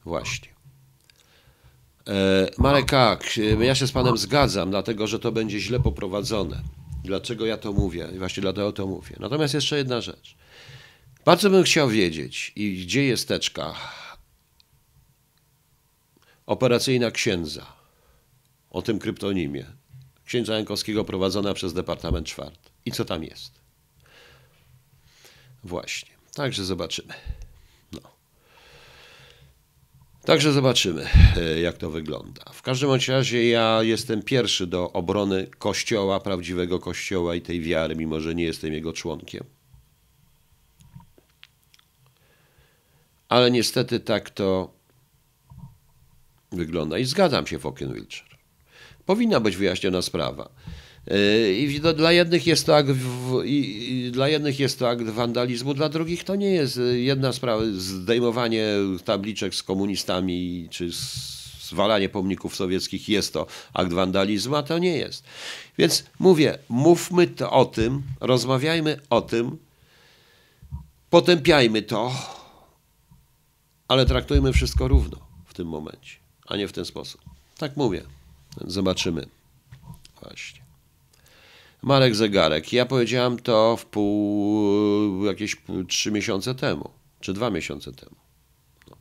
[0.05, 0.49] Właśnie.
[2.07, 6.61] E, Marek Kak, ja się z Panem zgadzam, dlatego że to będzie źle poprowadzone.
[7.03, 8.07] Dlaczego ja to mówię?
[8.17, 9.15] Właśnie dlatego to mówię.
[9.19, 10.35] Natomiast jeszcze jedna rzecz.
[11.25, 13.75] Bardzo bym chciał wiedzieć, i gdzie jest teczka
[16.45, 17.65] operacyjna księdza
[18.69, 19.65] o tym kryptonimie,
[20.25, 22.69] księdza Jankowskiego prowadzona przez Departament Czwarty.
[22.85, 23.51] I co tam jest?
[25.63, 26.11] Właśnie.
[26.35, 27.13] Także zobaczymy.
[30.25, 31.07] Także zobaczymy,
[31.37, 32.43] e, jak to wygląda.
[32.53, 38.19] W każdym razie ja jestem pierwszy do obrony Kościoła, prawdziwego Kościoła i tej wiary, mimo
[38.19, 39.43] że nie jestem jego członkiem.
[43.29, 44.73] Ale niestety tak to
[46.51, 46.97] wygląda.
[46.97, 48.27] I zgadzam się, Fokken Wilczek.
[49.05, 50.49] Powinna być wyjaśniona sprawa.
[51.07, 52.89] E, I dla jednych jest to akt,
[54.11, 58.65] dla jednych jest to akt wandalizmu, dla drugich to nie jest jedna sprawa, zdejmowanie
[59.05, 60.89] tabliczek z komunistami czy
[61.61, 65.23] zwalanie pomników sowieckich jest to akt wandalizmu, a to nie jest.
[65.77, 69.57] Więc mówię, mówmy to o tym, rozmawiajmy o tym,
[71.09, 72.11] potępiajmy to,
[73.87, 76.15] ale traktujmy wszystko równo w tym momencie,
[76.47, 77.21] a nie w ten sposób.
[77.57, 78.03] Tak mówię.
[78.67, 79.25] Zobaczymy.
[80.21, 80.60] Właśnie.
[81.81, 82.73] Marek Zegarek.
[82.73, 86.89] Ja powiedziałem to w pół, jakieś trzy miesiące temu,
[87.19, 88.15] czy dwa miesiące temu.
[88.89, 88.97] No.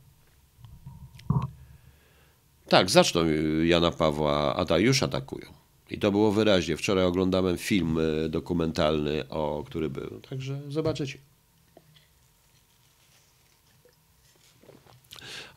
[2.67, 3.21] Tak, zaczną
[3.63, 5.61] Jana Pawła, a tak już atakują.
[5.89, 6.77] I to było wyraźnie.
[6.77, 10.21] Wczoraj oglądałem film e, dokumentalny, o który był.
[10.29, 11.17] Także zobaczycie.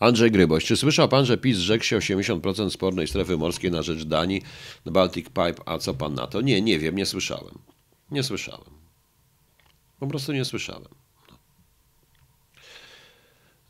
[0.05, 0.65] Andrzej Gryboś.
[0.65, 4.43] Czy słyszał pan, że PiS zrzekł się 80% spornej strefy morskiej na rzecz Danii,
[4.87, 6.41] Baltic Pipe, a co pan na to?
[6.41, 7.59] Nie, nie wiem, nie słyszałem.
[8.11, 8.71] Nie słyszałem.
[9.99, 10.89] Po prostu nie słyszałem.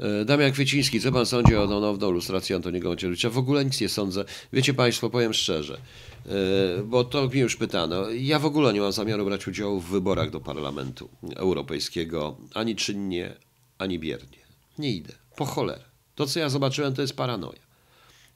[0.01, 3.31] E, Damian Kwieciński, co pan sądzi o nową lustrację Antoniego Macierewicza?
[3.31, 4.25] W ogóle nic nie sądzę.
[4.53, 5.81] Wiecie państwo, powiem szczerze,
[6.27, 8.11] e, bo to mnie już pytano.
[8.11, 13.37] Ja w ogóle nie mam zamiaru brać udziału w wyborach do Parlamentu Europejskiego, ani czynnie,
[13.79, 14.39] ani biernie.
[14.79, 15.13] Nie idę.
[15.37, 15.94] Po cholerę.
[16.15, 17.65] To, co ja zobaczyłem, to jest paranoja.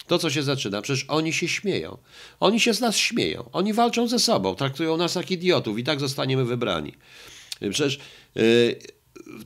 [0.06, 1.98] To, co się zaczyna, przecież oni się śmieją.
[2.40, 3.50] Oni się z nas śmieją.
[3.52, 6.94] Oni walczą ze sobą, traktują nas jak idiotów i tak zostaniemy wybrani.
[7.60, 7.98] Przecież
[8.34, 8.78] yy,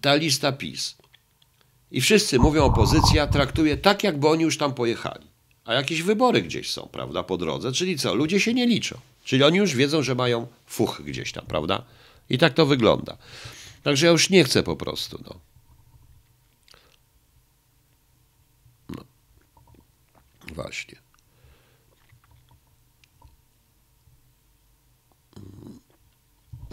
[0.01, 0.97] ta lista PiS
[1.93, 5.27] i wszyscy mówią, opozycja traktuje tak, jakby oni już tam pojechali.
[5.65, 7.73] A jakieś wybory gdzieś są, prawda, po drodze.
[7.73, 8.15] Czyli co?
[8.15, 8.99] Ludzie się nie liczą.
[9.25, 11.85] Czyli oni już wiedzą, że mają fuch gdzieś tam, prawda?
[12.31, 13.17] I tak to wygląda.
[13.83, 15.52] Także ja już nie chcę po prostu, no.
[20.53, 20.97] Właśnie.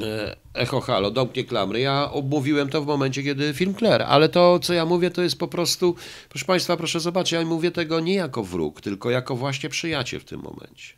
[0.02, 1.80] E, Echo Halo, domknie klamry.
[1.80, 5.40] Ja omówiłem to w momencie, kiedy film Claire, ale to, co ja mówię, to jest
[5.40, 5.96] po prostu,
[6.30, 10.26] proszę Państwa, proszę zobaczyć, ja mówię tego nie jako wróg, tylko jako właśnie przyjaciel w
[10.26, 10.94] tym momencie.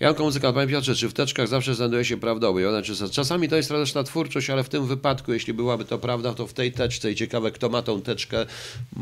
[0.00, 2.82] Janko Muzyka, Panie Piotrze, czy w teczkach zawsze znajduje się prawda objawiona?
[2.82, 6.46] Czy czasami to jest radosna twórczość, ale w tym wypadku, jeśli byłaby to prawda, to
[6.46, 8.46] w tej teczce i ciekawe, kto ma tą teczkę,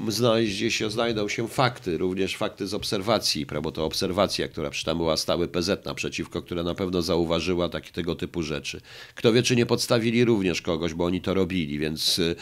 [0.09, 4.97] znajdzie się, znajdą się fakty, również fakty z obserwacji, bo to obserwacja, która przy tam
[4.97, 8.81] była stały PZ naprzeciwko, która na pewno zauważyła takie tego typu rzeczy.
[9.15, 12.37] Kto wie, czy nie podstawili również kogoś, bo oni to robili, więc y,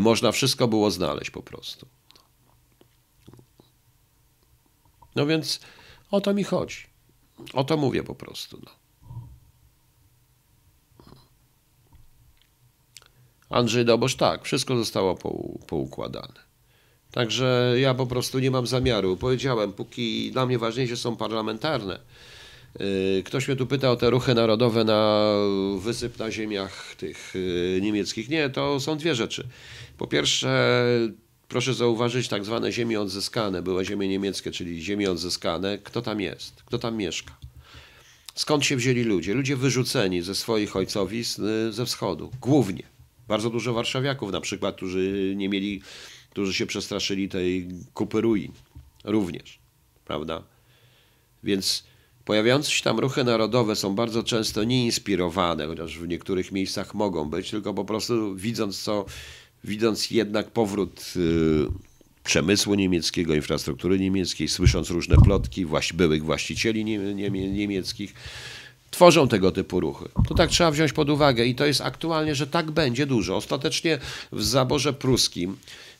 [0.00, 1.86] można wszystko było znaleźć po prostu.
[5.16, 5.60] No więc
[6.10, 6.91] o to mi chodzi.
[7.52, 8.60] O to mówię po prostu.
[8.64, 8.70] No.
[13.50, 15.14] Andrzej Dobosz, tak, wszystko zostało
[15.66, 16.52] poukładane.
[17.10, 19.16] Także ja po prostu nie mam zamiaru.
[19.16, 22.00] Powiedziałem, póki dla mnie ważniejsze są parlamentarne.
[22.80, 25.32] Y, ktoś mnie tu pyta o te ruchy narodowe na
[25.78, 28.28] wysyp na ziemiach tych y, niemieckich.
[28.28, 29.48] Nie, to są dwie rzeczy.
[29.98, 30.84] Po pierwsze,
[31.52, 35.78] proszę zauważyć tak zwane ziemie odzyskane, były ziemie niemieckie, czyli ziemie odzyskane.
[35.78, 36.62] Kto tam jest?
[36.62, 37.36] Kto tam mieszka?
[38.34, 39.34] Skąd się wzięli ludzie?
[39.34, 42.30] Ludzie wyrzuceni ze swoich ojcowisk y, ze wschodu.
[42.40, 42.82] Głównie.
[43.28, 45.82] Bardzo dużo warszawiaków na przykład, którzy nie mieli,
[46.30, 48.52] którzy się przestraszyli tej kupy ruin.
[49.04, 49.58] Również.
[50.04, 50.42] Prawda?
[51.44, 51.84] Więc
[52.24, 57.50] pojawiające się tam ruchy narodowe są bardzo często nieinspirowane, chociaż w niektórych miejscach mogą być,
[57.50, 59.04] tylko po prostu widząc co
[59.64, 61.92] widząc jednak powrót y,
[62.24, 66.84] przemysłu niemieckiego, infrastruktury niemieckiej, słysząc różne plotki właś, byłych właścicieli
[67.52, 68.14] niemieckich,
[68.90, 70.08] tworzą tego typu ruchy.
[70.28, 73.36] To tak trzeba wziąć pod uwagę i to jest aktualnie, że tak będzie dużo.
[73.36, 73.98] Ostatecznie
[74.32, 75.56] w zaborze pruskim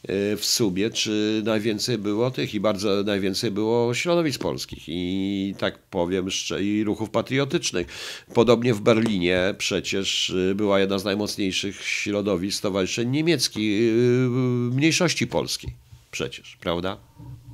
[0.08, 6.28] w Subie, czy najwięcej było tych i bardzo najwięcej było środowisk polskich i tak powiem
[6.60, 7.86] i ruchów patriotycznych.
[8.34, 14.28] Podobnie w Berlinie przecież y, była jedna z najmocniejszych środowisk stowarzyszeń niemieckich, y,
[14.74, 15.72] mniejszości polskiej
[16.10, 16.96] przecież, prawda?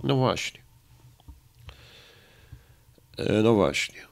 [0.05, 0.61] No właśnie.
[3.17, 4.08] E, no właśnie.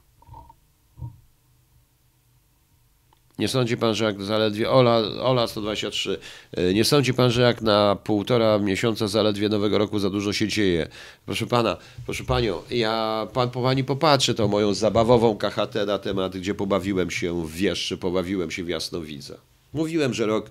[3.39, 6.19] Nie sądzi pan, że jak zaledwie Ola, Ola 123,
[6.53, 10.49] e, nie sądzi pan, że jak na półtora miesiąca zaledwie nowego roku za dużo się
[10.49, 10.89] dzieje?
[11.27, 16.37] Proszę pana, proszę panią, ja pan po pani popatrzy tą moją zabawową KHT na temat,
[16.37, 19.39] gdzie pobawiłem się w Wieszczy, pobawiłem się w Jasnowidza.
[19.73, 20.51] Mówiłem, że rok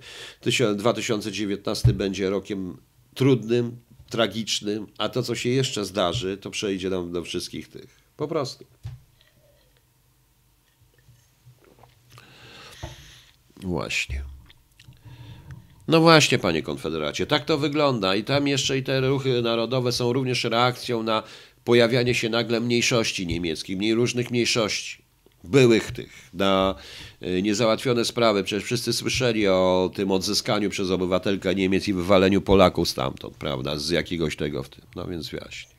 [0.76, 2.78] 2019 będzie rokiem
[3.14, 3.78] trudnym,
[4.10, 7.98] tragicznym, a to, co się jeszcze zdarzy, to przejdzie nam do wszystkich tych.
[8.18, 8.66] Po prostu.
[13.64, 14.24] Właśnie.
[15.88, 18.16] No właśnie, panie konfederacie, tak to wygląda.
[18.16, 21.24] I tam jeszcze i te ruchy narodowe są również reakcją na
[21.64, 25.06] pojawianie się nagle mniejszości niemieckich, mniej różnych mniejszości
[25.44, 26.76] byłych tych, na
[27.22, 28.44] e, niezałatwione sprawy.
[28.44, 33.90] Przecież wszyscy słyszeli o tym odzyskaniu przez obywatelkę Niemiec i wywaleniu Polaków stamtąd, prawda, z
[33.90, 34.86] jakiegoś tego w tym.
[34.96, 35.76] No więc właśnie.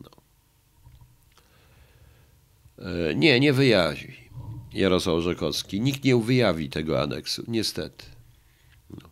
[0.00, 0.10] No.
[2.84, 4.25] E, nie, nie wyjawi
[4.74, 5.80] Jarosław Rzekowski.
[5.80, 8.04] Nikt nie wyjawi tego aneksu, niestety.
[8.90, 9.08] No.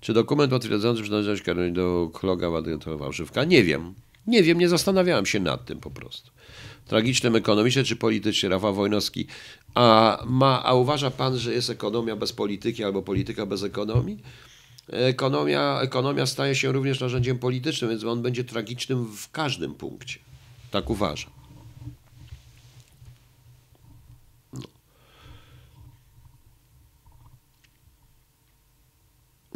[0.00, 2.50] Czy dokument potwierdzający przynależność Karoliny do Kloga
[2.98, 3.44] Wałżywka?
[3.44, 3.94] Nie wiem.
[4.26, 6.30] Nie wiem, nie zastanawiałem się nad tym po prostu
[6.86, 9.26] tragicznym ekonomicznie czy politycznie, Rafał Wojnowski.
[9.74, 14.22] A, ma, a uważa pan, że jest ekonomia bez polityki albo polityka bez ekonomii?
[14.88, 20.18] Ekonomia, ekonomia staje się również narzędziem politycznym, więc on będzie tragicznym w każdym punkcie.
[20.70, 21.30] Tak uważam.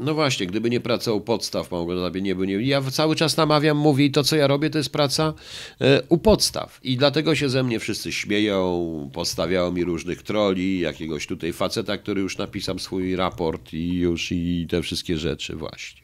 [0.00, 2.54] No właśnie, gdyby nie praca u podstaw, Małgorzata nie by nie.
[2.54, 5.34] Ja cały czas namawiam, mówię i to, co ja robię, to jest praca
[5.80, 6.80] e, u podstaw.
[6.82, 12.20] I dlatego się ze mnie wszyscy śmieją, postawiają mi różnych troli, jakiegoś tutaj faceta, który
[12.20, 16.00] już napisał swój raport i już i te wszystkie rzeczy właśnie.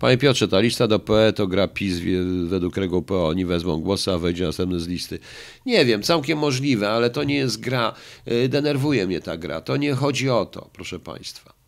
[0.00, 1.98] Panie Piotrze, ta lista do PE to gra PiS
[2.46, 5.18] według którego PO oni wezmą głosy, a wejdzie następny z listy.
[5.66, 7.94] Nie wiem, całkiem możliwe, ale to nie jest gra.
[8.24, 9.60] E, denerwuje mnie ta gra.
[9.60, 11.59] To nie chodzi o to, proszę Państwa.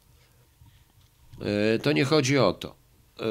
[1.42, 2.74] E, to nie chodzi o to.
[3.20, 3.24] E,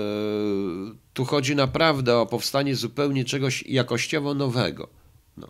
[1.14, 4.88] tu chodzi naprawdę o powstanie zupełnie czegoś jakościowo nowego.
[5.38, 5.48] No.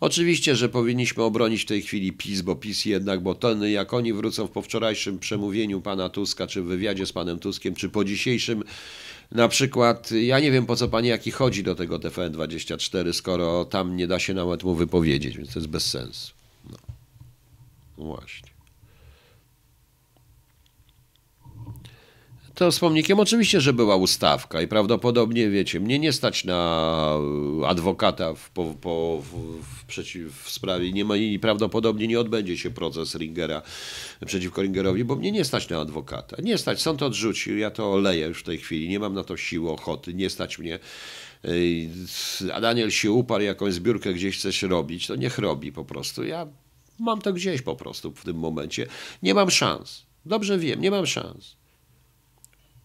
[0.00, 4.12] Oczywiście, że powinniśmy obronić w tej chwili PiS, bo PiS jednak, bo ten, jak oni
[4.12, 8.64] wrócą po wczorajszym przemówieniu pana Tuska, czy w wywiadzie z panem Tuskiem, czy po dzisiejszym
[9.32, 13.96] na przykład, ja nie wiem po co pani jaki chodzi do tego TVN24, skoro tam
[13.96, 16.32] nie da się nawet mu wypowiedzieć, więc to jest bez sensu.
[16.70, 16.76] No.
[17.98, 18.59] Właśnie.
[22.60, 27.18] To z pomnikiem oczywiście, że była ustawka i prawdopodobnie, wiecie, mnie nie stać na
[27.66, 32.70] adwokata w, po, po, w, przeciw, w sprawie nie ma, i prawdopodobnie nie odbędzie się
[32.70, 33.62] proces Ringera
[34.26, 36.36] przeciwko Ringerowi, bo mnie nie stać na adwokata.
[36.42, 39.36] Nie stać, sąd odrzucił, ja to oleję już w tej chwili, nie mam na to
[39.36, 40.78] siły, ochoty, nie stać mnie.
[42.54, 46.24] A Daniel się uparł, jakąś zbiórkę gdzieś chcesz robić, to niech robi po prostu.
[46.24, 46.46] Ja
[46.98, 48.86] mam to gdzieś po prostu w tym momencie.
[49.22, 50.06] Nie mam szans.
[50.26, 51.59] Dobrze wiem, nie mam szans.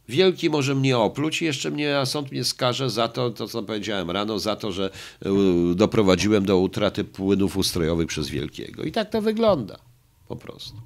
[0.10, 3.64] Wielki może mnie opluć i jeszcze mnie, a sąd mnie skaże za to, to co
[3.64, 4.90] powiedziałem rano, za to, że
[5.26, 5.30] e,
[5.76, 8.84] doprowadziłem do utraty płynów ustrojowych przez Wielkiego.
[8.84, 9.80] I tak to wygląda.
[10.28, 10.82] Po prostu.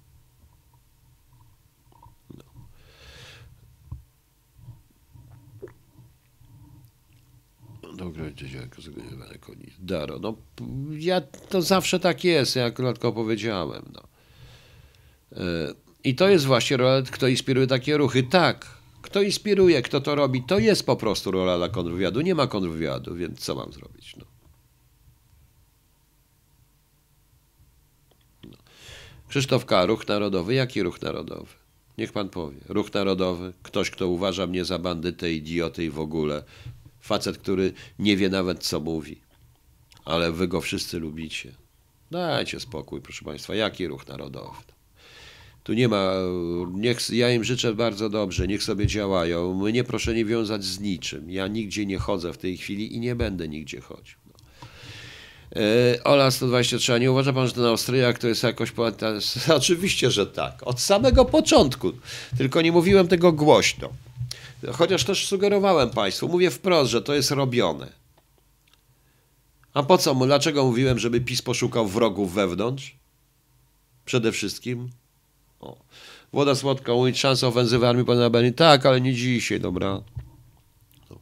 [2.38, 2.44] No.
[7.94, 8.24] Dobra,
[9.80, 10.38] Daro, no
[10.92, 13.92] ja to zawsze tak jest, jak krótko powiedziałem.
[13.94, 14.04] No.
[15.32, 15.74] E,
[16.04, 18.24] I to jest właśnie rola, kto inspiruje takie ruchy.
[18.24, 22.22] Tak, kto inspiruje, kto to robi, to jest po prostu rola dla kontrwywiadu.
[22.22, 24.16] Nie ma kontrwywiadu, więc co mam zrobić?
[24.16, 24.26] No.
[28.44, 28.58] No.
[29.28, 30.54] Krzysztof K., ruch narodowy.
[30.54, 31.54] Jaki ruch narodowy?
[31.98, 32.58] Niech pan powie.
[32.68, 36.44] Ruch narodowy, ktoś, kto uważa mnie za bandytę, idiotę i w ogóle.
[37.02, 39.22] Facet, który nie wie nawet, co mówi.
[40.06, 41.52] Ale wy go wszyscy lubicie.
[42.12, 43.56] Dajcie spokój, proszę państwa.
[43.56, 44.79] Jaki ruch narodowy?
[45.64, 46.14] Tu nie ma,
[46.74, 49.54] niech, ja im życzę bardzo dobrze, niech sobie działają.
[49.54, 51.32] Mnie proszę nie wiązać z niczym.
[51.32, 54.18] Ja nigdzie nie chodzę w tej chwili i nie będę nigdzie chodził.
[54.26, 54.34] No.
[55.62, 58.74] E, Ola 123, a nie uważa pan, że ten Austriak to jest jakoś...
[59.56, 60.62] Oczywiście, że tak.
[60.66, 61.92] Od samego początku.
[62.38, 63.90] Tylko nie mówiłem tego głośno.
[64.74, 67.88] Chociaż też sugerowałem państwu, mówię wprost, że to jest robione.
[69.74, 70.16] A po co?
[70.16, 72.96] Dlaczego mówiłem, żeby PiS poszukał wrogów wewnątrz?
[74.06, 74.90] Przede wszystkim
[75.60, 75.78] o.
[76.34, 78.54] Woda słodka, mówić szansa ofensywy armii pana Berlin.
[78.54, 80.02] Tak, ale nie dzisiaj, dobra.
[81.10, 81.20] No.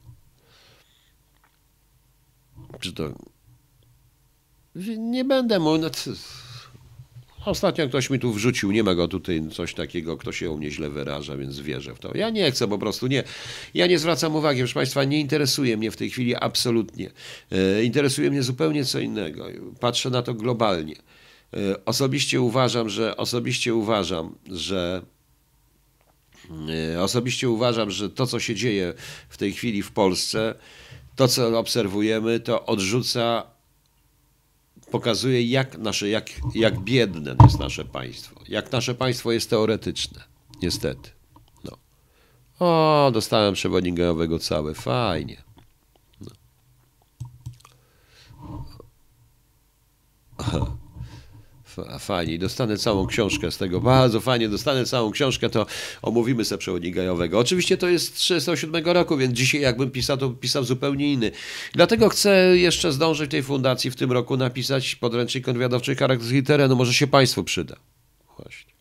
[2.79, 3.09] Czy to...
[4.97, 5.81] Nie będę mówił...
[5.81, 5.89] No,
[7.47, 10.71] Ostatnio ktoś mi tu wrzucił, nie ma go tutaj coś takiego, kto się u mnie
[10.71, 12.17] źle wyraża, więc wierzę w to.
[12.17, 13.23] Ja nie chcę po prostu, nie.
[13.73, 17.11] Ja nie zwracam uwagi, proszę Państwa, nie interesuje mnie w tej chwili absolutnie.
[17.51, 19.45] E, interesuje mnie zupełnie co innego.
[19.79, 20.95] Patrzę na to globalnie.
[21.53, 25.01] E, osobiście uważam, że osobiście uważam, że
[26.93, 28.93] e, osobiście uważam, że to, co się dzieje
[29.29, 30.55] w tej chwili w Polsce,
[31.15, 33.43] to, co obserwujemy, to odrzuca,
[34.91, 38.41] pokazuje, jak, nasze, jak, jak biedne jest nasze państwo.
[38.47, 40.23] Jak nasze państwo jest teoretyczne.
[40.61, 41.09] Niestety.
[41.63, 41.77] No.
[42.59, 44.73] O, dostałem przewodnik gejowego całe.
[44.73, 45.43] Fajnie.
[46.21, 46.31] No.
[51.99, 52.39] Fajnie.
[52.39, 53.81] Dostanę całą książkę z tego.
[53.81, 54.49] Bardzo fajnie.
[54.49, 55.65] Dostanę całą książkę, to
[56.01, 57.39] omówimy sobie przewodnik gajowego.
[57.39, 61.31] Oczywiście to jest z 1937 roku, więc dzisiaj jakbym pisał, to pisał zupełnie inny.
[61.73, 66.75] Dlatego chcę jeszcze zdążyć tej fundacji w tym roku napisać podręcznik kontrwywiadowczy charakterystyki terenu.
[66.75, 67.75] Może się Państwu przyda.
[68.37, 68.73] Właśnie.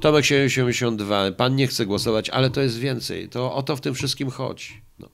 [0.00, 1.32] Tomek 72.
[1.32, 3.28] Pan nie chce głosować, ale to jest więcej.
[3.28, 4.82] To o to w tym wszystkim chodzi.
[4.98, 5.08] No.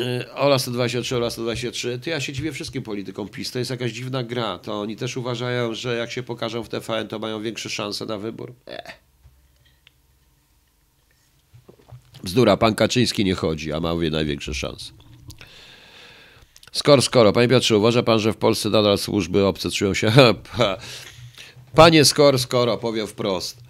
[0.00, 3.92] Y, Ola 123, Ola 123, to ja się dziwię wszystkim politykom PiS, to jest jakaś
[3.92, 7.70] dziwna gra, to oni też uważają, że jak się pokażą w TVN, to mają większe
[7.70, 8.54] szanse na wybór.
[8.66, 9.08] Ech.
[12.24, 14.92] Bzdura, pan Kaczyński nie chodzi, a ma wie największe szanse.
[16.72, 20.12] Skoro, skoro, panie Piotrze, uważa pan, że w Polsce nadal służby obce czują się...
[21.74, 23.60] Panie Skor, skoro, powiem wprost,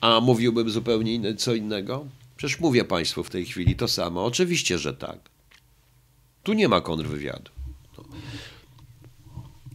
[0.00, 2.06] a mówiłbym zupełnie co innego?
[2.36, 4.24] Przecież mówię państwu w tej chwili to samo.
[4.24, 5.29] Oczywiście, że tak.
[6.42, 7.50] Tu nie ma kontrwywiadu.
[7.98, 8.04] No.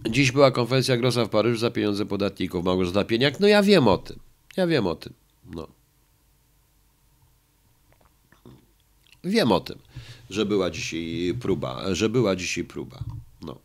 [0.09, 2.65] Dziś była konferencja Grossa w Paryżu za pieniądze podatników.
[2.65, 3.39] Małgorzata Pieniak.
[3.39, 4.19] No ja wiem o tym.
[4.57, 5.13] Ja wiem o tym.
[5.45, 5.67] No.
[9.23, 9.79] Wiem o tym,
[10.29, 13.03] że była dzisiaj próba, że była dzisiaj próba.
[13.41, 13.59] No.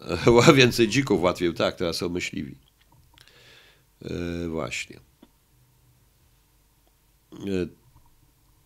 [0.54, 2.54] Więcej dzików łatwiej, tak, teraz są myśliwi.
[4.02, 5.00] Yy, właśnie.
[7.44, 7.68] Yy,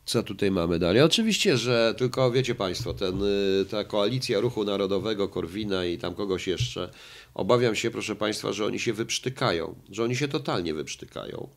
[0.07, 1.03] Co tutaj mamy dalej?
[1.03, 6.47] Oczywiście, że tylko wiecie Państwo, ten, y, ta koalicja Ruchu Narodowego, Korwina i tam kogoś
[6.47, 6.91] jeszcze,
[7.35, 11.49] obawiam się, proszę Państwa, że oni się wyprztykają, że oni się totalnie wyprztykają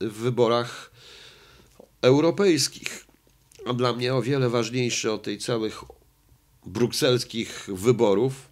[0.00, 0.90] w wyborach
[2.02, 3.06] europejskich.
[3.66, 5.84] A dla mnie o wiele ważniejsze od tych całych
[6.66, 8.48] brukselskich wyborów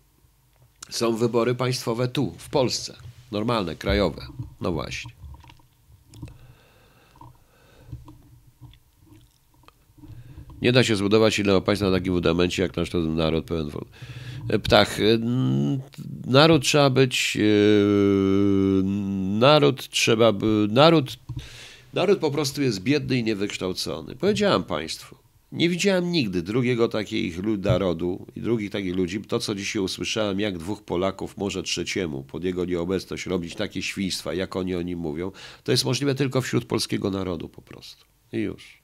[0.90, 2.96] są wybory państwowe tu, w Polsce.
[3.32, 4.26] Normalne, krajowe.
[4.60, 5.23] No właśnie.
[10.64, 13.84] Nie da się zbudować silnego państwa na takim fundamencie, jak nasz naród pełen wol.
[14.62, 14.98] Ptach.
[16.26, 17.36] Naród trzeba być.
[17.36, 18.82] Yy,
[19.38, 20.32] naród trzeba.
[20.68, 21.18] Naród,
[21.94, 24.16] naród po prostu jest biedny i niewykształcony.
[24.16, 25.16] Powiedziałem Państwu.
[25.52, 29.20] Nie widziałem nigdy drugiego takiego narodu i drugich takich ludzi.
[29.20, 34.34] To, co dzisiaj usłyszałem, jak dwóch Polaków może trzeciemu pod jego nieobecność robić takie świństwa,
[34.34, 35.32] jak oni o nim mówią,
[35.64, 38.04] to jest możliwe tylko wśród polskiego narodu po prostu.
[38.32, 38.83] I już.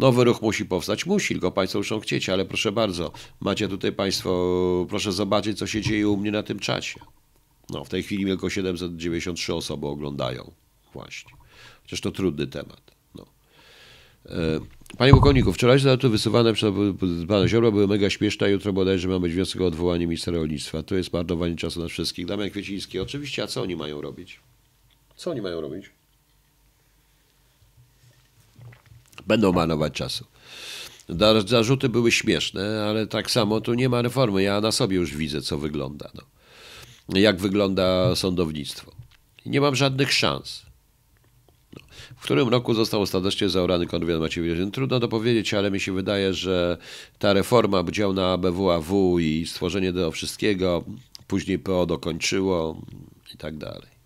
[0.00, 1.06] Nowy ruch musi powstać.
[1.06, 5.80] Musi, tylko Państwo muszą chcieć, ale proszę bardzo, macie tutaj Państwo, proszę zobaczyć, co się
[5.80, 7.00] dzieje u mnie na tym czacie.
[7.70, 10.52] No, w tej chwili tylko 793 osoby oglądają.
[10.92, 11.32] Właśnie.
[11.82, 12.80] Chociaż to trudny temat.
[13.14, 13.26] No.
[14.26, 14.60] E,
[14.98, 16.74] panie Pułkowniku, wczorajsze zarzuty wysuwane przez
[17.28, 20.82] pana Ziobro były mega śmieszne, jutro bodajże ma być wniosek o odwołanie ministra rolnictwa.
[20.82, 22.26] To jest marnowanie czasu na wszystkich.
[22.26, 24.40] Damian Kwieciński, oczywiście, a co oni mają robić?
[25.16, 25.99] Co oni mają robić?
[29.26, 30.24] Będą marnować czasu.
[31.46, 34.42] Zarzuty były śmieszne, ale tak samo tu nie ma reformy.
[34.42, 36.10] Ja na sobie już widzę, co wygląda.
[36.14, 36.22] No.
[37.20, 38.92] Jak wygląda sądownictwo.
[39.46, 40.62] Nie mam żadnych szans.
[41.76, 41.82] No.
[42.16, 44.74] W którym roku został ostatecznie zaorany konwent Macierewicz?
[44.74, 46.78] Trudno to powiedzieć, ale mi się wydaje, że
[47.18, 50.84] ta reforma, dział na ABWAW i stworzenie tego wszystkiego,
[51.26, 52.80] później PO dokończyło
[53.34, 53.99] i tak dalej.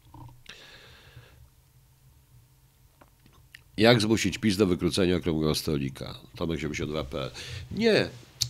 [3.77, 6.19] Jak zmusić PiS do wykrócenia okrągłego stolika?
[6.37, 7.31] Tomek 72.pl.
[7.71, 8.09] Nie,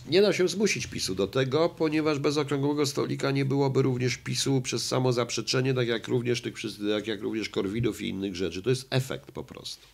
[0.09, 4.61] nie da się zmusić PiSu do tego, ponieważ bez okrągłego stolika nie byłoby również PiSu
[4.61, 6.55] przez samo zaprzeczenie, tak jak również tych,
[6.95, 8.61] tak jak również Korwinów i innych rzeczy.
[8.61, 9.87] To jest efekt po prostu.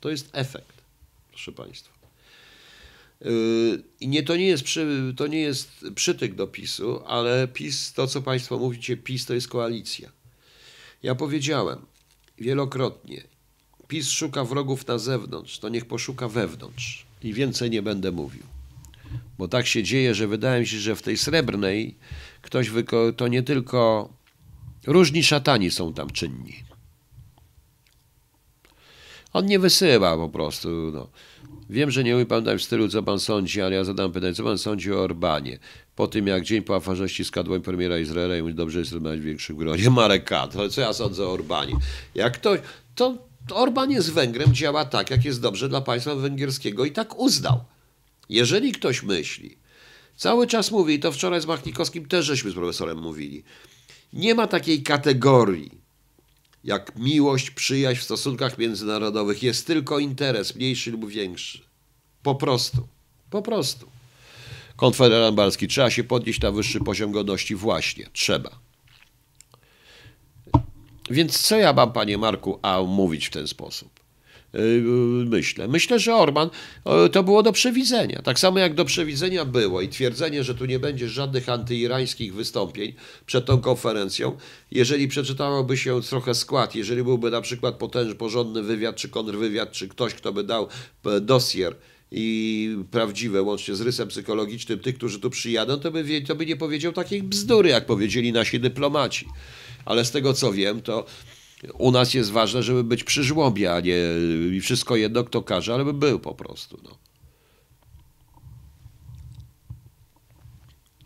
[0.00, 0.82] To jest efekt,
[1.28, 1.94] proszę Państwa.
[3.20, 7.92] Yy, I nie, to, nie jest przy, to nie jest przytyk do PiSu, ale PiS,
[7.92, 10.12] to co Państwo mówicie, PiS to jest koalicja.
[11.02, 11.78] Ja powiedziałem
[12.38, 13.33] wielokrotnie,
[13.88, 17.06] PiS szuka wrogów na zewnątrz, to niech poszuka wewnątrz.
[17.22, 18.42] I więcej nie będę mówił.
[19.38, 21.94] Bo tak się dzieje, że wydaje mi się, że w tej srebrnej
[22.42, 22.70] ktoś
[23.16, 24.08] to nie tylko
[24.86, 26.64] różni szatani są tam czynni.
[29.32, 30.68] On nie wysyła po prostu.
[30.68, 31.08] No.
[31.70, 34.34] Wiem, że nie mówi pan tak w stylu, co pan sądzi, ale ja zadam pytanie,
[34.34, 35.58] co pan sądzi o Orbanie?
[35.96, 39.24] Po tym, jak dzień po afarześci skadłem premiera Izraela i mówi, dobrze jest rozmawiać w
[39.24, 39.90] większym gronie.
[40.00, 41.74] Marek Kat, ale co ja sądzę o Orbanie?
[42.14, 42.60] Jak ktoś,
[42.94, 43.18] to
[43.50, 47.64] Orban jest Węgrem, działa tak, jak jest dobrze dla państwa węgierskiego i tak uznał.
[48.28, 49.56] Jeżeli ktoś myśli,
[50.16, 53.44] cały czas mówi, i to wczoraj z Machnikowskim też żeśmy z profesorem mówili,
[54.12, 55.84] nie ma takiej kategorii
[56.64, 59.42] jak miłość, przyjaźń w stosunkach międzynarodowych.
[59.42, 61.58] Jest tylko interes, mniejszy lub większy.
[62.22, 62.88] Po prostu.
[63.30, 63.86] Po prostu.
[64.76, 65.68] Konfederat Balski.
[65.68, 67.54] Trzeba się podnieść na wyższy poziom godności.
[67.54, 68.08] Właśnie.
[68.12, 68.63] Trzeba.
[71.10, 74.04] Więc co ja mam, panie Marku, a mówić w ten sposób?
[74.54, 74.60] Yy,
[75.26, 75.68] myślę.
[75.68, 76.50] Myślę, że Orban
[77.12, 78.22] to było do przewidzenia.
[78.22, 82.92] Tak samo jak do przewidzenia było i twierdzenie, że tu nie będzie żadnych antyirańskich wystąpień
[83.26, 84.36] przed tą konferencją.
[84.70, 89.88] Jeżeli przeczytałoby się trochę skład, jeżeli byłby na przykład potężny, porządny wywiad, czy kontrwywiad, czy
[89.88, 90.68] ktoś, kto by dał
[91.06, 91.76] e, dosier
[92.10, 96.56] i prawdziwe, łącznie z rysem psychologicznym tych, którzy tu przyjadą, to by, to by nie
[96.56, 99.26] powiedział takich bzdury, jak powiedzieli nasi dyplomaci
[99.84, 101.04] ale z tego co wiem, to
[101.78, 103.96] u nas jest ważne, żeby być przy żłobie, a nie
[104.62, 106.78] wszystko jedno, kto każe, ale by był po prostu.
[106.82, 106.90] No.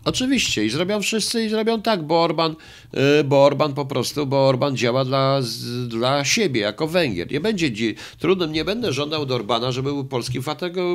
[0.05, 2.57] Oczywiście i zrobią wszyscy i zrobią tak, bo Orban,
[3.21, 5.41] y, bo Orban po prostu, bo Orban działa dla,
[5.89, 7.33] dla siebie jako Węgier.
[7.33, 10.43] Nie będzie, trudno, nie będę żądał od Orbana, żeby był polskim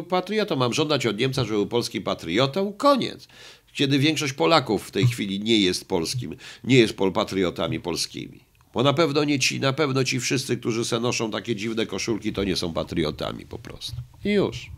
[0.09, 0.55] patriotą.
[0.55, 2.73] Mam żądać od Niemca, żeby był polskim patriotą.
[2.73, 3.27] Koniec
[3.73, 8.39] kiedy większość Polaków w tej chwili nie jest polskim, nie jest patriotami polskimi.
[8.73, 12.33] Bo na pewno nie ci, na pewno ci wszyscy, którzy se noszą takie dziwne koszulki,
[12.33, 13.95] to nie są patriotami po prostu.
[14.25, 14.71] I już.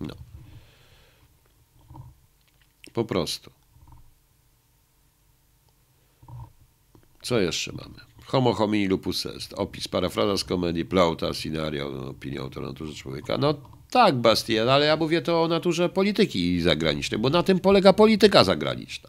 [0.00, 0.14] No.
[2.92, 3.50] Po prostu.
[7.22, 8.00] Co jeszcze mamy?
[8.24, 9.52] Homo homini lupus est.
[9.52, 13.38] Opis, parafraza z komedii, plauta, scenario, opinia autora naturze człowieka.
[13.38, 17.92] No tak, Bastian, ale ja mówię to o naturze polityki zagranicznej, bo na tym polega
[17.92, 19.08] polityka zagraniczna.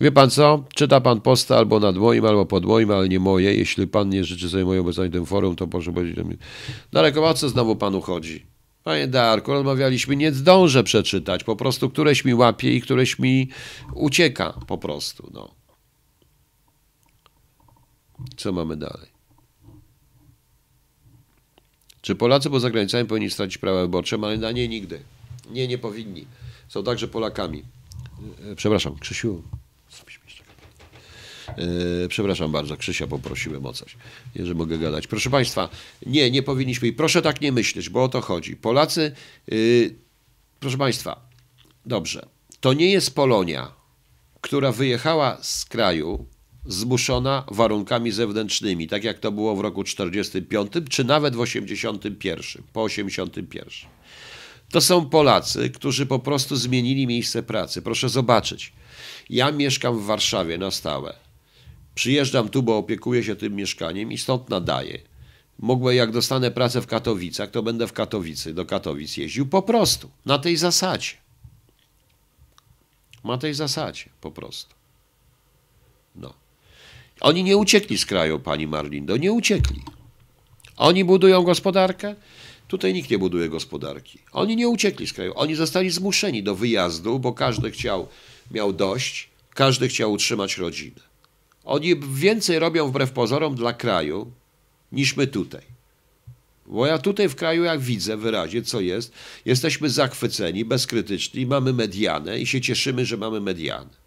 [0.00, 0.64] Wie pan co?
[0.74, 3.54] Czyta pan posta albo nad moim, albo pod moim, ale nie moje.
[3.54, 6.36] Jeśli pan nie życzy sobie mojej obecności tym forum, to proszę powiedzieć do mnie.
[6.92, 8.46] Darek, o co znowu panu chodzi?
[8.84, 11.44] Panie Darku, rozmawialiśmy, nie zdążę przeczytać.
[11.44, 13.48] Po prostu któreś mi łapie i któreś mi
[13.94, 14.60] ucieka.
[14.66, 15.54] Po prostu, no.
[18.36, 19.09] Co mamy dalej?
[22.10, 24.18] Czy Polacy poza granicami powinni stracić prawa wyborcze?
[24.22, 25.00] Ale na nie nigdy.
[25.50, 26.26] Nie, nie powinni.
[26.68, 27.62] Są także Polakami.
[28.52, 29.42] E, Przepraszam, Krzysiu.
[31.48, 33.96] E, Przepraszam bardzo, Krzysia poprosiłem o coś,
[34.34, 35.06] jeżeli mogę gadać.
[35.06, 35.68] Proszę Państwa,
[36.06, 38.56] nie, nie powinniśmy i proszę tak nie myśleć, bo o to chodzi.
[38.56, 39.12] Polacy,
[39.46, 39.94] yy,
[40.60, 41.28] proszę Państwa,
[41.86, 42.26] dobrze,
[42.60, 43.72] to nie jest Polonia,
[44.40, 46.26] która wyjechała z kraju
[46.66, 52.82] zmuszona warunkami zewnętrznymi, tak jak to było w roku 45, czy nawet w 81, po
[52.82, 53.90] 81.
[54.70, 57.82] To są Polacy, którzy po prostu zmienili miejsce pracy.
[57.82, 58.72] Proszę zobaczyć.
[59.30, 61.14] Ja mieszkam w Warszawie na stałe.
[61.94, 64.98] Przyjeżdżam tu, bo opiekuję się tym mieszkaniem i stąd nadaję.
[65.58, 70.10] Mogłem, jak dostanę pracę w Katowicach, to będę w Katowicy, do Katowic jeździł po prostu,
[70.26, 71.10] na tej zasadzie.
[73.24, 74.79] Na tej zasadzie, po prostu.
[77.20, 79.82] Oni nie uciekli z kraju, pani Marlindo, nie uciekli.
[80.76, 82.14] Oni budują gospodarkę,
[82.68, 84.18] tutaj nikt nie buduje gospodarki.
[84.32, 88.08] Oni nie uciekli z kraju, oni zostali zmuszeni do wyjazdu, bo każdy chciał,
[88.50, 91.00] miał dość, każdy chciał utrzymać rodzinę.
[91.64, 94.32] Oni więcej robią wbrew pozorom dla kraju
[94.92, 95.62] niż my tutaj.
[96.66, 99.12] Bo ja tutaj w kraju, jak widzę wyraźnie, co jest,
[99.44, 103.99] jesteśmy zachwyceni, bezkrytyczni, mamy medianę i się cieszymy, że mamy medianę.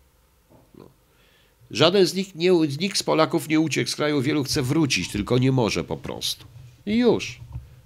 [1.74, 1.78] No.
[1.78, 5.38] Żaden z nich, nie, nikt z Polaków nie uciekł z kraju, wielu chce wrócić, tylko
[5.38, 6.46] nie może po prostu.
[6.86, 7.42] I już.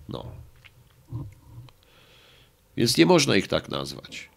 [0.10, 0.26] No.
[2.78, 4.30] Więc nie można ich tak nazwać.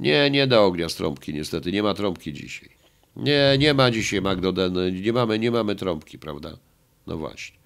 [0.00, 1.72] Nie, nie da ognia z trąbki, niestety.
[1.72, 2.68] Nie ma trąbki dzisiaj.
[3.16, 5.02] Nie, nie ma dzisiaj Magdoden.
[5.02, 6.56] Nie mamy, nie mamy trąbki, prawda?
[7.06, 7.59] No właśnie.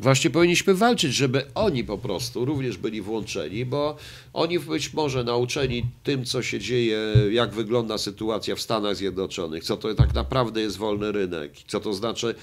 [0.00, 3.96] Właśnie powinniśmy walczyć, żeby oni po prostu również byli włączeni, bo
[4.32, 6.98] oni być może nauczeni tym, co się dzieje,
[7.30, 11.92] jak wygląda sytuacja w Stanach Zjednoczonych, co to tak naprawdę jest wolny rynek, co to
[11.92, 12.34] znaczy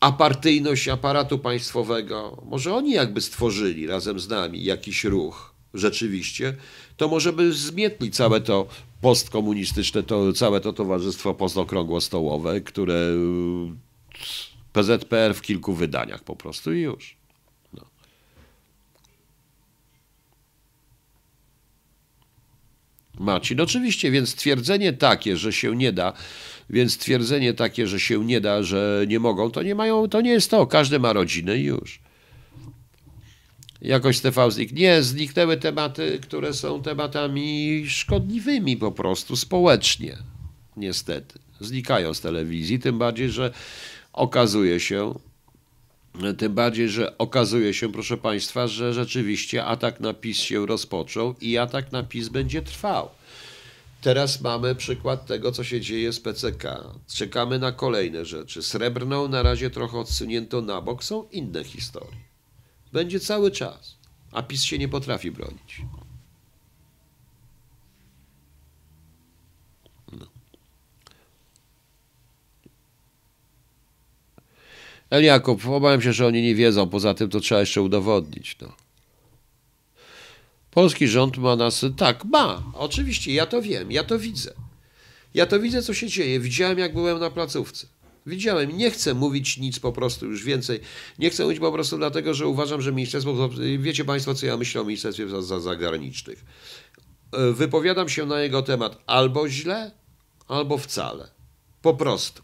[0.00, 6.56] apartyjność aparatu państwowego, może oni jakby stworzyli razem z nami jakiś ruch rzeczywiście,
[6.96, 8.66] to może by zmietli całe to
[9.00, 13.10] postkomunistyczne, to, całe to towarzystwo postokrągłostołowe, które
[14.72, 17.16] PZPR w kilku wydaniach po prostu i już.
[17.72, 17.86] No.
[23.58, 26.12] Oczywiście, więc twierdzenie takie, że się nie da,
[26.70, 30.30] więc twierdzenie takie, że się nie da, że nie mogą, to nie mają, to nie
[30.30, 30.66] jest to.
[30.66, 32.00] Każdy ma rodzinę i już.
[33.82, 34.74] Jakoś Stefan znikł.
[34.74, 40.16] Nie, zniknęły tematy, które są tematami szkodliwymi po prostu społecznie.
[40.76, 41.38] Niestety.
[41.60, 43.52] Znikają z telewizji, tym bardziej, że
[44.12, 45.14] okazuje się,
[46.38, 51.58] tym bardziej, że okazuje się, proszę Państwa, że rzeczywiście atak na PiS się rozpoczął i
[51.58, 53.08] atak na PiS będzie trwał.
[54.00, 56.64] Teraz mamy przykład tego, co się dzieje z PCK.
[57.14, 58.62] Czekamy na kolejne rzeczy.
[58.62, 62.18] Srebrną na razie trochę odsunięto na bok, są inne historie.
[62.92, 63.96] Będzie cały czas,
[64.32, 65.82] a PiS się nie potrafi bronić.
[75.12, 78.56] El obawiam się, że oni nie wiedzą, poza tym to trzeba jeszcze udowodnić.
[78.60, 78.72] No.
[80.70, 81.84] Polski rząd ma nas.
[81.96, 82.62] Tak, ma.
[82.74, 84.54] Oczywiście, ja to wiem, ja to widzę.
[85.34, 86.40] Ja to widzę, co się dzieje.
[86.40, 87.86] Widziałem, jak byłem na placówce.
[88.26, 90.80] Widziałem, nie chcę mówić nic po prostu już więcej.
[91.18, 93.50] Nie chcę mówić po prostu dlatego, że uważam, że ministerstwo.
[93.78, 95.26] Wiecie Państwo, co ja myślę o Ministerstwie
[95.60, 96.44] Zagranicznych.
[97.52, 99.90] Wypowiadam się na jego temat albo źle,
[100.48, 101.28] albo wcale.
[101.82, 102.42] Po prostu.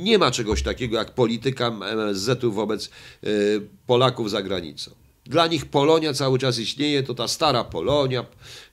[0.00, 2.90] Nie ma czegoś takiego jak polityka MSZ-u wobec
[3.24, 4.90] y, Polaków za granicą.
[5.24, 8.26] Dla nich Polonia cały czas istnieje, to ta stara Polonia,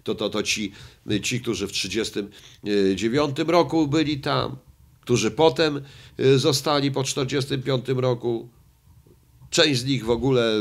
[0.04, 0.72] to, to, to ci,
[1.24, 4.56] ci, którzy w 1939 roku byli tam,
[5.02, 5.82] którzy potem
[6.20, 8.50] y, zostali po 1945 roku.
[9.50, 10.54] Część z nich w ogóle,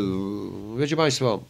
[0.78, 1.44] wiecie Państwo,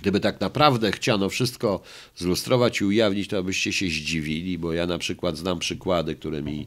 [0.00, 1.80] gdyby tak naprawdę chciano wszystko
[2.16, 6.66] zlustrować i ujawnić, to byście się zdziwili, bo ja na przykład znam przykłady, które mi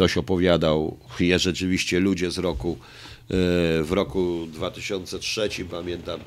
[0.00, 2.78] ktoś opowiadał, je rzeczywiście ludzie z roku
[3.82, 6.20] w roku 2003, pamiętam,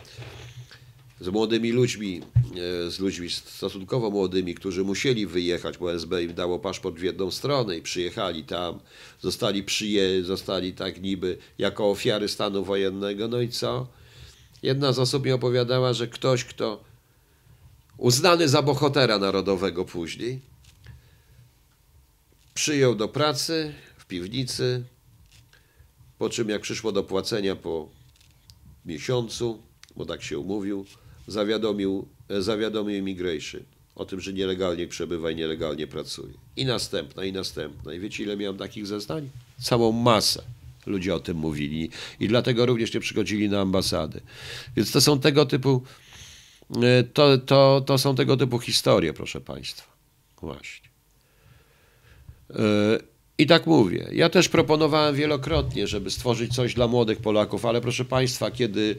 [1.22, 2.22] z młodymi ludźmi,
[2.88, 7.32] e, z ludźmi stosunkowo młodymi, którzy musieli wyjechać, bo SB im dało paszport w jedną
[7.32, 8.80] stronę i przyjechali tam,
[9.22, 13.88] zostali, przyje, zostali tak niby jako ofiary stanu wojennego, no i co?
[14.64, 16.84] Jedna z osób mi opowiadała, że ktoś, kto
[17.98, 20.53] uznany za bohatera narodowego później,
[22.54, 24.84] przyjął do pracy w piwnicy,
[26.18, 27.90] po czym jak przyszło do płacenia po
[28.86, 29.64] miesiącu,
[29.96, 30.86] bo tak się umówił,
[31.28, 33.62] zawiadomił, e, zawiadomił immigration
[33.96, 36.34] o tym, że nielegalnie przebywa i nielegalnie pracuje.
[36.56, 37.94] I następna, i następna.
[37.94, 39.30] I wiecie, ile miałem takich zeznań?
[39.62, 40.44] Całą masę.
[40.86, 41.90] Ludzie o tym mówili
[42.20, 44.22] i dlatego również nie przychodzili na ambasady.
[44.76, 45.84] Więc to są tego typu,
[46.84, 49.94] e, to, to, to są tego typu historie, proszę Państwa.
[50.42, 50.83] Właśnie.
[52.56, 52.60] E,
[53.38, 54.10] I tak mówię.
[54.12, 58.96] Ja też proponowałem wielokrotnie, żeby stworzyć coś dla młodych Polaków, ale proszę Państwa, kiedy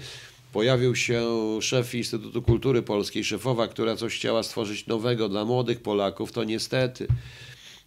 [0.52, 1.22] pojawił się
[1.60, 7.06] szef Instytutu Kultury Polskiej, szefowa, która coś chciała stworzyć nowego dla młodych Polaków, to niestety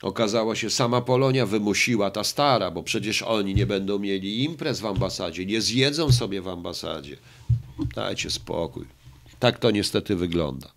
[0.02, 4.86] okazało się, sama Polonia wymusiła, ta stara, bo przecież oni nie będą mieli imprez w
[4.86, 7.18] ambasadzie, nie zjedzą sobie w ambasadzie.
[7.96, 8.86] Dajcie spokój.
[9.40, 10.72] Tak to niestety wygląda.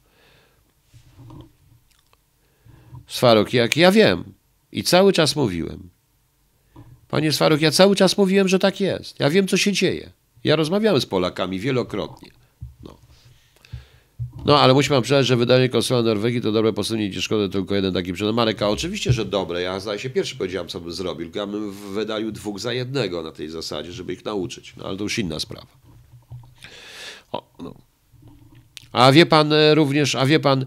[3.06, 4.39] Swarok, jak ja wiem
[4.72, 5.90] i cały czas mówiłem.
[7.08, 9.20] Panie Swarok, ja cały czas mówiłem, że tak jest.
[9.20, 10.10] Ja wiem, co się dzieje.
[10.44, 12.30] Ja rozmawiałem z Polakami wielokrotnie.
[12.82, 12.98] No,
[14.44, 17.94] no ale musi pan przyznać, że wydanie konsula Norwegii to dobre posunięcie szkody, tylko jeden
[17.94, 18.34] taki przykład.
[18.34, 19.62] Marek, a oczywiście, że dobre.
[19.62, 21.30] Ja zdaje się pierwszy powiedziałem, co bym zrobił.
[21.34, 24.74] Ja bym wydalił dwóch za jednego na tej zasadzie, żeby ich nauczyć.
[24.76, 25.66] No ale to już inna sprawa.
[27.32, 27.74] O, no.
[28.92, 30.66] A wie pan e, również, a wie pan,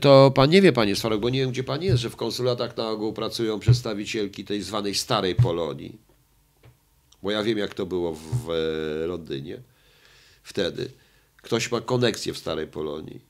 [0.00, 2.76] to pan nie wie, panie Swarok, bo nie wiem, gdzie pan jest, że w konsulatach
[2.76, 5.98] na ogół pracują przedstawicielki tej zwanej starej Polonii.
[7.22, 9.62] Bo ja wiem, jak to było w e, Londynie
[10.42, 10.90] wtedy.
[11.36, 13.20] Ktoś ma koneksję w starej Polonii.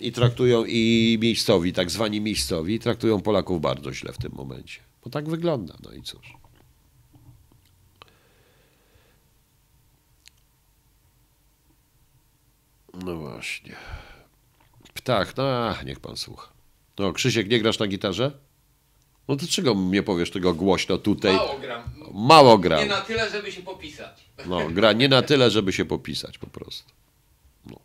[0.00, 4.80] I traktują i miejscowi, tak zwani miejscowi, traktują Polaków bardzo źle w tym momencie.
[5.04, 6.39] Bo tak wygląda, no i cóż.
[12.94, 13.76] No właśnie.
[14.94, 16.48] Ptach, no ach, niech pan słucha.
[16.98, 18.32] No, Krzysiek, nie grasz na gitarze?
[19.28, 21.34] No to czego mnie powiesz tego głośno tutaj?
[21.34, 21.82] Mało gram.
[22.12, 22.80] Mało gram.
[22.80, 24.24] Nie na tyle, żeby się popisać.
[24.46, 26.92] No, gra nie na tyle, żeby się popisać po prostu.
[27.66, 27.76] No.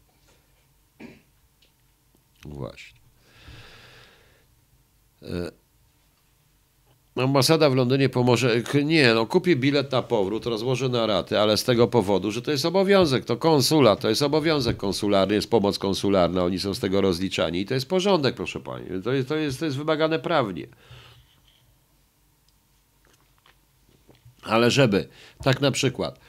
[2.45, 2.99] Właśnie.
[5.21, 5.51] E,
[7.15, 8.61] Ambasada w Londynie pomoże.
[8.83, 12.51] Nie, no kupię bilet na powrót, rozłożę na raty, ale z tego powodu, że to
[12.51, 17.01] jest obowiązek, to konsula, to jest obowiązek konsularny, jest pomoc konsularna, oni są z tego
[17.01, 18.85] rozliczani i to jest porządek, proszę pani.
[19.03, 20.67] To jest, to jest, to jest wymagane prawnie.
[24.43, 25.07] Ale żeby
[25.43, 26.19] tak na przykład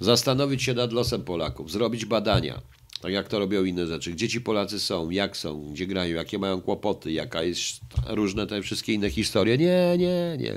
[0.00, 2.60] zastanowić się nad losem Polaków, zrobić badania,
[3.00, 6.38] tak jak to robią inne rzeczy, gdzie ci Polacy są, jak są, gdzie grają, jakie
[6.38, 9.58] mają kłopoty, jaka jest różne te wszystkie inne historie.
[9.58, 10.54] Nie, nie, nie.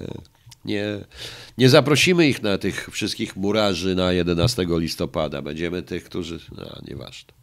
[0.66, 1.06] Nie,
[1.58, 5.42] nie zaprosimy ich na tych wszystkich murarzy na 11 listopada.
[5.42, 6.40] Będziemy tych, którzy.
[6.58, 7.34] No, nieważne.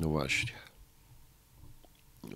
[0.00, 0.57] No właśnie.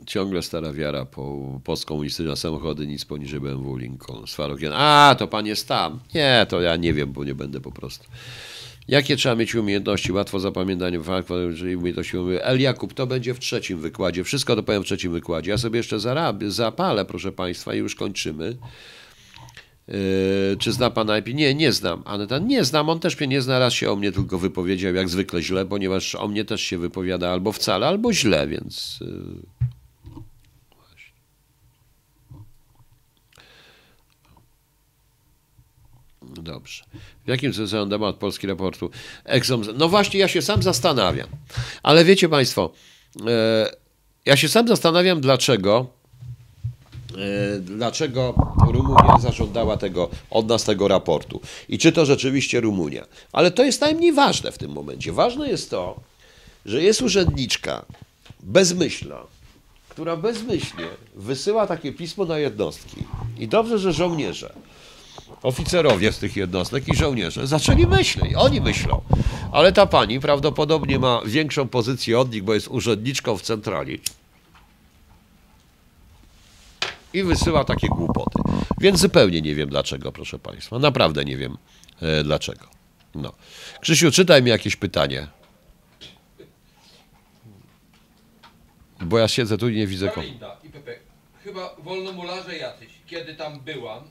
[0.06, 4.26] Ciągle stara wiara po postkomunistyczne na samochody, nic poniżej BMW Lincoln.
[4.26, 4.72] Swarokian.
[4.76, 6.00] A, to pan jest tam.
[6.14, 8.04] Nie, to ja nie wiem, bo nie będę po prostu.
[8.88, 10.12] Jakie trzeba mieć umiejętności?
[10.12, 10.98] Łatwo zapamiętanie
[11.50, 12.16] jeżeli umiejętności.
[12.40, 14.24] El Jakub, to będzie w trzecim wykładzie.
[14.24, 15.50] Wszystko to powiem w trzecim wykładzie.
[15.50, 18.56] Ja sobie jeszcze zarabię, zapalę, proszę państwa, i już kończymy.
[19.88, 21.34] Yy, czy zna pan IP?
[21.34, 22.02] Nie, nie znam.
[22.04, 22.88] Aneta, nie znam.
[22.88, 23.58] On też mnie nie zna.
[23.58, 27.30] Raz się o mnie tylko wypowiedział, jak zwykle źle, ponieważ o mnie też się wypowiada
[27.30, 28.98] albo wcale, albo źle, więc.
[29.00, 29.72] Yy,
[36.42, 36.84] Dobrze.
[37.24, 38.90] W jakim sensie temat Polski raportu?
[39.24, 39.62] Exom...
[39.74, 41.28] No właśnie, ja się sam zastanawiam.
[41.82, 42.70] Ale wiecie Państwo,
[43.26, 43.72] e,
[44.26, 45.86] ja się sam zastanawiam, dlaczego
[47.16, 48.34] e, dlaczego
[48.72, 51.40] Rumunia zażądała tego, od nas tego raportu.
[51.68, 53.06] I czy to rzeczywiście Rumunia.
[53.32, 55.12] Ale to jest najmniej ważne w tym momencie.
[55.12, 56.00] Ważne jest to,
[56.66, 57.84] że jest urzędniczka
[58.40, 59.20] bezmyślna,
[59.88, 63.04] która bezmyślnie wysyła takie pismo na jednostki.
[63.38, 64.54] I dobrze, że żołnierze
[65.42, 68.34] oficerowie z tych jednostek i żołnierze zaczęli myśleć.
[68.36, 69.00] Oni myślą.
[69.52, 74.00] Ale ta pani prawdopodobnie ma większą pozycję od nich, bo jest urzędniczką w centrali.
[77.12, 78.38] I wysyła takie głupoty.
[78.80, 80.78] Więc zupełnie nie wiem dlaczego, proszę Państwa.
[80.78, 81.58] Naprawdę nie wiem
[82.00, 82.66] e, dlaczego.
[83.14, 83.32] No.
[83.80, 85.26] Krzysiu, czytaj mi jakieś pytanie.
[89.00, 90.26] Bo ja siedzę tu i nie widzę kogo.
[91.44, 92.88] Chyba wolnomularze jacyś.
[93.06, 94.04] Kiedy tam byłam,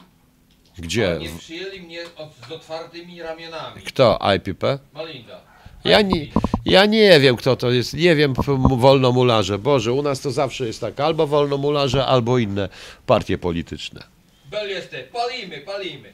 [0.81, 1.17] Gdzie?
[1.21, 3.81] nie przyjęli mnie od, z otwartymi ramionami.
[3.81, 4.19] Kto?
[4.35, 4.79] IPP?
[4.93, 5.41] Malinda.
[5.83, 6.27] Ja nie,
[6.65, 7.93] ja nie wiem, kto to jest.
[7.93, 8.33] Nie wiem,
[8.77, 9.57] wolnomularze.
[9.59, 10.99] Boże, u nas to zawsze jest tak.
[10.99, 12.69] Albo wolnomularze, albo inne
[13.05, 14.03] partie polityczne.
[14.51, 16.13] Bel jeste, palimy, palimy.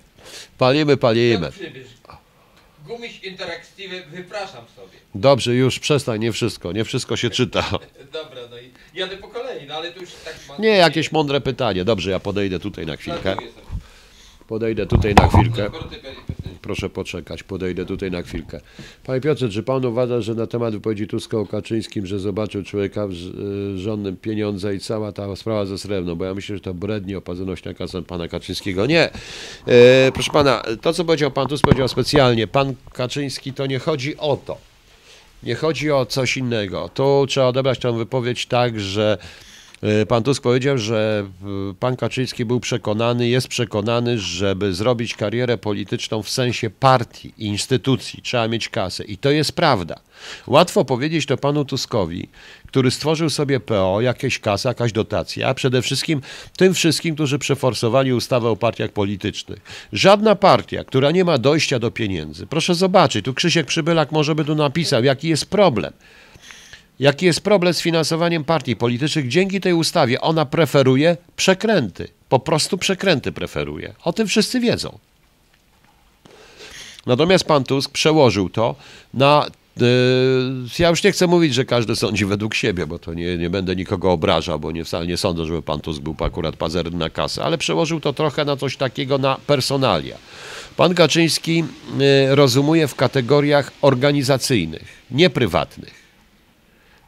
[0.57, 1.52] Palimy, palimy.
[2.88, 4.98] Gumiś interaktywy wypraszam sobie.
[5.15, 7.64] Dobrze, już przestań, nie wszystko, nie wszystko się czyta.
[8.14, 10.60] Dobra, no i jadę po kolei, no ale to już tak.
[10.60, 11.85] Nie, jakieś mądre pytanie.
[11.85, 13.35] Dobrze, ja podejdę tutaj na chwilkę.
[14.48, 15.69] Podejdę tutaj na chwilkę.
[16.61, 18.60] Proszę poczekać, podejdę tutaj na chwilkę.
[19.03, 23.07] Panie Piotrze, czy pan uważa, że na temat wypowiedzi Tuska o Kaczyńskim, że zobaczył człowieka
[23.74, 27.15] y, żonnym pieniądze i cała ta sprawa ze srebrną, bo ja myślę, że to bredni
[27.15, 28.86] opatrzność na kasę pana Kaczyńskiego.
[28.86, 29.10] Nie.
[29.68, 32.48] E, proszę pana, to co powiedział pan Tusk, powiedział specjalnie.
[32.48, 34.57] Pan Kaczyński, to nie chodzi o to.
[35.44, 36.90] Nie chodzi o coś innego.
[36.94, 39.18] Tu trzeba odebrać tę wypowiedź tak, że
[40.08, 41.26] pan Tusk powiedział, że
[41.80, 48.48] pan Kaczyński był przekonany, jest przekonany, żeby zrobić karierę polityczną w sensie partii instytucji, trzeba
[48.48, 49.04] mieć kasę.
[49.04, 49.95] I to jest prawda.
[50.48, 52.30] Łatwo powiedzieć to panu Tuskowi,
[52.68, 56.22] który stworzył sobie PO, jakieś kasy, jakaś dotacja, a przede wszystkim
[56.58, 59.60] tym wszystkim, którzy przeforsowali ustawę o partiach politycznych.
[59.94, 64.45] Żadna partia, która nie ma dojścia do pieniędzy, proszę zobaczyć, tu Krzysiek Przybylak może by
[64.45, 65.94] tu napisał, jaki jest problem.
[66.99, 69.28] Jaki jest problem z finansowaniem partii politycznych?
[69.28, 72.07] Dzięki tej ustawie ona preferuje przekręty.
[72.30, 73.94] Po prostu przekręty preferuje.
[74.03, 74.99] O tym wszyscy wiedzą.
[77.06, 78.76] Natomiast pan Tusk przełożył to
[79.14, 79.45] na.
[79.78, 79.86] Yy,
[80.80, 83.76] ja już nie chcę mówić, że każdy sądzi według siebie, bo to nie, nie będę
[83.76, 87.44] nikogo obrażał, bo nie, wcale nie sądzę, żeby pan Tusk był akurat pazerny na kasę,
[87.44, 90.18] ale przełożył to trochę na coś takiego, na personalia.
[90.78, 95.97] Pan Kaczyński yy, rozumuje w kategoriach organizacyjnych, nie prywatnych.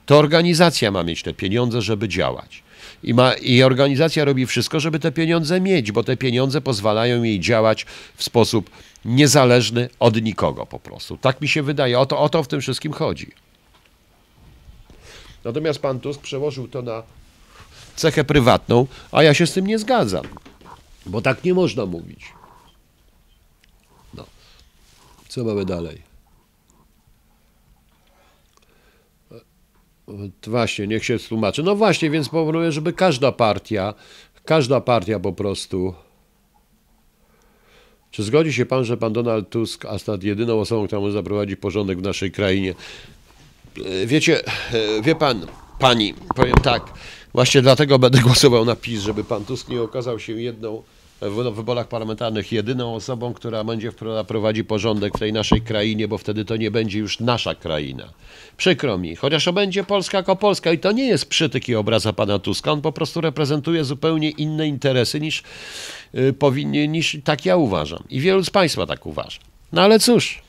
[0.09, 2.63] To organizacja ma mieć te pieniądze, żeby działać.
[3.03, 7.39] I, ma, I organizacja robi wszystko, żeby te pieniądze mieć, bo te pieniądze pozwalają jej
[7.39, 8.69] działać w sposób
[9.05, 11.17] niezależny od nikogo po prostu.
[11.17, 11.99] Tak mi się wydaje.
[11.99, 13.31] O to, o to w tym wszystkim chodzi.
[15.43, 17.03] Natomiast pan Tusk przełożył to na
[17.95, 20.25] cechę prywatną, a ja się z tym nie zgadzam.
[21.05, 22.21] Bo tak nie można mówić.
[24.13, 24.25] No.
[25.27, 26.08] Co mamy dalej?
[30.47, 31.63] Właśnie, niech się tłumaczy.
[31.63, 33.93] No właśnie, więc proponuję, żeby każda partia,
[34.45, 35.93] każda partia po prostu.
[38.11, 41.99] Czy zgodzi się pan, że pan Donald Tusk jest jedyną osobą, która może zaprowadzić porządek
[41.99, 42.75] w naszej krainie?
[43.85, 45.47] E, Wiecie, e, wie pan,
[45.79, 46.83] pani, powiem tak,
[47.33, 50.83] właśnie dlatego będę głosował na PiS, żeby pan Tusk nie okazał się jedną
[51.21, 53.91] w wyborach parlamentarnych jedyną osobą, która będzie
[54.27, 58.09] prowadzi porządek w tej naszej krainie, bo wtedy to nie będzie już nasza kraina.
[58.57, 62.39] Przykro mi, chociaż będzie Polska jako Polska i to nie jest przytyk i obraza pana
[62.39, 65.43] Tuska, on po prostu reprezentuje zupełnie inne interesy niż
[66.15, 68.03] y, powinien, niż tak ja uważam.
[68.09, 69.39] I wielu z państwa tak uważa.
[69.71, 70.41] No ale cóż,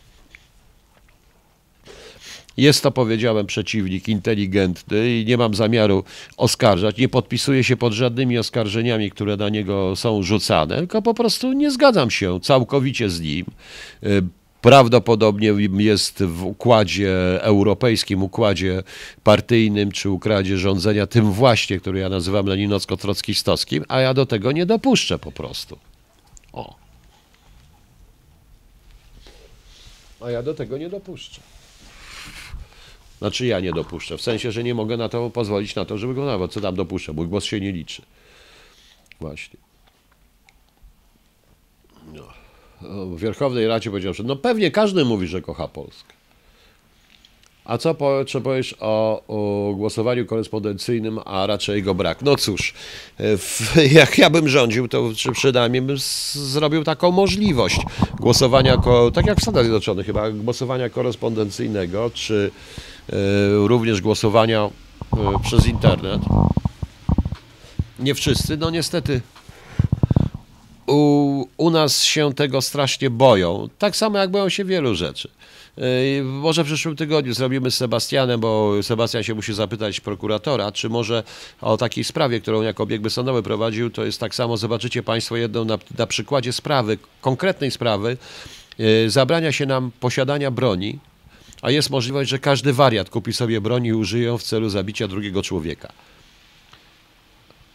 [2.63, 6.05] jest to, powiedziałem, przeciwnik inteligentny i nie mam zamiaru
[6.37, 6.97] oskarżać.
[6.97, 11.71] Nie podpisuję się pod żadnymi oskarżeniami, które na niego są rzucane, tylko po prostu nie
[11.71, 13.47] zgadzam się całkowicie z nim.
[14.05, 14.23] Y,
[14.61, 18.83] Prawdopodobnie jest w układzie europejskim, układzie
[19.25, 24.67] partyjnym czy układzie rządzenia, tym właśnie, który ja nazywam leninowsko-trockistowskim, a ja do tego nie
[24.67, 25.79] dopuszczę po prostu.
[26.53, 26.75] O.
[30.21, 31.41] A ja do tego nie dopuszczę.
[33.21, 36.15] Znaczy ja nie dopuszczę, w sensie, że nie mogę na to pozwolić na to, żeby
[36.15, 38.03] go nawet, co tam dopuszczę, mój głos się nie liczy.
[39.21, 39.61] Właśnie.
[42.15, 42.23] No.
[43.17, 46.13] W Wierchownej Radzie powiedział, że no pewnie każdy mówi, że kocha Polskę.
[47.65, 48.43] A co po, czy
[48.81, 52.23] o, o głosowaniu korespondencyjnym, a raczej jego brak?
[52.23, 52.75] No cóż,
[53.19, 57.81] w, jak ja bym rządził, to przy- przynajmniej bym z, zrobił taką możliwość
[58.21, 62.51] głosowania, ko, tak jak w Stanach Zjednoczonych chyba, głosowania korespondencyjnego, czy
[63.67, 64.71] również głosowania e,
[65.43, 66.23] przez internet.
[67.99, 69.21] Nie wszyscy, no niestety
[70.91, 73.69] u, u nas się tego strasznie boją.
[73.79, 75.29] Tak samo jak boją się wielu rzeczy.
[75.77, 80.89] Yy, Może w przyszłym tygodniu zrobimy z Sebastianem, bo Sebastian się musi zapytać prokuratora, czy
[80.89, 81.23] może
[81.61, 85.65] o takiej sprawie, którą jako biegły sądowy prowadził, to jest tak samo, zobaczycie Państwo jedną
[85.65, 88.17] na, na przykładzie sprawy, konkretnej sprawy,
[89.07, 90.99] zabrania się nam posiadania broni,
[91.63, 95.09] a jest możliwość, że każdy wariat kupi sobie broń i użyje ją w celu zabicia
[95.09, 95.93] drugiego człowieka.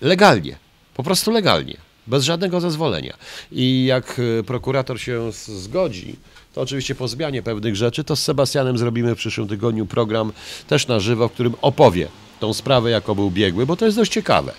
[0.02, 0.58] Legalnie,
[0.94, 3.18] po prostu legalnie, bez żadnego zezwolenia.
[3.52, 6.16] I jak e, prokurator się zgodzi,
[6.54, 10.32] to oczywiście po zmianie pewnych rzeczy, to z Sebastianem zrobimy w przyszłym tygodniu program
[10.68, 12.08] też na żywo, w którym opowie
[12.40, 14.54] tą sprawę, jako był biegły, bo to jest dość ciekawe.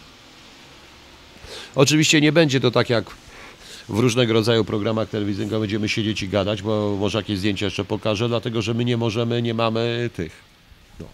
[1.74, 3.04] Oczywiście nie będzie to tak jak
[3.88, 8.28] w różnego rodzaju programach telewizyjnych, będziemy siedzieć i gadać, bo może jakieś zdjęcia jeszcze pokażę,
[8.28, 10.32] dlatego że my nie możemy, nie mamy tych.
[11.00, 11.06] No.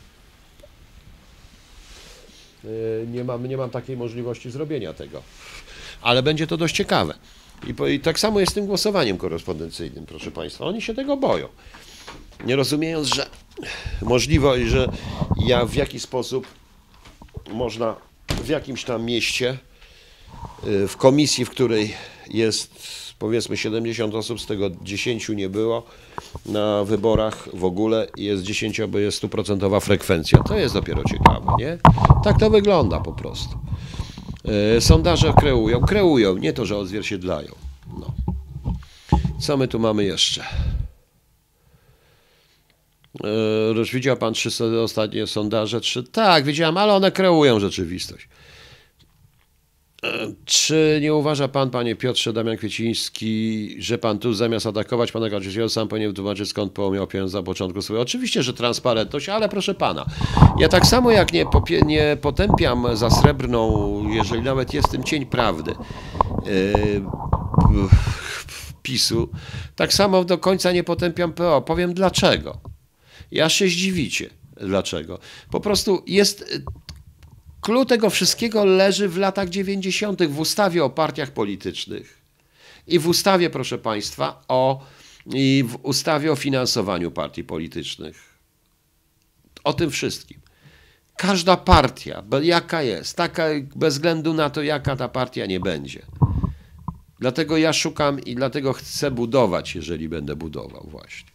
[2.64, 5.22] Yy, Nie mam, nie mam takiej możliwości zrobienia tego.
[6.02, 7.14] Ale będzie to dość ciekawe.
[7.66, 10.64] I, I tak samo jest z tym głosowaniem korespondencyjnym, proszę Państwa.
[10.64, 11.48] Oni się tego boją.
[12.46, 13.26] Nie rozumiejąc, że
[14.02, 14.88] możliwość, że
[15.46, 16.46] ja w jaki sposób
[17.50, 17.96] można
[18.28, 19.58] w jakimś tam mieście,
[20.66, 21.94] y, w komisji, w której
[22.32, 22.74] jest
[23.18, 25.82] powiedzmy 70 osób, z tego 10 nie było,
[26.46, 30.38] na wyborach w ogóle jest 10, bo jest stuprocentowa frekwencja.
[30.38, 31.78] To jest dopiero ciekawe, nie?
[32.24, 33.58] Tak to wygląda po prostu.
[34.76, 37.52] E, Sondaże kreują, kreują, nie to, że odzwierciedlają.
[37.98, 38.14] No.
[39.40, 40.44] Co my tu mamy jeszcze?
[43.24, 44.50] E, widział pan trzy
[44.82, 45.80] ostatnie sondaże?
[45.80, 46.04] Trzy?
[46.04, 48.28] Tak, widziałem, ale one kreują rzeczywistość.
[50.04, 55.30] E, Czy nie uważa pan, panie Piotrze Damian Kwieciński, że pan tu zamiast atakować pana
[55.30, 58.02] Kaczyńskiego sam powinien wytłumaczyć skąd miał pieniądze na początku swojego?
[58.02, 60.06] Oczywiście, że transparentność, ale proszę pana,
[60.58, 61.46] ja tak samo jak nie,
[61.86, 65.74] nie potępiam za srebrną, jeżeli nawet jest tym cień prawdy,
[66.46, 67.02] yy,
[68.82, 69.28] PiSu,
[69.76, 71.62] tak samo do końca nie potępiam PO.
[71.62, 72.60] Powiem dlaczego.
[73.30, 74.30] Ja się zdziwicie.
[74.56, 75.18] Dlaczego?
[75.50, 76.62] Po prostu jest
[77.62, 80.26] Clue tego wszystkiego leży w latach 90.
[80.26, 82.18] w ustawie o partiach politycznych
[82.86, 84.86] i w ustawie, proszę Państwa, o,
[85.26, 88.38] i w ustawie o finansowaniu partii politycznych.
[89.64, 90.40] O tym wszystkim.
[91.16, 93.44] Każda partia, jaka jest, taka
[93.76, 96.02] bez względu na to, jaka ta partia nie będzie.
[97.20, 101.31] Dlatego ja szukam i dlatego chcę budować, jeżeli będę budował właśnie.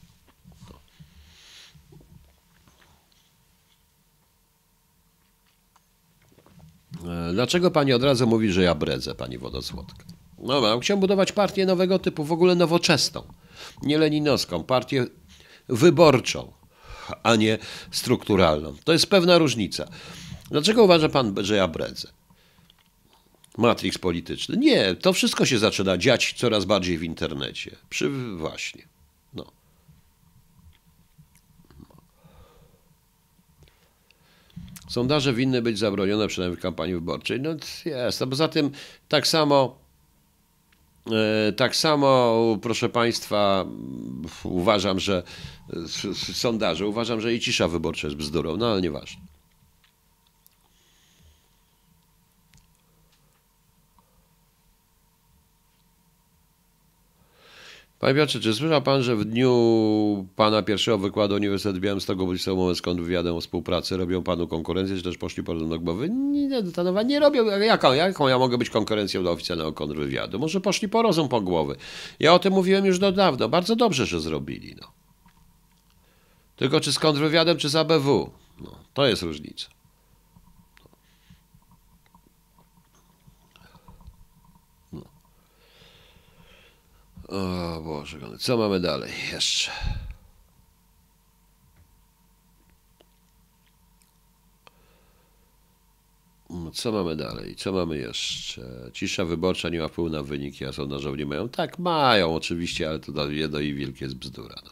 [7.34, 10.04] Dlaczego pani od razu mówi, że ja bredzę, pani Wodosłodka?
[10.40, 13.24] No, ja chciałem budować partię nowego typu, w ogóle nowoczesną,
[13.84, 15.06] nie leninowską, partię
[15.70, 16.54] wyborczą,
[17.24, 17.58] a nie
[17.92, 18.76] strukturalną.
[18.84, 19.88] To jest pewna różnica.
[20.52, 22.08] Dlaczego uważa pan, że ja bredzę?
[23.58, 24.58] Matrix polityczny.
[24.58, 27.76] Nie, to wszystko się zaczyna dziać coraz bardziej w internecie.
[27.90, 28.97] Przy właśnie.
[34.88, 37.42] Sondaże winny być zabronione przynajmniej w kampanii wyborczej.
[37.42, 37.50] No
[37.86, 38.22] jest.
[38.22, 38.72] A poza tym
[39.10, 39.78] tak samo
[41.12, 43.66] e, tak samo, proszę Państwa,
[44.44, 45.24] uważam, że
[45.86, 49.22] s- sondaże, uważam, że i cisza wyborcza jest bzdurą, no ale nieważne.
[58.00, 62.78] Panie Piotrze, czy słyszał Pan, że w dniu Pana pierwszego wykładu Uniwersytet Białymstoku byli moment
[62.78, 66.10] skąd wywiadem o współpracy robią Panu konkurencję, czy też poszli Panu do głowy?
[66.10, 67.46] Nie, nie, Tanowa, nie robią.
[67.46, 70.40] Jaką, jaką ja mogę być konkurencją do oficjalnego kontrwywiadu?
[70.40, 71.76] Może poszli po rozum po głowy.
[72.20, 73.50] Ja o tym mówiłem już do dawno.
[73.50, 74.76] Bardzo dobrze, że zrobili.
[74.82, 74.88] No.
[76.56, 78.30] Tylko czy z kontrwywiadem, czy z ABW?
[78.62, 79.77] No, to jest różnica.
[87.28, 89.72] O Boże, co mamy dalej jeszcze?
[96.50, 97.56] Mm, Co mamy dalej?
[97.56, 98.90] Co mamy jeszcze?
[98.94, 101.50] Cisza wyborcza nie ma wpływu na wyniki, a sondażowe nie mają.
[101.50, 104.56] Tak, mają oczywiście, ale to jedno i wielkie jest bzdura.
[104.66, 104.72] No.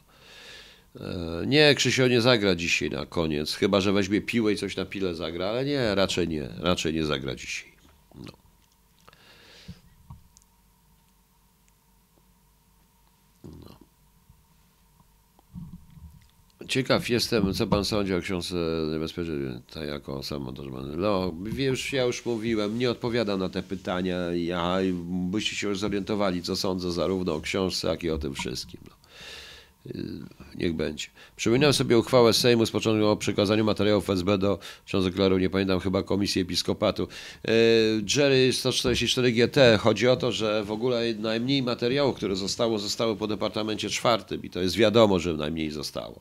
[1.42, 4.86] E, Nie, Krzysio nie zagra dzisiaj na koniec, chyba że weźmie piłę i coś na
[4.86, 7.72] pile zagra, ale nie, raczej nie, raczej nie zagra dzisiaj.
[8.16, 8.45] No.
[16.68, 18.56] Ciekaw jestem, co pan sądzi o książce
[18.92, 20.98] Niebezpieczny, tak jako samomontażowany.
[20.98, 24.78] No, wiesz, ja już mówiłem, nie odpowiadam na te pytania, ja,
[25.30, 28.82] byście się już zorientowali, co sądzę zarówno o książce, jak i o tym wszystkim.
[28.90, 29.05] No.
[29.86, 31.08] Yy, Niech będzie.
[31.36, 35.80] Przypominam sobie uchwałę Sejmu z początku o przekazaniu materiałów SB do książek Klaru, nie pamiętam,
[35.80, 37.08] chyba Komisji Episkopatu.
[37.44, 37.52] Yy,
[38.16, 39.78] Jerry 144 GT.
[39.80, 44.50] Chodzi o to, że w ogóle najmniej materiałów, które zostało, zostały po Departamencie czwartym i
[44.50, 46.20] to jest wiadomo, że najmniej zostało.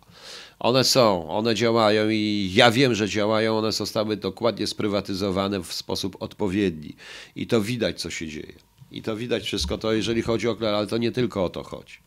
[0.58, 6.16] One są, one działają i ja wiem, że działają, one zostały dokładnie sprywatyzowane w sposób
[6.20, 6.96] odpowiedni
[7.36, 8.52] i to widać, co się dzieje.
[8.90, 11.62] I to widać wszystko to, jeżeli chodzi o Klar, ale to nie tylko o to
[11.62, 11.98] chodzi.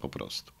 [0.00, 0.57] Po prostu.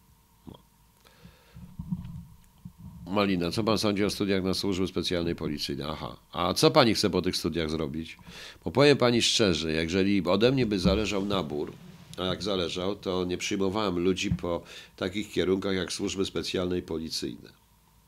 [3.10, 5.86] Malina, co pan sądzi o studiach na służby specjalnej policyjnej?
[5.90, 6.16] Aha.
[6.32, 8.16] A co pani chce po tych studiach zrobić?
[8.64, 11.72] Bo powiem pani szczerze, jeżeli ode mnie by zależał nabór,
[12.18, 14.62] a jak zależał, to nie przyjmowałem ludzi po
[14.96, 17.50] takich kierunkach jak służby specjalne i policyjne.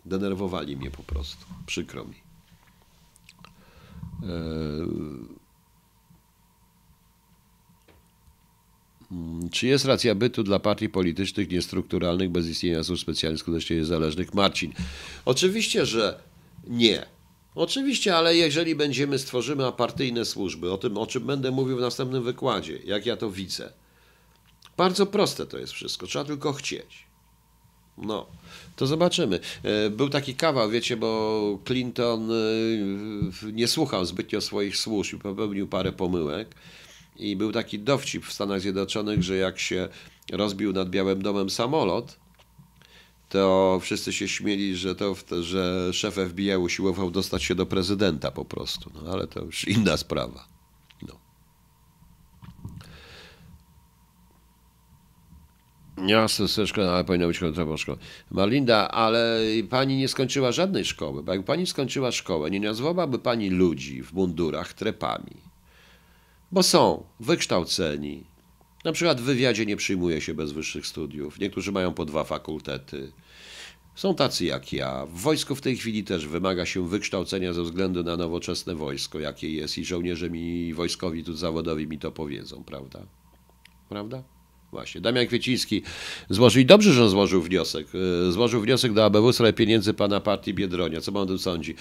[0.05, 1.47] Denerwowali mnie po prostu.
[1.67, 2.17] Przykro mi.
[4.23, 5.40] Eee...
[9.53, 14.35] Czy jest racja bytu dla partii politycznych niestrukturalnych bez istnienia służb specjalnych skutecznie niezależnych?
[14.35, 14.73] Marcin.
[15.25, 16.21] Oczywiście, że
[16.67, 17.07] nie.
[17.55, 22.23] Oczywiście, ale jeżeli będziemy, stworzymy apartyjne służby, o tym, o czym będę mówił w następnym
[22.23, 23.73] wykładzie, jak ja to widzę,
[24.77, 27.07] Bardzo proste to jest wszystko, trzeba tylko chcieć.
[27.99, 28.27] No,
[28.77, 29.41] to zobaczymy.
[29.63, 32.35] E, Był taki kawał, wiecie, bo Clinton e,
[33.53, 36.55] nie słuchał zbytnio swoich służb i popełnił parę pomyłek.
[37.21, 39.89] I był taki dowcip w Stanach Zjednoczonych, że jak się
[40.33, 42.19] rozbił nad Białym Domem samolot,
[43.29, 48.45] to wszyscy się śmieli, że, to, że szef FBI usiłował dostać się do prezydenta po
[48.45, 48.91] prostu.
[48.95, 50.49] No ale to już inna sprawa.
[51.03, 51.21] No.
[56.07, 57.99] Jasne, szkoda, ale powinna być kontrola szkoły.
[58.31, 59.41] Marlinda, ale
[59.71, 64.13] pani nie skończyła żadnej szkoły, bo jak pani skończyła szkołę, nie nazwałaby pani ludzi w
[64.13, 65.50] mundurach trepami.
[66.53, 68.25] Bo są wykształceni.
[68.85, 71.39] Na przykład w wywiadzie nie przyjmuje się bez wyższych studiów.
[71.39, 73.13] Niektórzy mają po dwa fakultety.
[73.95, 75.07] Są tacy jak ja.
[75.07, 79.53] W wojsku w tej chwili też wymaga się wykształcenia ze względu na nowoczesne wojsko, jakie
[79.53, 83.07] jest i żołnierze mi wojskowi tu zawodowi mi to powiedzą, prawda?
[83.89, 84.23] Prawda?
[84.71, 85.01] Właśnie.
[85.01, 85.83] Damian Kwieciński
[86.31, 87.87] złożył, i dobrze, że on złożył wniosek.
[88.29, 91.01] e, Złożył wniosek do ABW w sprawie pieniędzy pana partii Biedronia.
[91.01, 91.75] Co pan o tym sądzi?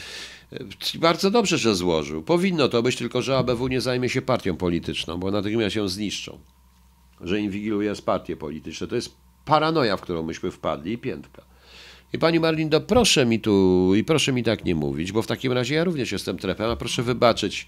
[0.53, 0.60] E,
[0.99, 2.24] Bardzo dobrze, że złożył.
[2.24, 6.40] Powinno to być, tylko że ABW nie zajmie się partią polityczną, bo natychmiast ją zniszczą.
[7.22, 8.88] Że inwigiluje z partie polityczne.
[8.88, 11.41] To jest paranoja, w którą myśmy wpadli i piętka.
[12.14, 15.52] I pani Marlindo, proszę mi tu i proszę mi tak nie mówić, bo w takim
[15.52, 17.68] razie ja również jestem trepem, a proszę wybaczyć.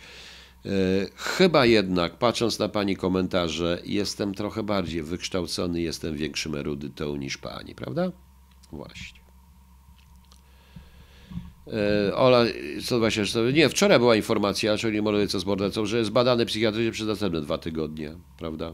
[0.66, 0.70] E,
[1.16, 7.76] chyba jednak, patrząc na pani komentarze, jestem trochę bardziej wykształcony, jestem większym erudytą niż pani,
[7.76, 8.12] prawda?
[8.72, 9.22] Właśnie.
[12.08, 12.44] E, Ola,
[12.86, 13.24] co właśnie,
[13.54, 17.58] nie, wczoraj była informacja, czyli co z mordercą, że jest badany psychiatrycznie przez następne dwa
[17.58, 18.74] tygodnie, prawda?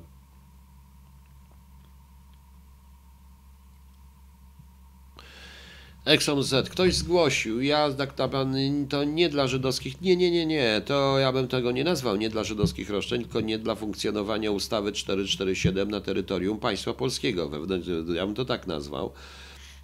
[6.08, 6.70] Exxon Z.
[6.70, 7.62] Ktoś zgłosił.
[7.62, 8.60] Ja naprawdę
[8.90, 10.02] to nie dla żydowskich.
[10.02, 10.82] Nie, nie, nie, nie.
[10.86, 14.92] To ja bym tego nie nazwał nie dla żydowskich roszczeń, tylko nie dla funkcjonowania ustawy
[14.92, 17.52] 447 na terytorium państwa polskiego.
[18.16, 19.12] Ja bym to tak nazwał.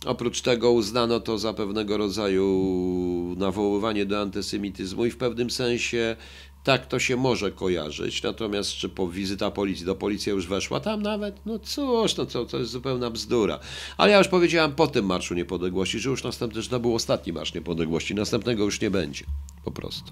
[0.06, 6.16] Oprócz tego uznano to za pewnego rodzaju nawoływanie do antysemityzmu i w pewnym sensie
[6.64, 8.24] tak to się może kojarzyć.
[8.24, 11.46] Natomiast czy po wizyta policji, do policji już weszła tam nawet?
[11.46, 13.60] No cóż, no to, to jest zupełna bzdura.
[13.98, 17.34] Ale ja już powiedziałam po tym Marszu Niepodległości, że już następny, że to był ostatni
[17.34, 18.16] Marsz Niepodległości.
[18.16, 19.26] Następnego już nie będzie.
[19.66, 20.12] Po prostu.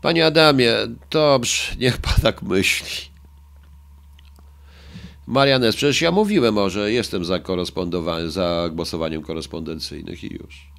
[0.00, 0.74] Panie Adamie,
[1.10, 3.08] dobrze, niech pan tak myśli.
[5.26, 7.40] Marianes, przecież ja mówiłem że jestem za,
[8.26, 10.77] za głosowaniem korespondencyjnych i już.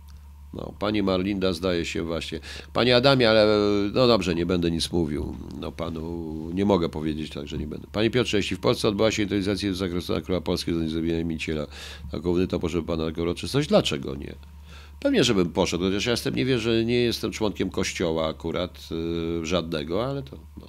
[0.53, 2.39] No, pani Marlinda zdaje się właśnie.
[2.73, 3.47] Panie Adamie, ale
[3.93, 5.35] no dobrze, nie będę nic mówił.
[5.59, 7.87] No panu nie mogę powiedzieć tak, że nie będę.
[7.91, 11.67] Panie Piotrze, jeśli w Polsce odbyła się inwentaryzacja zakresu króla Polski za niezrobieniem Miciela,
[12.13, 14.35] główny to proszę pana na uroczystość, dlaczego nie?
[14.99, 20.05] Pewnie, żebym poszedł, chociaż ja jestem, nie wierzę, nie jestem członkiem kościoła akurat, yy, żadnego,
[20.05, 20.67] ale to no.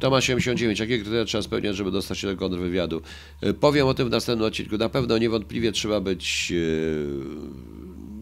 [0.00, 0.80] Tomasz 79.
[0.80, 3.02] Jakie kryteria trzeba spełniać, żeby dostać się do kontrwywiadu?
[3.44, 4.78] Y, Powiem o tym w następnym odcinku.
[4.78, 6.52] Na pewno niewątpliwie trzeba być.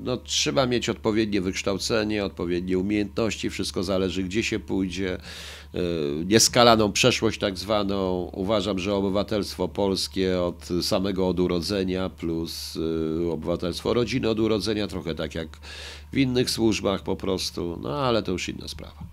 [0.03, 3.51] No, trzeba mieć odpowiednie wykształcenie, odpowiednie umiejętności.
[3.51, 5.19] Wszystko zależy, gdzie się pójdzie.
[5.75, 5.79] Y,
[6.27, 8.31] Nieskalaną przeszłość, tak zwaną.
[8.33, 15.15] Uważam, że obywatelstwo polskie od samego od urodzenia, plus y, obywatelstwo rodziny od urodzenia, trochę
[15.15, 15.49] tak jak
[16.13, 17.79] w innych służbach po prostu.
[17.83, 19.10] No, ale to już inna sprawa.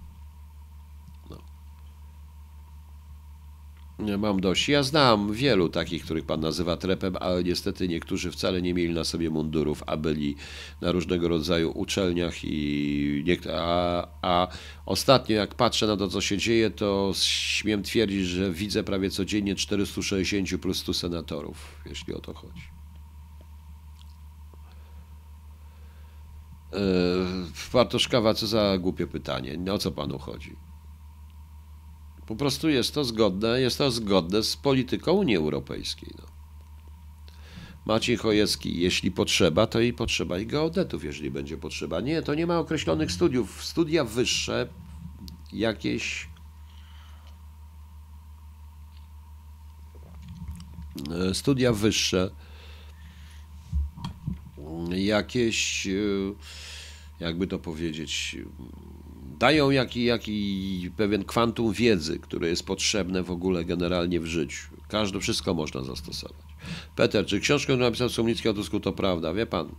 [4.00, 4.70] Mam dość.
[4.70, 9.04] Ja znam wielu takich, których pan nazywa trepem, ale niestety niektórzy wcale nie mieli na
[9.04, 10.36] sobie mundurów, a byli
[10.82, 14.48] na różnego rodzaju uczelniach i niekt- a, a
[14.86, 19.56] ostatnio jak patrzę na to, co się dzieje, to śmiem twierdzić, że widzę prawie codziennie
[19.56, 22.62] 460 plus 100 senatorów, jeśli o to chodzi.
[26.74, 26.80] Yy,
[27.74, 29.60] Bartoszkawa, co za głupie pytanie.
[29.74, 30.67] O co panu chodzi?
[32.28, 36.14] Po prostu jest to zgodne, jest to zgodne z polityką Unii Europejskiej.
[36.18, 36.24] No.
[37.86, 42.02] Maciej Chojecki, jeśli potrzeba, to i potrzeba i geodetów, jeżeli będzie potrzeba.
[42.02, 43.66] Nie, to nie ma określonych studiów.
[43.66, 44.68] Studia wyższe,
[45.54, 46.30] jakieś
[51.12, 52.30] e, studia wyższe,
[54.90, 55.92] jakieś, e,
[57.20, 58.38] jakby to powiedzieć,
[59.40, 64.68] dają jaki, jaki pewien kwantum wiedzy, które jest potrzebne w ogóle generalnie w życiu.
[64.88, 66.48] Każde, wszystko można zastosować.
[66.96, 69.34] Peter, czy książka, którą napisał Sumnicki o Tusku, to prawda?
[69.34, 69.70] Wie pan,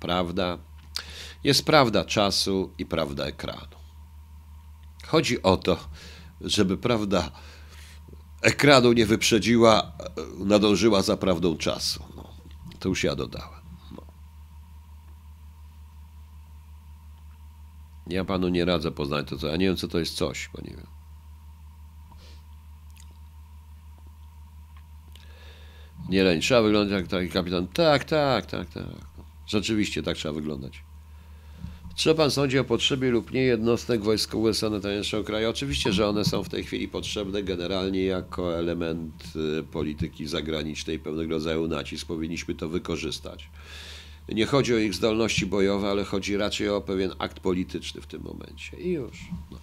[0.00, 0.58] prawda.
[1.44, 3.76] Jest prawda czasu i prawda ekranu.
[5.06, 5.88] Chodzi o to,
[6.40, 7.30] żeby prawda
[8.42, 9.92] ekranu nie wyprzedziła,
[10.38, 12.04] nadążyła za prawdą czasu.
[12.16, 12.28] No,
[12.78, 13.55] to już ja dodałem.
[18.06, 19.46] Ja panu nie radzę poznać to, co.
[19.46, 20.86] Ja nie wiem, co to jest coś, bo nie wiem.
[26.08, 27.66] Nie leń, trzeba wyglądać jak taki kapitan.
[27.66, 28.84] Tak, tak, tak, tak.
[29.46, 30.82] Rzeczywiście tak trzeba wyglądać.
[31.96, 35.50] Czy pan sądzi o potrzebie lub nie jednostek wojskowych USA na terenie naszego kraju?
[35.50, 39.24] Oczywiście, że one są w tej chwili potrzebne generalnie jako element
[39.60, 42.06] y, polityki zagranicznej, pewnego rodzaju nacisk.
[42.06, 43.48] Powinniśmy to wykorzystać.
[44.28, 48.22] Nie chodzi o ich zdolności bojowe, ale chodzi raczej o pewien akt polityczny w tym
[48.22, 48.76] momencie.
[48.76, 49.18] I już.
[49.50, 49.58] No.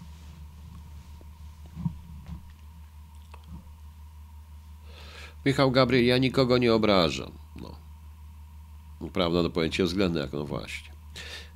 [5.45, 7.31] Michał Gabriel, ja nikogo nie obrażam.
[7.61, 7.75] No.
[9.13, 10.93] Prawda, no pojęcie względne, jak no właśnie.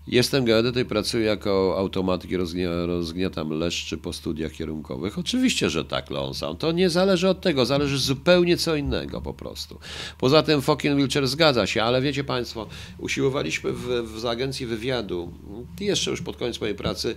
[0.07, 5.19] Jestem geodetyk, pracuję jako automatyk i rozgnia, rozgniatam leszczy po studiach kierunkowych.
[5.19, 6.57] Oczywiście, że tak, Lonsam.
[6.57, 9.79] To nie zależy od tego, zależy zupełnie co innego po prostu.
[10.17, 12.67] Poza tym Fokin Wilcher zgadza się, ale wiecie Państwo,
[12.97, 13.87] usiłowaliśmy w,
[14.21, 15.33] w agencji wywiadu,
[15.79, 17.15] jeszcze już pod koniec mojej pracy,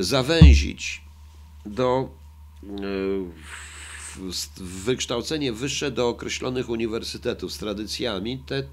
[0.00, 1.02] zawęzić
[1.66, 2.08] do
[4.84, 8.64] wykształcenie wyższe do określonych uniwersytetów z tradycjami te,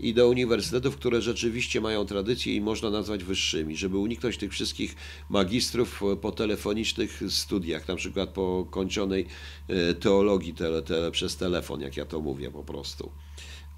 [0.00, 4.96] i do uniwersytetów, które rzeczywiście mają tradycję i można nazwać wyższymi, żeby uniknąć tych wszystkich
[5.28, 9.26] magistrów po telefonicznych studiach, na przykład po kończonej
[10.00, 13.10] teologii tele, tele, przez telefon, jak ja to mówię po prostu.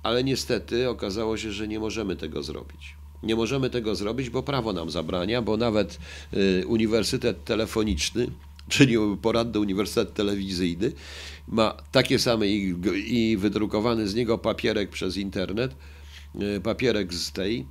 [0.03, 2.95] Ale niestety okazało się, że nie możemy tego zrobić.
[3.23, 5.99] Nie możemy tego zrobić, bo prawo nam zabrania, bo nawet
[6.35, 8.31] y, uniwersytet telefoniczny
[8.69, 10.93] czyli poradny uniwersytet telewizyjny,
[11.49, 12.75] ma takie same i,
[13.07, 15.77] i wydrukowany z niego papierek przez internet,
[16.41, 17.67] e, papierek z tej,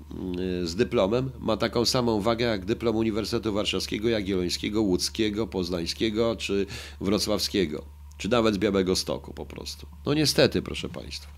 [0.63, 6.65] e, z dyplomem, ma taką samą wagę jak dyplom Uniwersytetu Warszawskiego, Jagiellońskiego, Łódzkiego, Poznańskiego czy
[7.01, 7.85] Wrocławskiego,
[8.17, 9.88] czy nawet z Białego Stoku po prostu.
[10.05, 11.31] No niestety, proszę Państwa.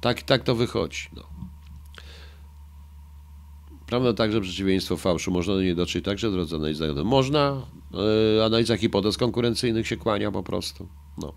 [0.00, 1.08] Tak, tak to wychodzi.
[1.16, 1.53] No.
[3.86, 5.30] Prawda także przeciwieństwo fałszu.
[5.30, 7.04] Można do niej dotrzeć także w drodze analizy zagadnień.
[7.04, 7.62] Można,
[8.36, 10.88] yy, analiza hipotez konkurencyjnych się kłania po prostu.
[11.18, 11.32] No.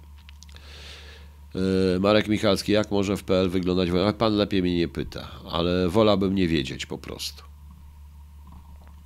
[1.56, 4.14] Yy, Marek Michalski, jak może w PL wyglądać wojna?
[4.14, 7.44] Pan lepiej mnie nie pyta, ale wolałbym nie wiedzieć po prostu.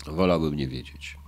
[0.08, 1.21] Wolałbym nie wiedzieć.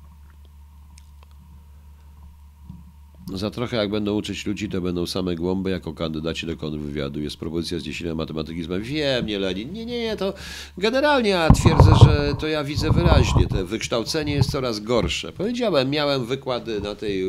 [3.34, 7.22] Za trochę jak będą uczyć ludzi, to będą same głąby jako kandydaci do kontrwywiadu.
[7.22, 8.64] Jest propozycja z 10 matematyki.
[8.82, 9.74] Wiem, nie Lenin.
[9.74, 10.34] Nie, nie, nie, to
[10.78, 13.48] generalnie ja twierdzę, że to ja widzę wyraźnie.
[13.48, 15.32] To wykształcenie jest coraz gorsze.
[15.32, 17.24] Powiedziałem, miałem wykłady na, tej,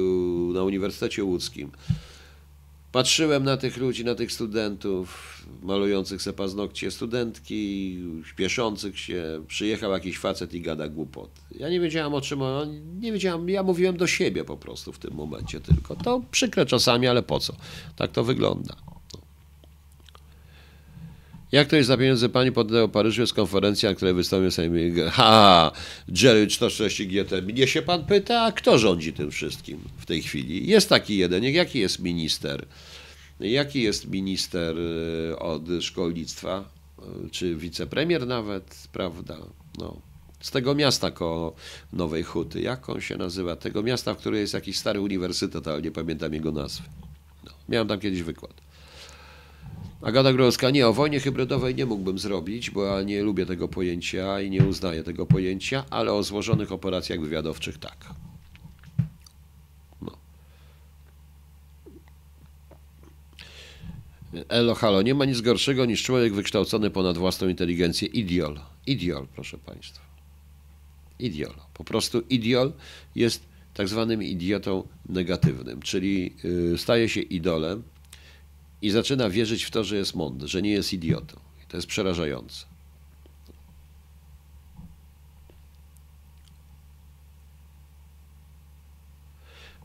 [0.54, 1.70] na Uniwersytecie Łódzkim.
[2.94, 9.44] Patrzyłem na tych ludzi, na tych studentów, malujących se paznokcie, studentki, śpieszących się.
[9.46, 11.30] Przyjechał jakiś facet i gada głupot.
[11.50, 14.98] Ja nie wiedziałam o czym on, nie wiedziałam, ja mówiłem do siebie po prostu w
[14.98, 15.96] tym momencie tylko.
[15.96, 17.54] To przykre czasami, ale po co?
[17.96, 18.76] Tak to wygląda.
[21.54, 25.72] Jak to jest za pieniądze pani poddał Paryżu jest konferencja, na której wystąpił sobie ha,
[26.22, 27.42] Jerry 460 GT.
[27.42, 30.66] Mnie się pan pyta, a kto rządzi tym wszystkim w tej chwili?
[30.66, 32.66] Jest taki jeden, jaki jest minister?
[33.40, 36.64] Jaki jest minister y, od szkolnictwa?
[37.26, 39.36] Y, czy wicepremier nawet, prawda?
[39.78, 40.00] No.
[40.40, 41.54] Z tego miasta koło
[41.92, 42.60] Nowej Huty.
[42.60, 43.56] Jak on się nazywa?
[43.56, 46.84] Tego miasta, w którym jest jakiś stary uniwersytet, ale nie pamiętam jego nazwy.
[47.44, 47.52] No.
[47.68, 48.63] Miałem tam kiedyś wykład.
[50.04, 54.40] Agata Growska, nie, o wojnie hybrydowej nie mógłbym zrobić, bo ja nie lubię tego pojęcia
[54.40, 58.06] i nie uznaję tego pojęcia, ale o złożonych operacjach wywiadowczych tak.
[60.02, 60.18] No.
[64.48, 68.08] Elo, halo, nie ma nic gorszego niż człowiek wykształcony ponad własną inteligencję.
[68.08, 68.60] Idiol.
[68.86, 70.02] Idiol, proszę Państwa.
[71.18, 71.54] Idiol.
[71.74, 72.72] Po prostu idiol
[73.14, 73.44] jest
[73.74, 77.82] tak zwanym idiotą negatywnym, czyli y, staje się idolem,
[78.84, 81.40] i zaczyna wierzyć w to, że jest mądry, że nie jest idiotą.
[81.64, 82.66] I to jest przerażające.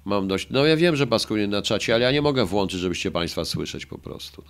[0.05, 0.47] Mam dość.
[0.49, 3.85] No ja wiem, że paskuję na czacie, ale ja nie mogę włączyć, żebyście Państwa słyszeć
[3.85, 4.43] po prostu.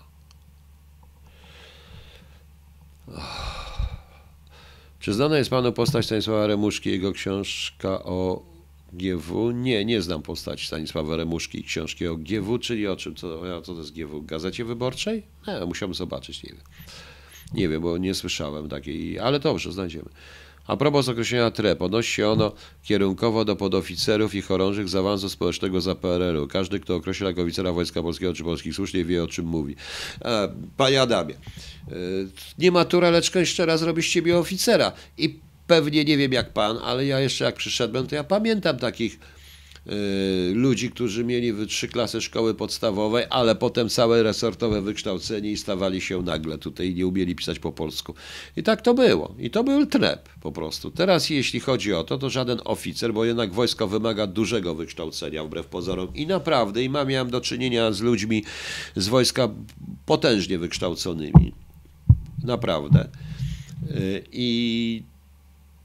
[3.07, 3.21] No.
[4.99, 8.45] Czy znana jest Panu postać Stanisława Remuszki, jego książka o
[8.93, 9.51] GW?
[9.51, 13.73] Nie, nie znam postaci Stanisława Remuszki i książki o GW, czyli o czym, co, co
[13.73, 14.21] to jest GW?
[14.21, 15.23] Gazecie Wyborczej?
[15.47, 16.61] Nie, musiałbym zobaczyć, nie wiem.
[17.53, 20.09] Nie wiem, bo nie słyszałem takiej, ale dobrze, znajdziemy.
[20.69, 22.51] A propos określenia TRE, podnosi się ono
[22.83, 26.47] kierunkowo do podoficerów i chorążych z awansu społecznego za PRL-u.
[26.47, 29.75] Każdy, kto określa jako oficera Wojska Polskiego czy Polskich Służb, nie wie o czym mówi.
[30.25, 31.95] E, panie Adamie, e,
[32.57, 34.91] nie matura, lecz jeszcze raz robi z ciebie oficera.
[35.17, 39.19] I pewnie nie wiem jak pan, ale ja jeszcze jak przyszedłem, to ja pamiętam takich
[39.87, 46.01] y, ludzi, którzy mieli trzy klasy szkoły podstawowej, ale potem całe resortowe wykształcenie i stawali
[46.01, 48.13] się nagle tutaj i nie umieli pisać po polsku.
[48.57, 49.35] I tak to było.
[49.39, 50.91] I to był trep po prostu.
[50.91, 55.65] Teraz jeśli chodzi o to, to żaden oficer, bo jednak wojsko wymaga dużego wykształcenia wbrew
[55.65, 58.43] pozorom i naprawdę, i mam, miałem do czynienia z ludźmi
[58.95, 59.49] z wojska
[60.05, 61.53] potężnie wykształconymi.
[62.43, 63.07] Naprawdę.
[63.91, 65.03] Y, I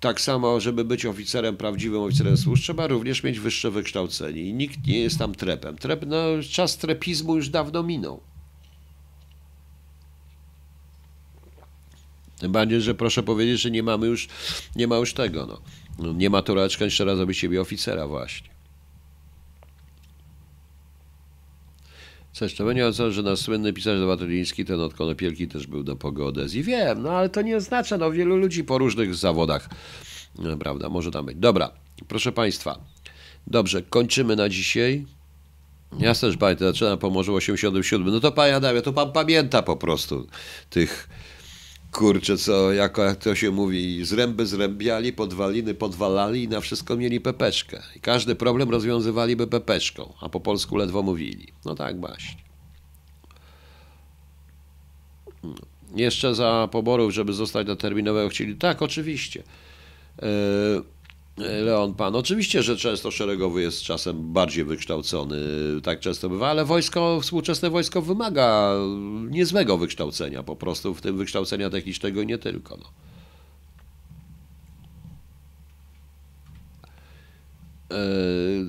[0.05, 4.43] tak samo, żeby być oficerem, prawdziwym oficerem służb, trzeba również mieć wyższe wykształcenie.
[4.43, 5.77] I nikt nie jest tam trepem.
[5.77, 6.17] Trep, no,
[6.51, 8.21] czas trepizmu już dawno minął.
[12.39, 14.29] Tym bardziej, że proszę powiedzieć, że nie mamy już,
[14.77, 15.47] nie ma już tego.
[15.47, 15.61] No.
[15.99, 18.54] No, nie ma tureczka, jeszcze raz zrobić siebie oficera właśnie.
[22.35, 25.97] Co jeszcze będzie o że nasz słynny pisarz Watyliński, ten od Konopielki też był do
[25.97, 26.47] pogody.
[26.55, 29.69] I wiem, no ale to nie oznacza, no wielu ludzi po różnych zawodach,
[30.39, 31.36] no, prawda, może tam być.
[31.36, 31.70] Dobra,
[32.09, 32.78] proszę Państwa,
[33.47, 35.06] dobrze, kończymy na dzisiaj.
[35.98, 38.09] Ja też pamiętam, zaczynam po Morzu 87.
[38.09, 40.27] No to Panie Adamie, to Pan pamięta po prostu
[40.70, 41.09] tych,
[41.95, 47.21] kurczę, co, jako jak to się mówi, zręby zrębiali, podwaliny podwalali i na wszystko mieli
[47.21, 47.83] pepeczkę.
[47.97, 51.47] I każdy problem rozwiązywaliby pepeczką, a po polsku ledwo mówili.
[51.65, 52.43] No tak właśnie.
[55.43, 55.55] No.
[55.97, 58.57] Jeszcze za poborów, żeby zostać na terminowego chcieli.
[58.57, 59.43] Tak, oczywiście.
[60.23, 60.27] E,
[61.36, 65.36] Leon Pan, oczywiście, że często szeregowy jest czasem bardziej wykształcony,
[65.82, 68.74] tak często bywa, ale wojsko, współczesne wojsko wymaga
[69.31, 72.77] niezłego wykształcenia, po prostu w tym wykształcenia technicznego i nie tylko.
[72.77, 72.85] No.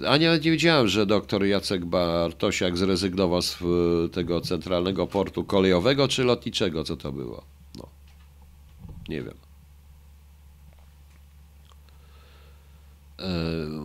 [0.04, 5.44] E, A nie, nie wiedziałem, że doktor Jacek Bartosiak zrezygnował z e, tego centralnego portu
[5.44, 7.44] kolejowego czy lotniczego, co to było.
[7.78, 7.88] No.
[9.10, 9.45] Nie wiem.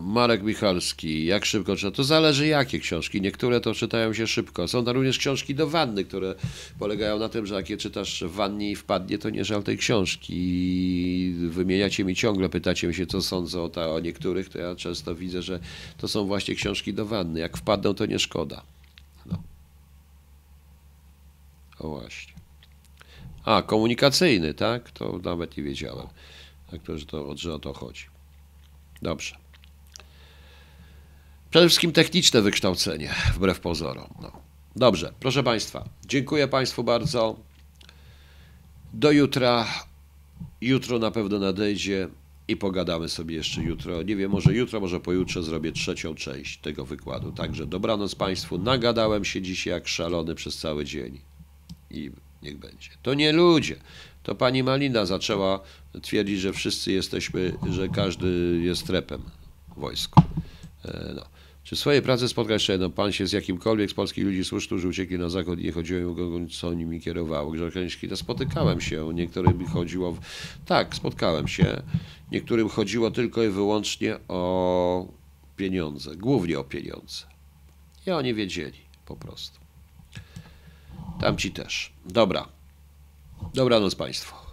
[0.03, 1.91] Marek Michalski, jak szybko czyta?
[1.91, 3.21] To zależy jakie książki.
[3.21, 4.69] Niektóre to czytają się szybko.
[4.69, 6.35] Są tam również książki do wanny, które
[6.79, 9.79] polegają na tym, że jak je czytasz w wannie i wpadnie, to nie żal tej
[9.79, 10.35] książki.
[10.37, 14.77] I wymieniacie mi ciągle, pytacie mi się, co sądzę o, ta, o niektórych, to ja
[14.77, 15.61] często widzę, że
[15.99, 17.41] to są właśnie książki do wanny.
[17.41, 18.63] Jak wpadną, to nie szkoda.
[19.27, 19.43] No.
[21.79, 22.35] O właśnie.
[23.45, 24.91] A, komunikacyjny, tak?
[24.91, 26.07] To nawet nie wiedziałem.
[26.71, 28.10] Tak, to, że, to, że o to chodzi.
[29.03, 29.37] Dobrze.
[31.51, 34.15] Przede wszystkim techniczne wykształcenie, wbrew pozorom.
[34.23, 34.33] No.
[34.77, 37.37] Dobrze, proszę Państwa, dziękuję Państwu bardzo.
[38.93, 39.67] Do jutra.
[40.61, 42.09] Jutro na pewno nadejdzie
[42.49, 44.03] i pogadamy sobie jeszcze jutro.
[44.03, 47.33] Nie wiem, może jutro, może pojutrze zrobię trzecią część tego wykładu.
[47.33, 48.59] Także dobranoc Państwu.
[48.59, 51.21] Nagadałem się dzisiaj jak szalony przez cały dzień.
[51.91, 52.11] I
[52.43, 52.91] niech będzie.
[53.03, 53.77] To nie ludzie.
[54.31, 55.61] To pani Malina zaczęła
[56.03, 59.23] twierdzić, że wszyscy jesteśmy, że każdy jest trepem
[59.77, 60.23] w wojsku.
[60.85, 61.23] E, No.
[61.65, 64.67] Czy w swojej pracy spotka jeszcze jedno, pan się z jakimkolwiek z polskich ludzi służb,
[64.67, 67.51] którzy uciekli na zachód i nie chodziło o co nimi kierowało?
[67.51, 70.19] Grzechniczki, to spotykałem się, niektórym chodziło, w...
[70.67, 71.83] tak, spotkałem się,
[72.33, 75.09] niektórym chodziło tylko i wyłącznie o
[75.57, 77.27] pieniądze, głównie o pieniądze.
[78.07, 79.61] I oni wiedzieli po prostu.
[81.21, 81.93] Tamci też.
[82.07, 82.60] Dobra.
[83.55, 84.50] Dobranoc Państwu.